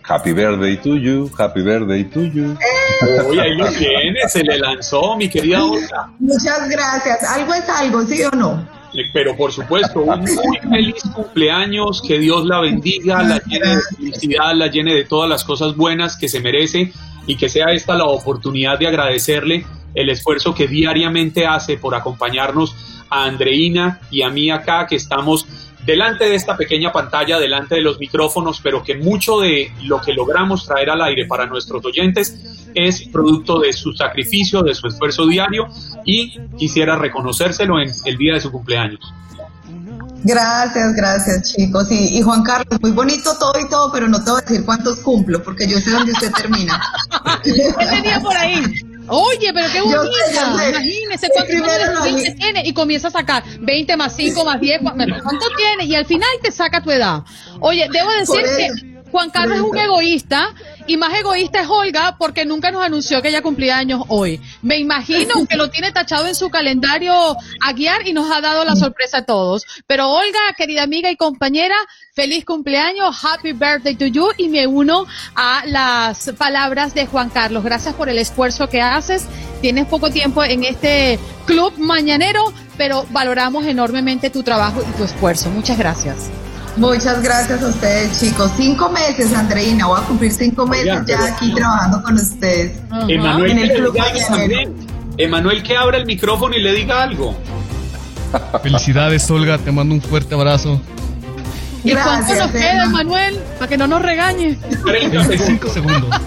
happy 0.08 0.32
birthday 0.32 0.76
to 0.76 0.96
you, 0.96 1.30
happy 1.36 1.62
birthday 1.62 2.04
to 2.04 2.22
you. 2.24 2.56
Uy, 3.28 3.38
ahí 3.40 3.56
lo 3.56 3.68
tiene, 3.68 4.28
se 4.28 4.44
le 4.44 4.58
lanzó, 4.58 5.16
mi 5.16 5.28
querida 5.28 5.64
Olga. 5.64 6.10
Muchas 6.20 6.68
gracias. 6.68 7.24
Algo 7.24 7.52
es 7.54 7.68
algo, 7.68 8.02
¿sí 8.04 8.22
o 8.22 8.30
no? 8.30 8.81
Pero 9.12 9.36
por 9.36 9.52
supuesto, 9.52 10.00
un 10.00 10.20
muy 10.20 10.58
feliz 10.70 11.02
cumpleaños, 11.14 12.02
que 12.06 12.18
Dios 12.18 12.44
la 12.44 12.60
bendiga, 12.60 13.22
la 13.22 13.38
llene 13.38 13.76
de 13.76 13.82
felicidad, 13.96 14.54
la 14.54 14.66
llene 14.66 14.94
de 14.94 15.04
todas 15.04 15.28
las 15.28 15.44
cosas 15.44 15.76
buenas 15.76 16.16
que 16.16 16.28
se 16.28 16.40
merece 16.40 16.92
y 17.26 17.36
que 17.36 17.48
sea 17.48 17.72
esta 17.72 17.94
la 17.94 18.04
oportunidad 18.04 18.78
de 18.78 18.88
agradecerle 18.88 19.64
el 19.94 20.10
esfuerzo 20.10 20.54
que 20.54 20.66
diariamente 20.66 21.46
hace 21.46 21.76
por 21.76 21.94
acompañarnos 21.94 22.74
a 23.10 23.24
Andreina 23.24 24.00
y 24.10 24.22
a 24.22 24.30
mí 24.30 24.50
acá, 24.50 24.86
que 24.86 24.96
estamos 24.96 25.46
delante 25.84 26.24
de 26.24 26.34
esta 26.34 26.56
pequeña 26.56 26.92
pantalla, 26.92 27.38
delante 27.38 27.76
de 27.76 27.80
los 27.80 27.98
micrófonos, 27.98 28.60
pero 28.62 28.82
que 28.82 28.96
mucho 28.96 29.40
de 29.40 29.72
lo 29.82 30.00
que 30.00 30.12
logramos 30.12 30.66
traer 30.66 30.90
al 30.90 31.02
aire 31.02 31.26
para 31.26 31.46
nuestros 31.46 31.84
oyentes 31.84 32.70
es 32.74 33.02
producto 33.08 33.58
de 33.60 33.72
su 33.72 33.92
sacrificio, 33.92 34.62
de 34.62 34.74
su 34.74 34.86
esfuerzo 34.86 35.26
diario 35.26 35.68
y 36.04 36.38
quisiera 36.56 36.96
reconocérselo 36.96 37.80
en 37.80 37.90
el 38.04 38.16
día 38.16 38.34
de 38.34 38.40
su 38.40 38.50
cumpleaños. 38.50 39.12
Gracias, 40.24 40.94
gracias 40.94 41.52
chicos. 41.52 41.90
Y, 41.90 42.18
y, 42.18 42.22
Juan 42.22 42.44
Carlos, 42.44 42.80
muy 42.80 42.92
bonito 42.92 43.36
todo 43.38 43.54
y 43.58 43.68
todo, 43.68 43.90
pero 43.92 44.08
no 44.08 44.22
te 44.22 44.30
voy 44.30 44.40
a 44.40 44.44
decir 44.44 44.64
cuántos 44.64 45.00
cumplo, 45.00 45.42
porque 45.42 45.66
yo 45.66 45.78
sé 45.78 45.90
dónde 45.90 46.12
usted 46.12 46.32
termina. 46.32 46.80
¿Qué 47.42 47.86
tenía 47.90 48.20
por 48.20 48.36
ahí? 48.36 48.62
Oye, 49.14 49.52
pero 49.52 49.66
qué 49.70 49.80
bonita. 49.82 50.68
Imagínese 50.70 51.28
cuántos 51.34 52.34
tiene 52.36 52.62
y 52.64 52.72
comienza 52.72 53.08
a 53.08 53.10
sacar 53.10 53.44
20 53.60 53.96
más 53.96 54.16
5 54.16 54.44
más 54.44 54.58
10. 54.58 54.80
¿Cuánto 54.80 55.46
tiene? 55.56 55.84
Y 55.84 55.94
al 55.94 56.06
final 56.06 56.30
te 56.42 56.50
saca 56.50 56.82
tu 56.82 56.90
edad. 56.90 57.22
Oye, 57.60 57.88
debo 57.92 58.10
decir 58.12 58.42
que 58.56 58.92
Juan 59.10 59.28
Carlos 59.28 59.58
es 59.58 59.62
un 59.62 59.76
egoísta 59.76 60.54
Y 60.86 60.96
más 60.96 61.14
egoísta 61.14 61.60
es 61.60 61.68
Olga 61.68 62.16
porque 62.18 62.44
nunca 62.44 62.70
nos 62.70 62.82
anunció 62.82 63.22
que 63.22 63.28
ella 63.28 63.42
cumplía 63.42 63.76
años 63.76 64.02
hoy. 64.08 64.40
Me 64.62 64.78
imagino 64.78 65.46
que 65.48 65.56
lo 65.56 65.70
tiene 65.70 65.92
tachado 65.92 66.26
en 66.26 66.34
su 66.34 66.50
calendario 66.50 67.12
a 67.60 67.72
guiar 67.72 68.06
y 68.06 68.12
nos 68.12 68.30
ha 68.30 68.40
dado 68.40 68.64
la 68.64 68.74
sorpresa 68.74 69.18
a 69.18 69.24
todos. 69.24 69.64
Pero 69.86 70.10
Olga, 70.10 70.40
querida 70.56 70.82
amiga 70.82 71.10
y 71.10 71.16
compañera, 71.16 71.76
feliz 72.14 72.44
cumpleaños, 72.44 73.16
happy 73.24 73.52
birthday 73.52 73.94
to 73.94 74.06
you 74.06 74.28
y 74.36 74.48
me 74.48 74.66
uno 74.66 75.06
a 75.34 75.62
las 75.66 76.32
palabras 76.36 76.94
de 76.94 77.06
Juan 77.06 77.30
Carlos. 77.30 77.62
Gracias 77.62 77.94
por 77.94 78.08
el 78.08 78.18
esfuerzo 78.18 78.68
que 78.68 78.80
haces. 78.80 79.26
Tienes 79.60 79.86
poco 79.86 80.10
tiempo 80.10 80.42
en 80.42 80.64
este 80.64 81.18
club 81.46 81.72
mañanero, 81.78 82.52
pero 82.76 83.06
valoramos 83.10 83.64
enormemente 83.66 84.30
tu 84.30 84.42
trabajo 84.42 84.82
y 84.82 84.96
tu 84.96 85.04
esfuerzo. 85.04 85.50
Muchas 85.50 85.78
gracias. 85.78 86.30
Muchas 86.76 87.22
gracias 87.22 87.62
a 87.62 87.68
ustedes, 87.68 88.18
chicos. 88.18 88.50
Cinco 88.56 88.88
meses, 88.90 89.32
Andreina. 89.34 89.86
Voy 89.86 90.00
a 90.00 90.04
cumplir 90.04 90.32
cinco 90.32 90.66
meses 90.66 91.02
ya 91.06 91.26
aquí 91.26 91.54
trabajando 91.54 92.02
con 92.02 92.14
ustedes. 92.14 92.72
Emanuel, 93.08 93.50
en 93.50 93.58
el 93.58 93.72
club 93.74 93.96
Emanuel, 95.18 95.62
que 95.62 95.76
abra 95.76 95.98
el 95.98 96.06
micrófono 96.06 96.56
y 96.56 96.62
le 96.62 96.72
diga 96.72 97.02
algo. 97.02 97.36
Felicidades, 98.62 99.30
Olga. 99.30 99.58
Te 99.58 99.70
mando 99.70 99.94
un 99.94 100.00
fuerte 100.00 100.34
abrazo. 100.34 100.80
¿Y 101.84 101.94
cuánto 101.94 102.34
nos 102.34 102.50
queda, 102.52 102.86
Manuel? 102.88 103.38
Para 103.58 103.68
que 103.68 103.76
no 103.76 103.86
nos 103.86 104.02
regañe. 104.02 104.56
35 104.84 105.68
segundos. 105.68 106.20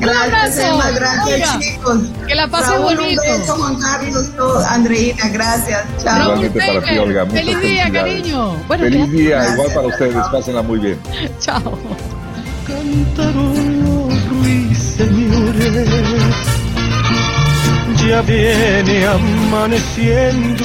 gracias, 0.00 0.58
Emma, 0.58 0.90
gracias, 0.90 1.58
chicos. 1.58 1.98
Que 2.26 2.34
la 2.34 2.48
pasen 2.48 2.82
bonito. 2.82 3.22
Un 3.22 3.40
beso, 3.40 3.56
Juan 3.56 3.78
Carlos, 3.80 4.36
todo. 4.36 4.66
Andreina, 4.66 5.28
gracias. 5.28 5.84
Chao. 6.02 6.22
Igualmente 6.22 6.58
para 6.58 6.82
ti, 6.82 6.98
Olga. 6.98 7.26
Feliz 7.26 7.60
día, 7.60 7.92
cariño. 7.92 8.56
Bueno, 8.66 8.84
Feliz 8.84 9.10
día, 9.10 9.36
gracias. 9.36 9.54
igual 9.54 9.74
para 9.74 9.86
ustedes. 9.88 10.26
Pásenla 10.32 10.62
muy 10.62 10.78
bien. 10.78 10.98
Chao. 11.40 11.78
Cantaron 12.66 14.08
ruiseñores, 14.28 15.88
ya 18.06 18.20
viene 18.22 19.06
amaneciendo 19.06 20.64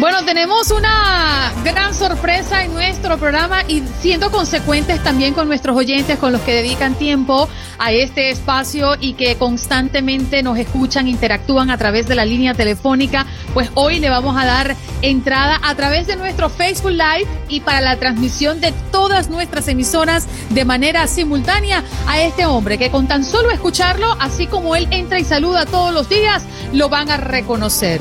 Bueno, 0.00 0.24
tenemos 0.24 0.70
una 0.70 1.52
gran 1.62 1.94
sorpresa 1.94 2.64
en 2.64 2.72
nuestro 2.72 3.18
programa 3.18 3.64
y 3.68 3.82
siendo 4.00 4.30
consecuentes 4.30 5.02
también 5.02 5.34
con 5.34 5.46
nuestros 5.46 5.76
oyentes, 5.76 6.18
con 6.18 6.32
los 6.32 6.40
que 6.40 6.54
dedican 6.54 6.94
tiempo 6.94 7.50
a 7.78 7.92
este 7.92 8.30
espacio 8.30 8.96
y 8.98 9.12
que 9.12 9.36
constantemente 9.36 10.42
nos 10.42 10.56
escuchan, 10.56 11.06
interactúan 11.06 11.68
a 11.68 11.76
través 11.76 12.08
de 12.08 12.14
la 12.14 12.24
línea 12.24 12.54
telefónica, 12.54 13.26
pues 13.52 13.70
hoy 13.74 14.00
le 14.00 14.08
vamos 14.08 14.38
a 14.38 14.46
dar 14.46 14.74
entrada 15.02 15.60
a 15.62 15.74
través 15.74 16.06
de 16.06 16.16
nuestro 16.16 16.48
Facebook 16.48 16.92
Live 16.92 17.28
y 17.50 17.60
para 17.60 17.82
la 17.82 17.96
transmisión 17.98 18.58
de 18.62 18.72
todas 18.90 19.28
nuestras 19.28 19.68
emisoras 19.68 20.26
de 20.48 20.64
manera 20.64 21.06
simultánea 21.08 21.84
a 22.06 22.22
este 22.22 22.46
hombre 22.46 22.78
que 22.78 22.90
con 22.90 23.06
tan 23.06 23.22
solo 23.22 23.50
escucharlo, 23.50 24.16
así 24.18 24.46
como 24.46 24.76
él 24.76 24.88
entra 24.92 25.18
y 25.18 25.24
saluda 25.24 25.66
todos 25.66 25.92
los 25.92 26.08
días, 26.08 26.42
lo 26.72 26.88
van 26.88 27.10
a 27.10 27.18
reconocer. 27.18 28.00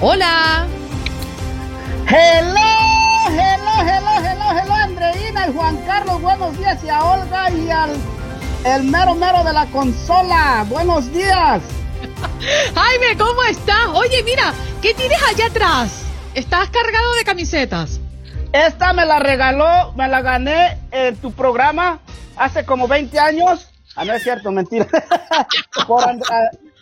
Hola. 0.00 0.68
Hello, 2.12 3.28
hello, 3.28 3.70
hello, 3.86 4.10
hello, 4.18 4.58
hello, 4.58 4.74
Andreina 4.74 5.46
y 5.46 5.52
Juan 5.52 5.76
Carlos, 5.86 6.20
buenos 6.20 6.58
días 6.58 6.82
y 6.82 6.88
a 6.88 7.04
Olga 7.04 7.48
y 7.52 7.70
al 7.70 7.92
el 8.64 8.82
mero 8.82 9.14
mero 9.14 9.44
de 9.44 9.52
la 9.52 9.66
consola, 9.66 10.66
buenos 10.68 11.12
días. 11.12 11.62
Jaime, 12.74 13.16
¿cómo 13.16 13.44
estás? 13.44 13.86
Oye, 13.94 14.24
mira, 14.24 14.52
¿qué 14.82 14.92
tienes 14.92 15.22
allá 15.22 15.46
atrás? 15.46 16.02
¿Estás 16.34 16.68
cargado 16.70 17.14
de 17.14 17.22
camisetas? 17.22 18.00
Esta 18.52 18.92
me 18.92 19.06
la 19.06 19.20
regaló, 19.20 19.92
me 19.92 20.08
la 20.08 20.20
gané 20.20 20.78
en 20.90 21.14
tu 21.14 21.30
programa 21.30 22.00
hace 22.34 22.64
como 22.64 22.88
20 22.88 23.20
años. 23.20 23.68
Ah, 23.94 24.04
no 24.04 24.14
es 24.14 24.24
cierto, 24.24 24.50
mentira. 24.50 24.88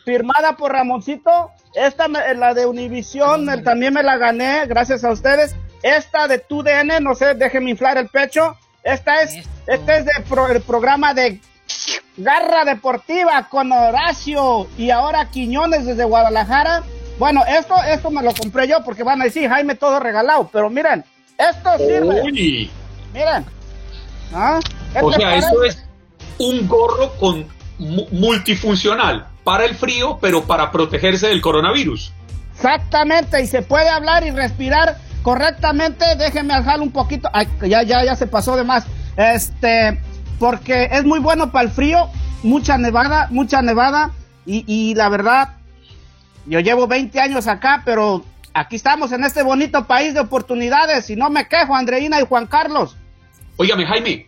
firmada 0.09 0.57
por 0.57 0.73
Ramoncito 0.73 1.51
esta, 1.75 2.09
la 2.09 2.55
de 2.55 2.65
Univisión, 2.65 3.47
también 3.63 3.93
me 3.93 4.03
la 4.03 4.17
gané, 4.17 4.65
gracias 4.65 5.05
a 5.05 5.13
ustedes. 5.13 5.55
Esta 5.83 6.27
de 6.27 6.39
TUDN, 6.39 7.03
no 7.03 7.15
sé, 7.15 7.35
déjenme 7.35 7.73
inflar 7.73 7.99
el 7.99 8.09
pecho. 8.09 8.57
Esta 8.83 9.21
es, 9.21 9.47
este 9.67 9.99
es 9.99 10.07
de 10.07 10.13
el 10.55 10.63
programa 10.63 11.13
de 11.13 11.43
Garra 12.17 12.65
Deportiva 12.65 13.49
con 13.51 13.71
Horacio 13.71 14.67
y 14.79 14.89
ahora 14.89 15.29
Quiñones 15.29 15.85
desde 15.85 16.05
Guadalajara. 16.05 16.85
Bueno, 17.19 17.43
esto, 17.47 17.75
esto 17.87 18.11
me 18.11 18.23
lo 18.23 18.33
compré 18.33 18.67
yo 18.67 18.83
porque 18.83 19.03
van 19.03 19.21
a 19.21 19.25
decir, 19.25 19.47
Jaime, 19.47 19.75
todo 19.75 20.01
regalado. 20.01 20.49
Pero 20.51 20.71
miren, 20.71 21.05
esto 21.37 21.77
sirve. 21.77 22.23
Miren. 23.13 23.45
¿Ah? 24.33 24.59
O 25.03 25.13
sea, 25.13 25.37
esto 25.37 25.65
es 25.65 25.87
un 26.39 26.67
gorro 26.67 27.13
con 27.19 27.47
multifuncional 27.79 29.28
para 29.49 29.65
el 29.65 29.77
frío, 29.77 30.19
pero 30.21 30.45
para 30.45 30.71
protegerse 30.71 31.29
del 31.29 31.41
coronavirus. 31.41 32.13
Exactamente, 32.55 33.43
y 33.43 33.47
se 33.47 33.63
puede 33.63 33.89
hablar 33.89 34.27
y 34.27 34.31
respirar 34.31 34.99
correctamente. 35.23 36.05
Déjenme 36.19 36.53
alejar 36.53 36.83
un 36.83 36.91
poquito. 36.91 37.31
Ay, 37.33 37.49
ya, 37.63 37.83
ya, 37.83 38.05
ya 38.05 38.15
se 38.15 38.27
pasó 38.27 38.59
de 38.59 38.65
más. 38.65 38.85
Este, 39.17 40.03
porque 40.39 40.91
es 40.93 41.03
muy 41.05 41.19
bueno 41.19 41.51
para 41.51 41.65
el 41.65 41.71
frío, 41.71 42.11
mucha 42.43 42.77
nevada, 42.77 43.29
mucha 43.31 43.63
nevada. 43.63 44.11
Y, 44.45 44.65
y 44.67 44.95
la 44.95 45.09
verdad, 45.09 45.55
yo 46.45 46.61
llevo 46.61 46.87
20 46.87 47.19
años 47.19 47.47
acá, 47.47 47.81
pero 47.87 48.27
aquí 48.53 48.77
estamos 48.77 49.13
en 49.13 49.25
este 49.25 49.43
bonito 49.43 49.87
país 49.87 50.13
de 50.13 50.21
oportunidades. 50.21 51.09
Y 51.09 51.17
no 51.17 51.31
me 51.31 51.49
quejo, 51.49 51.75
Andreina 51.75 52.21
y 52.21 52.27
Juan 52.27 52.49
Carlos. 52.49 52.99
Óigame, 53.57 53.87
Jaime, 53.87 54.28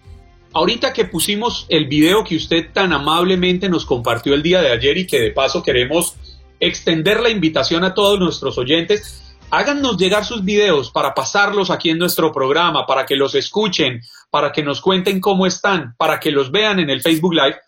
Ahorita 0.52 0.92
que 0.92 1.04
pusimos 1.04 1.66
el 1.68 1.86
video 1.86 2.24
que 2.24 2.34
usted 2.34 2.72
tan 2.72 2.92
amablemente 2.92 3.68
nos 3.68 3.86
compartió 3.86 4.34
el 4.34 4.42
día 4.42 4.60
de 4.60 4.72
ayer 4.72 4.98
y 4.98 5.06
que 5.06 5.20
de 5.20 5.30
paso 5.30 5.62
queremos 5.62 6.16
extender 6.58 7.20
la 7.20 7.30
invitación 7.30 7.84
a 7.84 7.94
todos 7.94 8.18
nuestros 8.18 8.58
oyentes, 8.58 9.36
háganos 9.50 9.96
llegar 9.96 10.24
sus 10.24 10.44
videos 10.44 10.90
para 10.90 11.14
pasarlos 11.14 11.70
aquí 11.70 11.90
en 11.90 11.98
nuestro 11.98 12.32
programa, 12.32 12.84
para 12.84 13.06
que 13.06 13.14
los 13.14 13.36
escuchen, 13.36 14.00
para 14.30 14.50
que 14.50 14.64
nos 14.64 14.80
cuenten 14.80 15.20
cómo 15.20 15.46
están, 15.46 15.94
para 15.96 16.18
que 16.18 16.32
los 16.32 16.50
vean 16.50 16.80
en 16.80 16.90
el 16.90 17.00
Facebook 17.00 17.34
Live. 17.34 17.58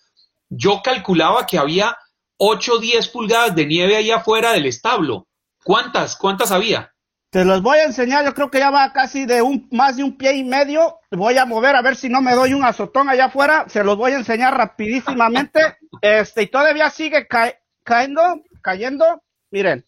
Yo 0.51 0.80
calculaba 0.83 1.47
que 1.47 1.59
había 1.59 1.97
8 2.37 2.72
o 2.74 2.78
10 2.78 3.09
pulgadas 3.09 3.55
de 3.55 3.64
nieve 3.64 3.97
ahí 3.97 4.11
afuera 4.11 4.53
del 4.53 4.66
establo. 4.66 5.28
¿Cuántas? 5.62 6.16
¿Cuántas 6.16 6.51
había? 6.51 6.91
Te 7.33 7.47
los 7.47 7.62
voy 7.62 7.78
a 7.78 7.85
enseñar, 7.85 8.26
yo 8.26 8.35
creo 8.35 8.51
que 8.51 8.59
ya 8.59 8.68
va 8.70 8.93
casi 8.93 9.24
de 9.24 9.41
un, 9.41 9.66
más 9.70 9.97
de 9.97 10.05
un 10.05 10.18
pie 10.18 10.35
y 10.35 10.45
medio. 10.45 10.99
Voy 11.11 11.39
a 11.39 11.47
mover 11.47 11.74
a 11.74 11.80
ver 11.80 11.97
si 11.97 12.11
no 12.11 12.20
me 12.20 12.35
doy 12.35 12.53
un 12.53 12.62
azotón 12.62 13.09
allá 13.09 13.24
afuera. 13.24 13.64
Se 13.70 13.83
los 13.83 13.97
voy 13.97 14.12
a 14.12 14.16
enseñar 14.16 14.55
rapidísimamente. 14.55 15.61
Este, 16.03 16.43
y 16.43 16.47
todavía 16.49 16.91
sigue 16.91 17.28
cayendo, 17.85 18.43
cayendo. 18.61 19.22
Miren, 19.53 19.87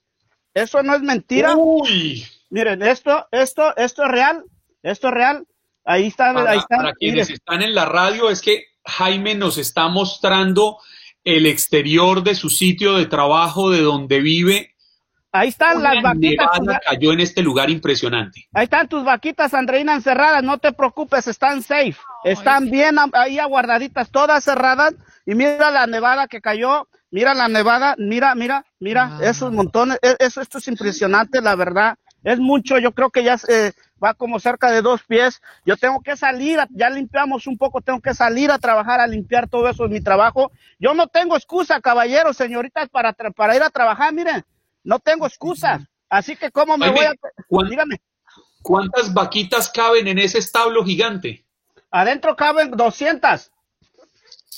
eso 0.54 0.82
no 0.84 0.94
es 0.94 1.02
mentira. 1.02 1.56
Uy. 1.56 2.24
Miren, 2.50 2.82
esto, 2.82 3.26
esto, 3.32 3.76
esto 3.76 4.04
es 4.04 4.10
real. 4.10 4.44
Esto 4.82 5.08
es 5.08 5.14
real. 5.14 5.44
Ahí 5.84 6.06
está, 6.06 6.30
ahí 6.30 6.58
está. 6.58 6.76
Para 6.76 6.92
quienes 6.92 7.30
están 7.30 7.62
en 7.62 7.74
la 7.74 7.84
radio, 7.84 8.30
es 8.30 8.40
que 8.40 8.64
Jaime 8.84 9.34
nos 9.34 9.58
está 9.58 9.88
mostrando 9.88 10.78
el 11.24 11.46
exterior 11.46 12.22
de 12.22 12.36
su 12.36 12.48
sitio 12.48 12.94
de 12.94 13.06
trabajo, 13.06 13.70
de 13.70 13.80
donde 13.80 14.20
vive, 14.20 14.73
Ahí 15.34 15.48
están 15.48 15.82
las 15.82 16.00
vaquitas. 16.00 16.48
cayó 16.88 17.12
en 17.12 17.18
este 17.18 17.42
lugar 17.42 17.68
impresionante. 17.68 18.46
Ahí 18.52 18.64
están 18.64 18.86
tus 18.86 19.02
vaquitas, 19.02 19.52
Andreina, 19.52 19.92
encerradas. 19.92 20.44
No 20.44 20.58
te 20.58 20.72
preocupes, 20.72 21.26
están 21.26 21.60
safe. 21.60 21.96
están 22.22 22.70
bien 22.70 22.96
ahí 23.14 23.40
aguardaditas, 23.40 24.12
todas 24.12 24.44
cerradas. 24.44 24.94
Y 25.26 25.34
mira 25.34 25.72
la 25.72 25.88
nevada 25.88 26.28
que 26.28 26.40
cayó. 26.40 26.86
Mira 27.10 27.34
la 27.34 27.48
nevada. 27.48 27.96
Mira, 27.98 28.36
mira, 28.36 28.64
mira. 28.78 29.18
Esos 29.22 29.50
montones. 29.50 29.98
E, 30.02 30.14
eso, 30.20 30.40
esto 30.40 30.58
es 30.58 30.68
impresionante, 30.68 31.40
la 31.40 31.56
verdad. 31.56 31.96
Es 32.22 32.38
mucho. 32.38 32.78
Yo 32.78 32.92
creo 32.92 33.10
que 33.10 33.24
ya 33.24 33.36
eh, 33.48 33.72
va 34.02 34.14
como 34.14 34.38
cerca 34.38 34.70
de 34.70 34.82
dos 34.82 35.02
pies. 35.02 35.42
Yo 35.66 35.76
tengo 35.76 36.00
que 36.00 36.16
salir. 36.16 36.60
ya 36.70 36.90
limpiamos 36.90 37.48
un 37.48 37.58
poco. 37.58 37.80
Tengo 37.80 38.00
que 38.00 38.14
salir 38.14 38.52
a 38.52 38.58
trabajar, 38.60 39.00
a 39.00 39.08
limpiar 39.08 39.48
todo 39.48 39.68
eso. 39.68 39.86
Es 39.86 39.90
mi 39.90 40.00
trabajo. 40.00 40.52
Yo 40.78 40.94
no 40.94 41.08
tengo 41.08 41.36
excusa, 41.36 41.80
caballeros, 41.80 42.36
señoritas, 42.36 42.88
para, 42.88 43.12
para 43.12 43.56
ir 43.56 43.62
a 43.64 43.70
trabajar. 43.70 44.14
Miren 44.14 44.44
no 44.84 45.00
tengo 45.00 45.26
excusa. 45.26 45.80
Así 46.08 46.36
que, 46.36 46.50
¿cómo 46.50 46.78
me 46.78 46.90
voy 46.90 47.06
a.? 47.06 47.14
Dígame. 47.68 48.00
¿Cuántas 48.62 49.12
vaquitas 49.12 49.68
caben 49.68 50.06
en 50.08 50.18
ese 50.18 50.38
establo 50.38 50.84
gigante? 50.84 51.44
Adentro 51.90 52.36
caben 52.36 52.70
200. 52.70 53.50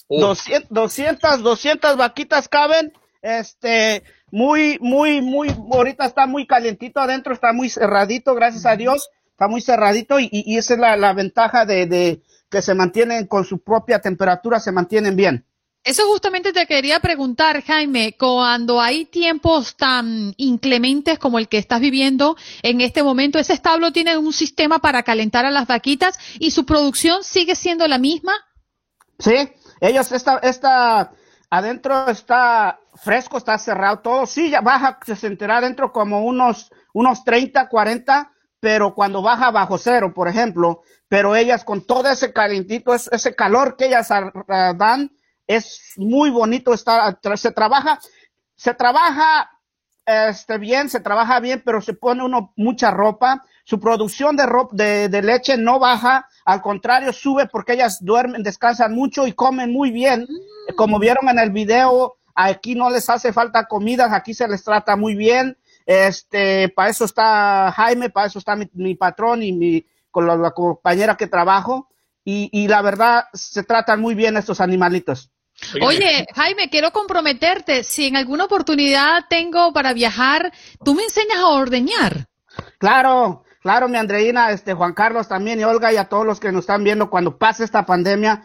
200, 0.08 0.68
200, 0.70 1.42
200 1.42 1.96
vaquitas 1.96 2.48
caben. 2.48 2.92
Este, 3.22 4.04
muy, 4.30 4.78
muy, 4.80 5.20
muy, 5.20 5.48
ahorita 5.72 6.06
está 6.06 6.26
muy 6.26 6.46
calientito 6.46 7.00
adentro, 7.00 7.32
está 7.32 7.52
muy 7.52 7.68
cerradito, 7.70 8.34
gracias 8.34 8.66
a 8.66 8.76
Dios, 8.76 9.08
está 9.30 9.48
muy 9.48 9.60
cerradito 9.60 10.20
y, 10.20 10.28
y 10.30 10.58
esa 10.58 10.74
es 10.74 10.80
la, 10.80 10.96
la 10.96 11.12
ventaja 11.12 11.64
de, 11.64 11.86
de 11.86 12.22
que 12.50 12.62
se 12.62 12.74
mantienen 12.74 13.26
con 13.26 13.44
su 13.44 13.58
propia 13.58 14.00
temperatura, 14.00 14.60
se 14.60 14.72
mantienen 14.72 15.16
bien. 15.16 15.44
Eso 15.86 16.04
justamente 16.08 16.52
te 16.52 16.66
quería 16.66 16.98
preguntar, 16.98 17.62
Jaime, 17.62 18.16
cuando 18.18 18.80
hay 18.80 19.04
tiempos 19.04 19.76
tan 19.76 20.34
inclementes 20.36 21.16
como 21.16 21.38
el 21.38 21.46
que 21.46 21.58
estás 21.58 21.80
viviendo 21.80 22.36
en 22.64 22.80
este 22.80 23.04
momento, 23.04 23.38
¿ese 23.38 23.52
establo 23.52 23.92
tiene 23.92 24.18
un 24.18 24.32
sistema 24.32 24.80
para 24.80 25.04
calentar 25.04 25.46
a 25.46 25.52
las 25.52 25.68
vaquitas 25.68 26.18
y 26.40 26.50
su 26.50 26.66
producción 26.66 27.22
sigue 27.22 27.54
siendo 27.54 27.86
la 27.86 27.98
misma? 27.98 28.32
Sí, 29.20 29.48
ellos, 29.80 30.10
esta, 30.10 30.38
esta, 30.38 31.12
adentro 31.50 32.08
está 32.08 32.80
fresco, 32.96 33.38
está 33.38 33.56
cerrado 33.56 34.00
todo. 34.00 34.26
Sí, 34.26 34.50
ya 34.50 34.62
baja, 34.62 34.98
se 35.06 35.14
sentirá 35.14 35.58
adentro 35.58 35.92
como 35.92 36.24
unos, 36.24 36.68
unos 36.94 37.22
30, 37.22 37.68
40, 37.68 38.32
pero 38.58 38.92
cuando 38.92 39.22
baja 39.22 39.52
bajo 39.52 39.78
cero, 39.78 40.12
por 40.12 40.26
ejemplo, 40.26 40.82
pero 41.06 41.36
ellas 41.36 41.62
con 41.62 41.86
todo 41.86 42.08
ese 42.08 42.32
calentito, 42.32 42.92
ese, 42.92 43.36
calor 43.36 43.76
que 43.76 43.86
ellas 43.86 44.08
dan, 44.08 45.12
es 45.46 45.92
muy 45.96 46.30
bonito 46.30 46.74
estar, 46.74 47.18
se 47.36 47.52
trabaja, 47.52 47.98
se 48.54 48.74
trabaja 48.74 49.50
este, 50.06 50.58
bien, 50.58 50.88
se 50.88 51.00
trabaja 51.00 51.40
bien, 51.40 51.62
pero 51.64 51.80
se 51.80 51.94
pone 51.94 52.24
uno 52.24 52.52
mucha 52.56 52.90
ropa. 52.90 53.44
Su 53.64 53.80
producción 53.80 54.36
de, 54.36 54.46
ropa, 54.46 54.76
de, 54.76 55.08
de, 55.08 55.22
leche 55.22 55.56
no 55.56 55.80
baja, 55.80 56.28
al 56.44 56.62
contrario, 56.62 57.12
sube 57.12 57.48
porque 57.48 57.72
ellas 57.72 57.98
duermen, 58.04 58.44
descansan 58.44 58.94
mucho 58.94 59.26
y 59.26 59.32
comen 59.32 59.72
muy 59.72 59.90
bien. 59.90 60.26
Como 60.76 61.00
vieron 61.00 61.28
en 61.28 61.40
el 61.40 61.50
video, 61.50 62.16
aquí 62.34 62.76
no 62.76 62.90
les 62.90 63.10
hace 63.10 63.32
falta 63.32 63.66
comida, 63.66 64.14
aquí 64.14 64.34
se 64.34 64.46
les 64.46 64.62
trata 64.62 64.94
muy 64.94 65.16
bien. 65.16 65.58
Este, 65.84 66.68
para 66.68 66.90
eso 66.90 67.04
está 67.04 67.72
Jaime, 67.72 68.10
para 68.10 68.28
eso 68.28 68.38
está 68.38 68.54
mi, 68.54 68.70
mi 68.74 68.94
patrón 68.94 69.42
y 69.42 69.52
mi, 69.52 69.84
con 70.12 70.26
la, 70.26 70.36
la 70.36 70.52
compañera 70.52 71.16
que 71.16 71.26
trabajo. 71.26 71.88
Y, 72.24 72.48
y 72.52 72.68
la 72.68 72.82
verdad, 72.82 73.24
se 73.32 73.64
tratan 73.64 74.00
muy 74.00 74.14
bien 74.14 74.36
estos 74.36 74.60
animalitos. 74.60 75.32
Oye, 75.82 76.26
Jaime, 76.34 76.68
quiero 76.70 76.92
comprometerte. 76.92 77.82
Si 77.82 78.06
en 78.06 78.16
alguna 78.16 78.44
oportunidad 78.44 79.24
tengo 79.28 79.72
para 79.72 79.92
viajar, 79.92 80.52
¿tú 80.84 80.94
me 80.94 81.04
enseñas 81.04 81.38
a 81.38 81.48
ordeñar? 81.48 82.26
Claro, 82.78 83.44
claro, 83.60 83.88
mi 83.88 83.96
Andreina, 83.96 84.50
este 84.50 84.74
Juan 84.74 84.92
Carlos 84.92 85.28
también 85.28 85.60
y 85.60 85.64
Olga 85.64 85.92
y 85.92 85.96
a 85.96 86.08
todos 86.08 86.26
los 86.26 86.40
que 86.40 86.52
nos 86.52 86.60
están 86.60 86.84
viendo 86.84 87.10
cuando 87.10 87.38
pase 87.38 87.64
esta 87.64 87.86
pandemia. 87.86 88.44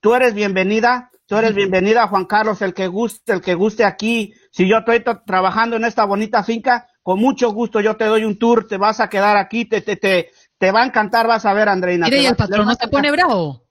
Tú 0.00 0.14
eres 0.14 0.34
bienvenida, 0.34 1.10
tú 1.26 1.36
eres 1.36 1.54
bienvenida, 1.54 2.06
Juan 2.08 2.26
Carlos, 2.26 2.62
el 2.62 2.74
que 2.74 2.86
guste, 2.86 3.32
el 3.32 3.40
que 3.40 3.54
guste 3.54 3.84
aquí. 3.84 4.32
Si 4.50 4.68
yo 4.68 4.78
estoy 4.78 5.04
trabajando 5.26 5.76
en 5.76 5.84
esta 5.84 6.04
bonita 6.04 6.42
finca, 6.42 6.88
con 7.02 7.20
mucho 7.20 7.52
gusto 7.52 7.80
yo 7.80 7.96
te 7.96 8.04
doy 8.04 8.24
un 8.24 8.38
tour, 8.38 8.66
te 8.66 8.78
vas 8.78 9.00
a 9.00 9.08
quedar 9.08 9.36
aquí, 9.36 9.66
te, 9.66 9.80
te, 9.80 9.96
te, 9.96 10.30
te 10.58 10.72
va 10.72 10.82
a 10.82 10.86
encantar, 10.86 11.26
vas 11.26 11.44
a 11.44 11.52
ver, 11.52 11.68
Andreina. 11.68 12.06
Mire, 12.06 12.22
y 12.22 12.26
el 12.26 12.36
patrón 12.36 12.66
no 12.66 12.76
te 12.76 12.88
pone 12.88 13.10
bravo. 13.10 13.65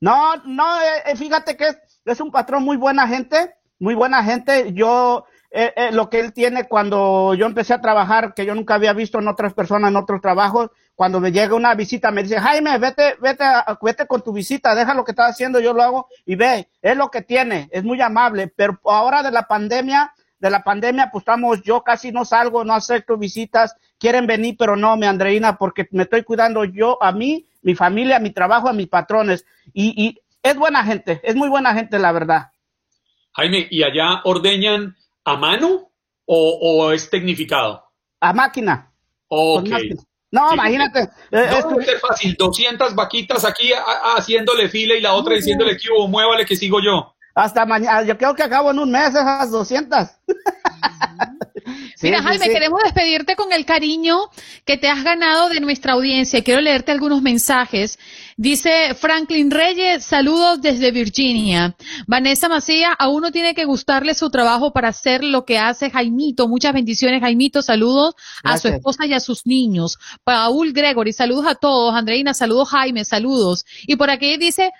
No, 0.00 0.36
no, 0.44 0.64
eh, 1.06 1.16
fíjate 1.16 1.56
que 1.56 1.68
es, 1.68 1.78
es, 2.04 2.20
un 2.20 2.30
patrón 2.30 2.62
muy 2.62 2.76
buena 2.76 3.08
gente, 3.08 3.54
muy 3.78 3.94
buena 3.94 4.22
gente. 4.22 4.72
Yo, 4.72 5.24
eh, 5.50 5.72
eh, 5.76 5.92
lo 5.92 6.10
que 6.10 6.20
él 6.20 6.32
tiene 6.32 6.68
cuando 6.68 7.34
yo 7.34 7.46
empecé 7.46 7.74
a 7.74 7.80
trabajar, 7.80 8.34
que 8.34 8.44
yo 8.44 8.54
nunca 8.54 8.74
había 8.74 8.92
visto 8.92 9.18
en 9.18 9.28
otras 9.28 9.54
personas, 9.54 9.90
en 9.90 9.96
otros 9.96 10.20
trabajos, 10.20 10.70
cuando 10.94 11.20
me 11.20 11.32
llega 11.32 11.54
una 11.54 11.74
visita, 11.74 12.10
me 12.10 12.22
dice, 12.22 12.38
Jaime, 12.40 12.78
vete, 12.78 13.16
vete, 13.20 13.44
vete 13.82 14.06
con 14.06 14.22
tu 14.22 14.32
visita, 14.32 14.74
deja 14.74 14.94
lo 14.94 15.04
que 15.04 15.12
estás 15.12 15.30
haciendo, 15.30 15.60
yo 15.60 15.72
lo 15.72 15.82
hago 15.82 16.08
y 16.24 16.36
ve, 16.36 16.68
es 16.82 16.96
lo 16.96 17.10
que 17.10 17.22
tiene, 17.22 17.68
es 17.72 17.82
muy 17.82 18.00
amable, 18.00 18.48
pero 18.48 18.78
ahora 18.84 19.22
de 19.22 19.30
la 19.30 19.48
pandemia, 19.48 20.12
de 20.38 20.50
la 20.50 20.62
pandemia, 20.62 21.10
pues 21.10 21.22
estamos, 21.22 21.62
yo 21.62 21.82
casi 21.82 22.12
no 22.12 22.24
salgo, 22.24 22.64
no 22.64 22.74
acepto 22.74 23.16
visitas, 23.16 23.74
quieren 23.98 24.26
venir, 24.26 24.56
pero 24.58 24.76
no, 24.76 24.96
mi 24.96 25.06
Andreina, 25.06 25.56
porque 25.56 25.88
me 25.90 26.04
estoy 26.04 26.22
cuidando 26.22 26.64
yo 26.64 27.02
a 27.02 27.12
mí, 27.12 27.46
mi 27.64 27.74
familia, 27.74 28.20
mi 28.20 28.30
trabajo, 28.30 28.68
a 28.68 28.72
mis 28.72 28.86
patrones. 28.86 29.44
Y, 29.72 30.00
y 30.00 30.20
es 30.42 30.56
buena 30.56 30.84
gente, 30.84 31.20
es 31.24 31.34
muy 31.34 31.48
buena 31.48 31.74
gente, 31.74 31.98
la 31.98 32.12
verdad. 32.12 32.50
Jaime, 33.32 33.66
¿y 33.70 33.82
allá 33.82 34.20
ordeñan 34.24 34.96
a 35.24 35.36
mano 35.36 35.90
o, 36.26 36.58
o 36.60 36.92
es 36.92 37.10
tecnificado? 37.10 37.82
A 38.20 38.32
máquina. 38.32 38.92
Ok. 39.28 39.68
No, 40.30 40.48
sí, 40.48 40.54
imagínate. 40.54 41.08
No, 41.30 41.40
esto... 41.40 41.80
es 41.80 42.00
fácil, 42.00 42.36
200 42.38 42.94
vaquitas 42.94 43.44
aquí 43.44 43.72
a, 43.72 43.80
a, 43.80 44.14
haciéndole 44.16 44.68
fila 44.68 44.94
y 44.94 45.00
la 45.00 45.14
otra 45.14 45.34
diciéndole 45.34 45.76
que 45.76 45.90
hubo, 45.90 46.06
muévale 46.08 46.44
que 46.44 46.56
sigo 46.56 46.80
yo. 46.80 47.13
Hasta 47.34 47.66
mañana, 47.66 48.02
yo 48.02 48.16
creo 48.16 48.34
que 48.34 48.42
acabo 48.42 48.70
en 48.70 48.78
un 48.78 48.90
mes 48.90 49.08
esas 49.10 49.50
200. 49.50 50.08
Sí, 51.96 52.08
Mira, 52.08 52.22
Jaime, 52.22 52.44
sí, 52.44 52.50
sí. 52.50 52.54
queremos 52.54 52.80
despedirte 52.82 53.36
con 53.36 53.52
el 53.52 53.64
cariño 53.64 54.18
que 54.64 54.76
te 54.76 54.88
has 54.88 55.02
ganado 55.04 55.48
de 55.48 55.60
nuestra 55.60 55.94
audiencia. 55.94 56.42
Quiero 56.42 56.60
leerte 56.60 56.92
algunos 56.92 57.22
mensajes. 57.22 57.98
Dice 58.36 58.94
Franklin 58.94 59.50
Reyes, 59.50 60.04
saludos 60.04 60.60
desde 60.60 60.90
Virginia. 60.90 61.76
Vanessa 62.06 62.48
Macía, 62.48 62.92
a 62.92 63.08
uno 63.08 63.30
tiene 63.30 63.54
que 63.54 63.64
gustarle 63.64 64.14
su 64.14 64.28
trabajo 64.28 64.72
para 64.72 64.88
hacer 64.88 65.22
lo 65.22 65.44
que 65.44 65.58
hace 65.58 65.90
Jaimito. 65.90 66.48
Muchas 66.48 66.72
bendiciones, 66.74 67.20
Jaimito. 67.20 67.62
Saludos 67.62 68.14
Gracias. 68.42 68.64
a 68.64 68.68
su 68.68 68.74
esposa 68.74 69.06
y 69.06 69.14
a 69.14 69.20
sus 69.20 69.46
niños. 69.46 69.98
Paul 70.24 70.72
Gregory, 70.72 71.12
saludos 71.12 71.46
a 71.46 71.54
todos. 71.54 71.94
Andreina, 71.94 72.34
saludos 72.34 72.68
Jaime, 72.70 73.04
saludos. 73.04 73.64
Y 73.86 73.96
por 73.96 74.10
aquí 74.10 74.36
dice, 74.36 74.72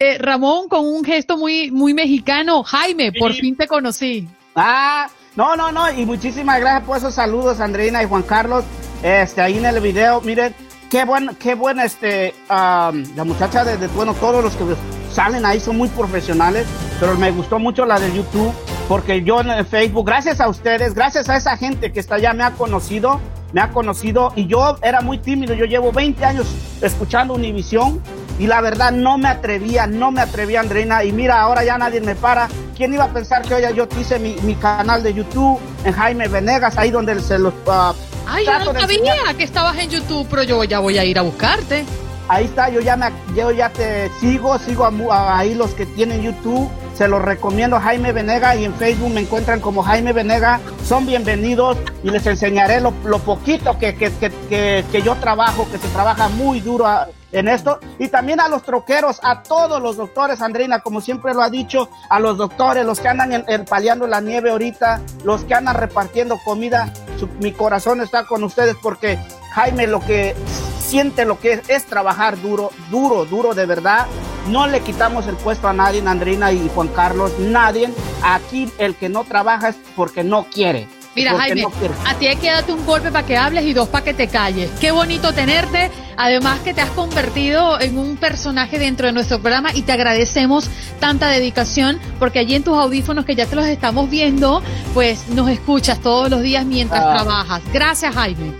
eh, 0.00 0.16
Ramón 0.18 0.68
con 0.68 0.86
un 0.86 1.02
gesto 1.04 1.36
muy, 1.36 1.72
muy 1.72 1.92
mexicano. 1.92 2.62
Jaime, 2.62 3.10
por 3.18 3.32
fin 3.32 3.56
te 3.56 3.66
conocí. 3.66 4.28
Ah, 4.54 5.08
no, 5.34 5.56
no, 5.56 5.72
no, 5.72 5.90
y 5.92 6.06
muchísimas 6.06 6.60
gracias 6.60 6.84
por 6.84 6.98
esos 6.98 7.14
saludos, 7.14 7.58
Andreina 7.58 8.00
y 8.02 8.06
Juan 8.06 8.22
Carlos. 8.22 8.64
Este, 9.02 9.40
ahí 9.40 9.58
en 9.58 9.66
el 9.66 9.80
video, 9.80 10.20
miren, 10.20 10.54
qué 10.88 11.04
buen, 11.04 11.34
qué 11.40 11.56
buena, 11.56 11.84
este, 11.84 12.32
um, 12.48 13.04
la 13.16 13.24
muchacha 13.24 13.64
de, 13.64 13.76
de, 13.76 13.88
bueno, 13.88 14.14
todos 14.14 14.42
los 14.42 14.54
que 14.54 14.64
salen 15.12 15.44
ahí 15.44 15.58
son 15.58 15.76
muy 15.76 15.88
profesionales, 15.88 16.66
pero 17.00 17.16
me 17.16 17.32
gustó 17.32 17.58
mucho 17.58 17.84
la 17.84 17.98
de 17.98 18.14
YouTube, 18.14 18.52
porque 18.86 19.24
yo 19.24 19.40
en 19.40 19.66
Facebook, 19.66 20.06
gracias 20.06 20.40
a 20.40 20.48
ustedes, 20.48 20.94
gracias 20.94 21.28
a 21.28 21.36
esa 21.36 21.56
gente 21.56 21.90
que 21.90 21.98
está 21.98 22.16
allá, 22.16 22.32
me 22.34 22.44
ha 22.44 22.52
conocido, 22.52 23.20
me 23.52 23.60
ha 23.60 23.70
conocido, 23.70 24.32
y 24.36 24.46
yo 24.46 24.78
era 24.80 25.00
muy 25.00 25.18
tímido, 25.18 25.54
yo 25.54 25.64
llevo 25.64 25.90
20 25.90 26.24
años 26.24 26.46
escuchando 26.82 27.34
Univisión, 27.34 28.00
y 28.38 28.46
la 28.46 28.60
verdad 28.60 28.92
no 28.92 29.18
me 29.18 29.28
atrevía, 29.28 29.86
no 29.86 30.10
me 30.10 30.20
atrevía, 30.20 30.60
Andreina, 30.60 31.04
y 31.04 31.12
mira, 31.12 31.40
ahora 31.40 31.64
ya 31.64 31.76
nadie 31.76 32.00
me 32.00 32.14
para. 32.14 32.48
¿Quién 32.76 32.94
iba 32.94 33.04
a 33.04 33.12
pensar 33.12 33.42
que 33.42 33.54
hoy 33.54 33.62
yo 33.74 33.88
hice 34.00 34.18
mi, 34.18 34.36
mi 34.42 34.54
canal 34.54 35.02
de 35.02 35.12
YouTube 35.12 35.58
en 35.84 35.92
Jaime 35.92 36.28
Venegas, 36.28 36.78
ahí 36.78 36.90
donde 36.90 37.20
se 37.20 37.38
los... 37.38 37.52
Uh, 37.66 37.92
Ay, 38.26 38.44
yo 38.46 38.72
no 38.72 38.78
sabía 38.78 39.34
que 39.36 39.44
estabas 39.44 39.76
en 39.78 39.90
YouTube, 39.90 40.26
pero 40.30 40.42
yo 40.44 40.62
ya 40.64 40.78
voy 40.78 40.98
a 40.98 41.04
ir 41.04 41.18
a 41.18 41.22
buscarte. 41.22 41.84
Ahí 42.28 42.44
está, 42.44 42.68
yo 42.68 42.80
ya, 42.80 42.94
me, 42.94 43.06
yo 43.34 43.50
ya 43.50 43.70
te 43.70 44.10
sigo, 44.20 44.58
sigo 44.58 44.84
a, 44.84 44.90
a, 45.16 45.38
ahí 45.38 45.54
los 45.54 45.70
que 45.70 45.86
tienen 45.86 46.22
YouTube, 46.22 46.68
se 46.94 47.08
los 47.08 47.22
recomiendo 47.22 47.80
Jaime 47.80 48.12
Venega 48.12 48.54
y 48.54 48.66
en 48.66 48.74
Facebook 48.74 49.10
me 49.10 49.22
encuentran 49.22 49.60
como 49.60 49.82
Jaime 49.82 50.12
Venega, 50.12 50.60
son 50.84 51.06
bienvenidos 51.06 51.78
y 52.04 52.10
les 52.10 52.26
enseñaré 52.26 52.82
lo, 52.82 52.92
lo 53.06 53.18
poquito 53.20 53.78
que, 53.78 53.94
que, 53.94 54.10
que, 54.10 54.84
que, 54.92 55.02
yo 55.02 55.14
trabajo, 55.14 55.66
que 55.72 55.78
se 55.78 55.88
trabaja 55.88 56.28
muy 56.28 56.60
duro 56.60 56.86
en 57.32 57.48
esto. 57.48 57.78
Y 57.98 58.08
también 58.08 58.40
a 58.40 58.48
los 58.48 58.62
troqueros, 58.62 59.20
a 59.22 59.42
todos 59.42 59.80
los 59.82 59.96
doctores, 59.96 60.40
Andreina, 60.40 60.80
como 60.80 61.00
siempre 61.00 61.34
lo 61.34 61.42
ha 61.42 61.50
dicho, 61.50 61.88
a 62.08 62.20
los 62.20 62.36
doctores, 62.38 62.84
los 62.84 63.00
que 63.00 63.08
andan 63.08 63.44
en, 63.46 63.64
paliando 63.64 64.06
la 64.06 64.20
nieve 64.20 64.50
ahorita, 64.50 65.00
los 65.24 65.44
que 65.44 65.54
andan 65.54 65.76
repartiendo 65.76 66.38
comida, 66.44 66.92
mi 67.40 67.52
corazón 67.52 68.00
está 68.00 68.26
con 68.26 68.44
ustedes 68.44 68.76
porque 68.82 69.18
Jaime 69.52 69.86
lo 69.86 70.00
que 70.00 70.34
siente 70.80 71.24
lo 71.24 71.38
que 71.38 71.54
es, 71.54 71.68
es, 71.68 71.84
trabajar 71.84 72.40
duro, 72.40 72.70
duro, 72.90 73.24
duro 73.24 73.54
de 73.54 73.66
verdad. 73.66 74.06
No 74.48 74.66
le 74.66 74.80
quitamos 74.80 75.26
el 75.26 75.36
puesto 75.36 75.68
a 75.68 75.74
nadie, 75.74 76.02
Andreina 76.06 76.52
y 76.52 76.70
Juan 76.74 76.88
Carlos, 76.88 77.38
nadie. 77.38 77.92
Aquí 78.22 78.72
el 78.78 78.94
que 78.94 79.10
no 79.10 79.24
trabaja 79.24 79.68
es 79.68 79.76
porque 79.94 80.24
no 80.24 80.44
quiere. 80.44 80.88
Mira, 81.18 81.36
Jaime, 81.36 81.66
a 82.06 82.14
ti 82.14 82.26
hay 82.26 82.36
que 82.36 82.50
darte 82.50 82.72
un 82.72 82.84
golpe 82.86 83.10
para 83.10 83.26
que 83.26 83.36
hables 83.36 83.64
y 83.64 83.72
dos 83.72 83.88
para 83.88 84.04
que 84.04 84.14
te 84.14 84.28
calles. 84.28 84.70
Qué 84.80 84.90
bonito 84.90 85.32
tenerte. 85.32 85.90
Además 86.16 86.58
que 86.60 86.74
te 86.74 86.80
has 86.80 86.90
convertido 86.90 87.80
en 87.80 87.96
un 87.96 88.16
personaje 88.16 88.78
dentro 88.78 89.06
de 89.06 89.12
nuestro 89.12 89.40
programa 89.40 89.70
y 89.72 89.82
te 89.82 89.92
agradecemos 89.92 90.68
tanta 90.98 91.28
dedicación 91.28 92.00
porque 92.18 92.40
allí 92.40 92.56
en 92.56 92.64
tus 92.64 92.76
audífonos 92.76 93.24
que 93.24 93.36
ya 93.36 93.46
te 93.46 93.54
los 93.54 93.66
estamos 93.66 94.10
viendo, 94.10 94.60
pues 94.94 95.28
nos 95.28 95.48
escuchas 95.48 96.00
todos 96.00 96.28
los 96.28 96.42
días 96.42 96.64
mientras 96.64 97.00
ah. 97.04 97.14
trabajas. 97.14 97.62
Gracias, 97.72 98.14
Jaime. 98.14 98.52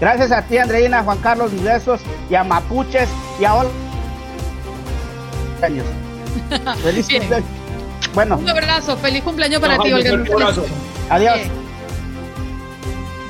Gracias 0.00 0.32
a 0.32 0.42
ti, 0.42 0.58
Andreina, 0.58 1.04
Juan 1.04 1.18
Carlos, 1.18 1.52
mis 1.52 1.62
besos 1.62 2.00
y 2.28 2.34
a 2.34 2.42
Mapuches 2.42 3.08
y 3.40 3.44
a 3.44 3.54
Ol... 3.54 3.68
años. 5.62 5.86
Feliz 6.82 7.06
cumpleaños. 7.08 7.48
Bueno. 8.14 8.36
Un 8.36 8.48
abrazo, 8.48 8.96
feliz 8.96 9.22
cumpleaños 9.22 9.60
para 9.60 9.76
no, 9.76 9.84
ti, 9.84 9.92
Olga. 9.92 10.12
Un 10.12 10.32
abrazo. 10.32 10.66
Adiós. 11.08 11.34
Bien. 11.36 11.61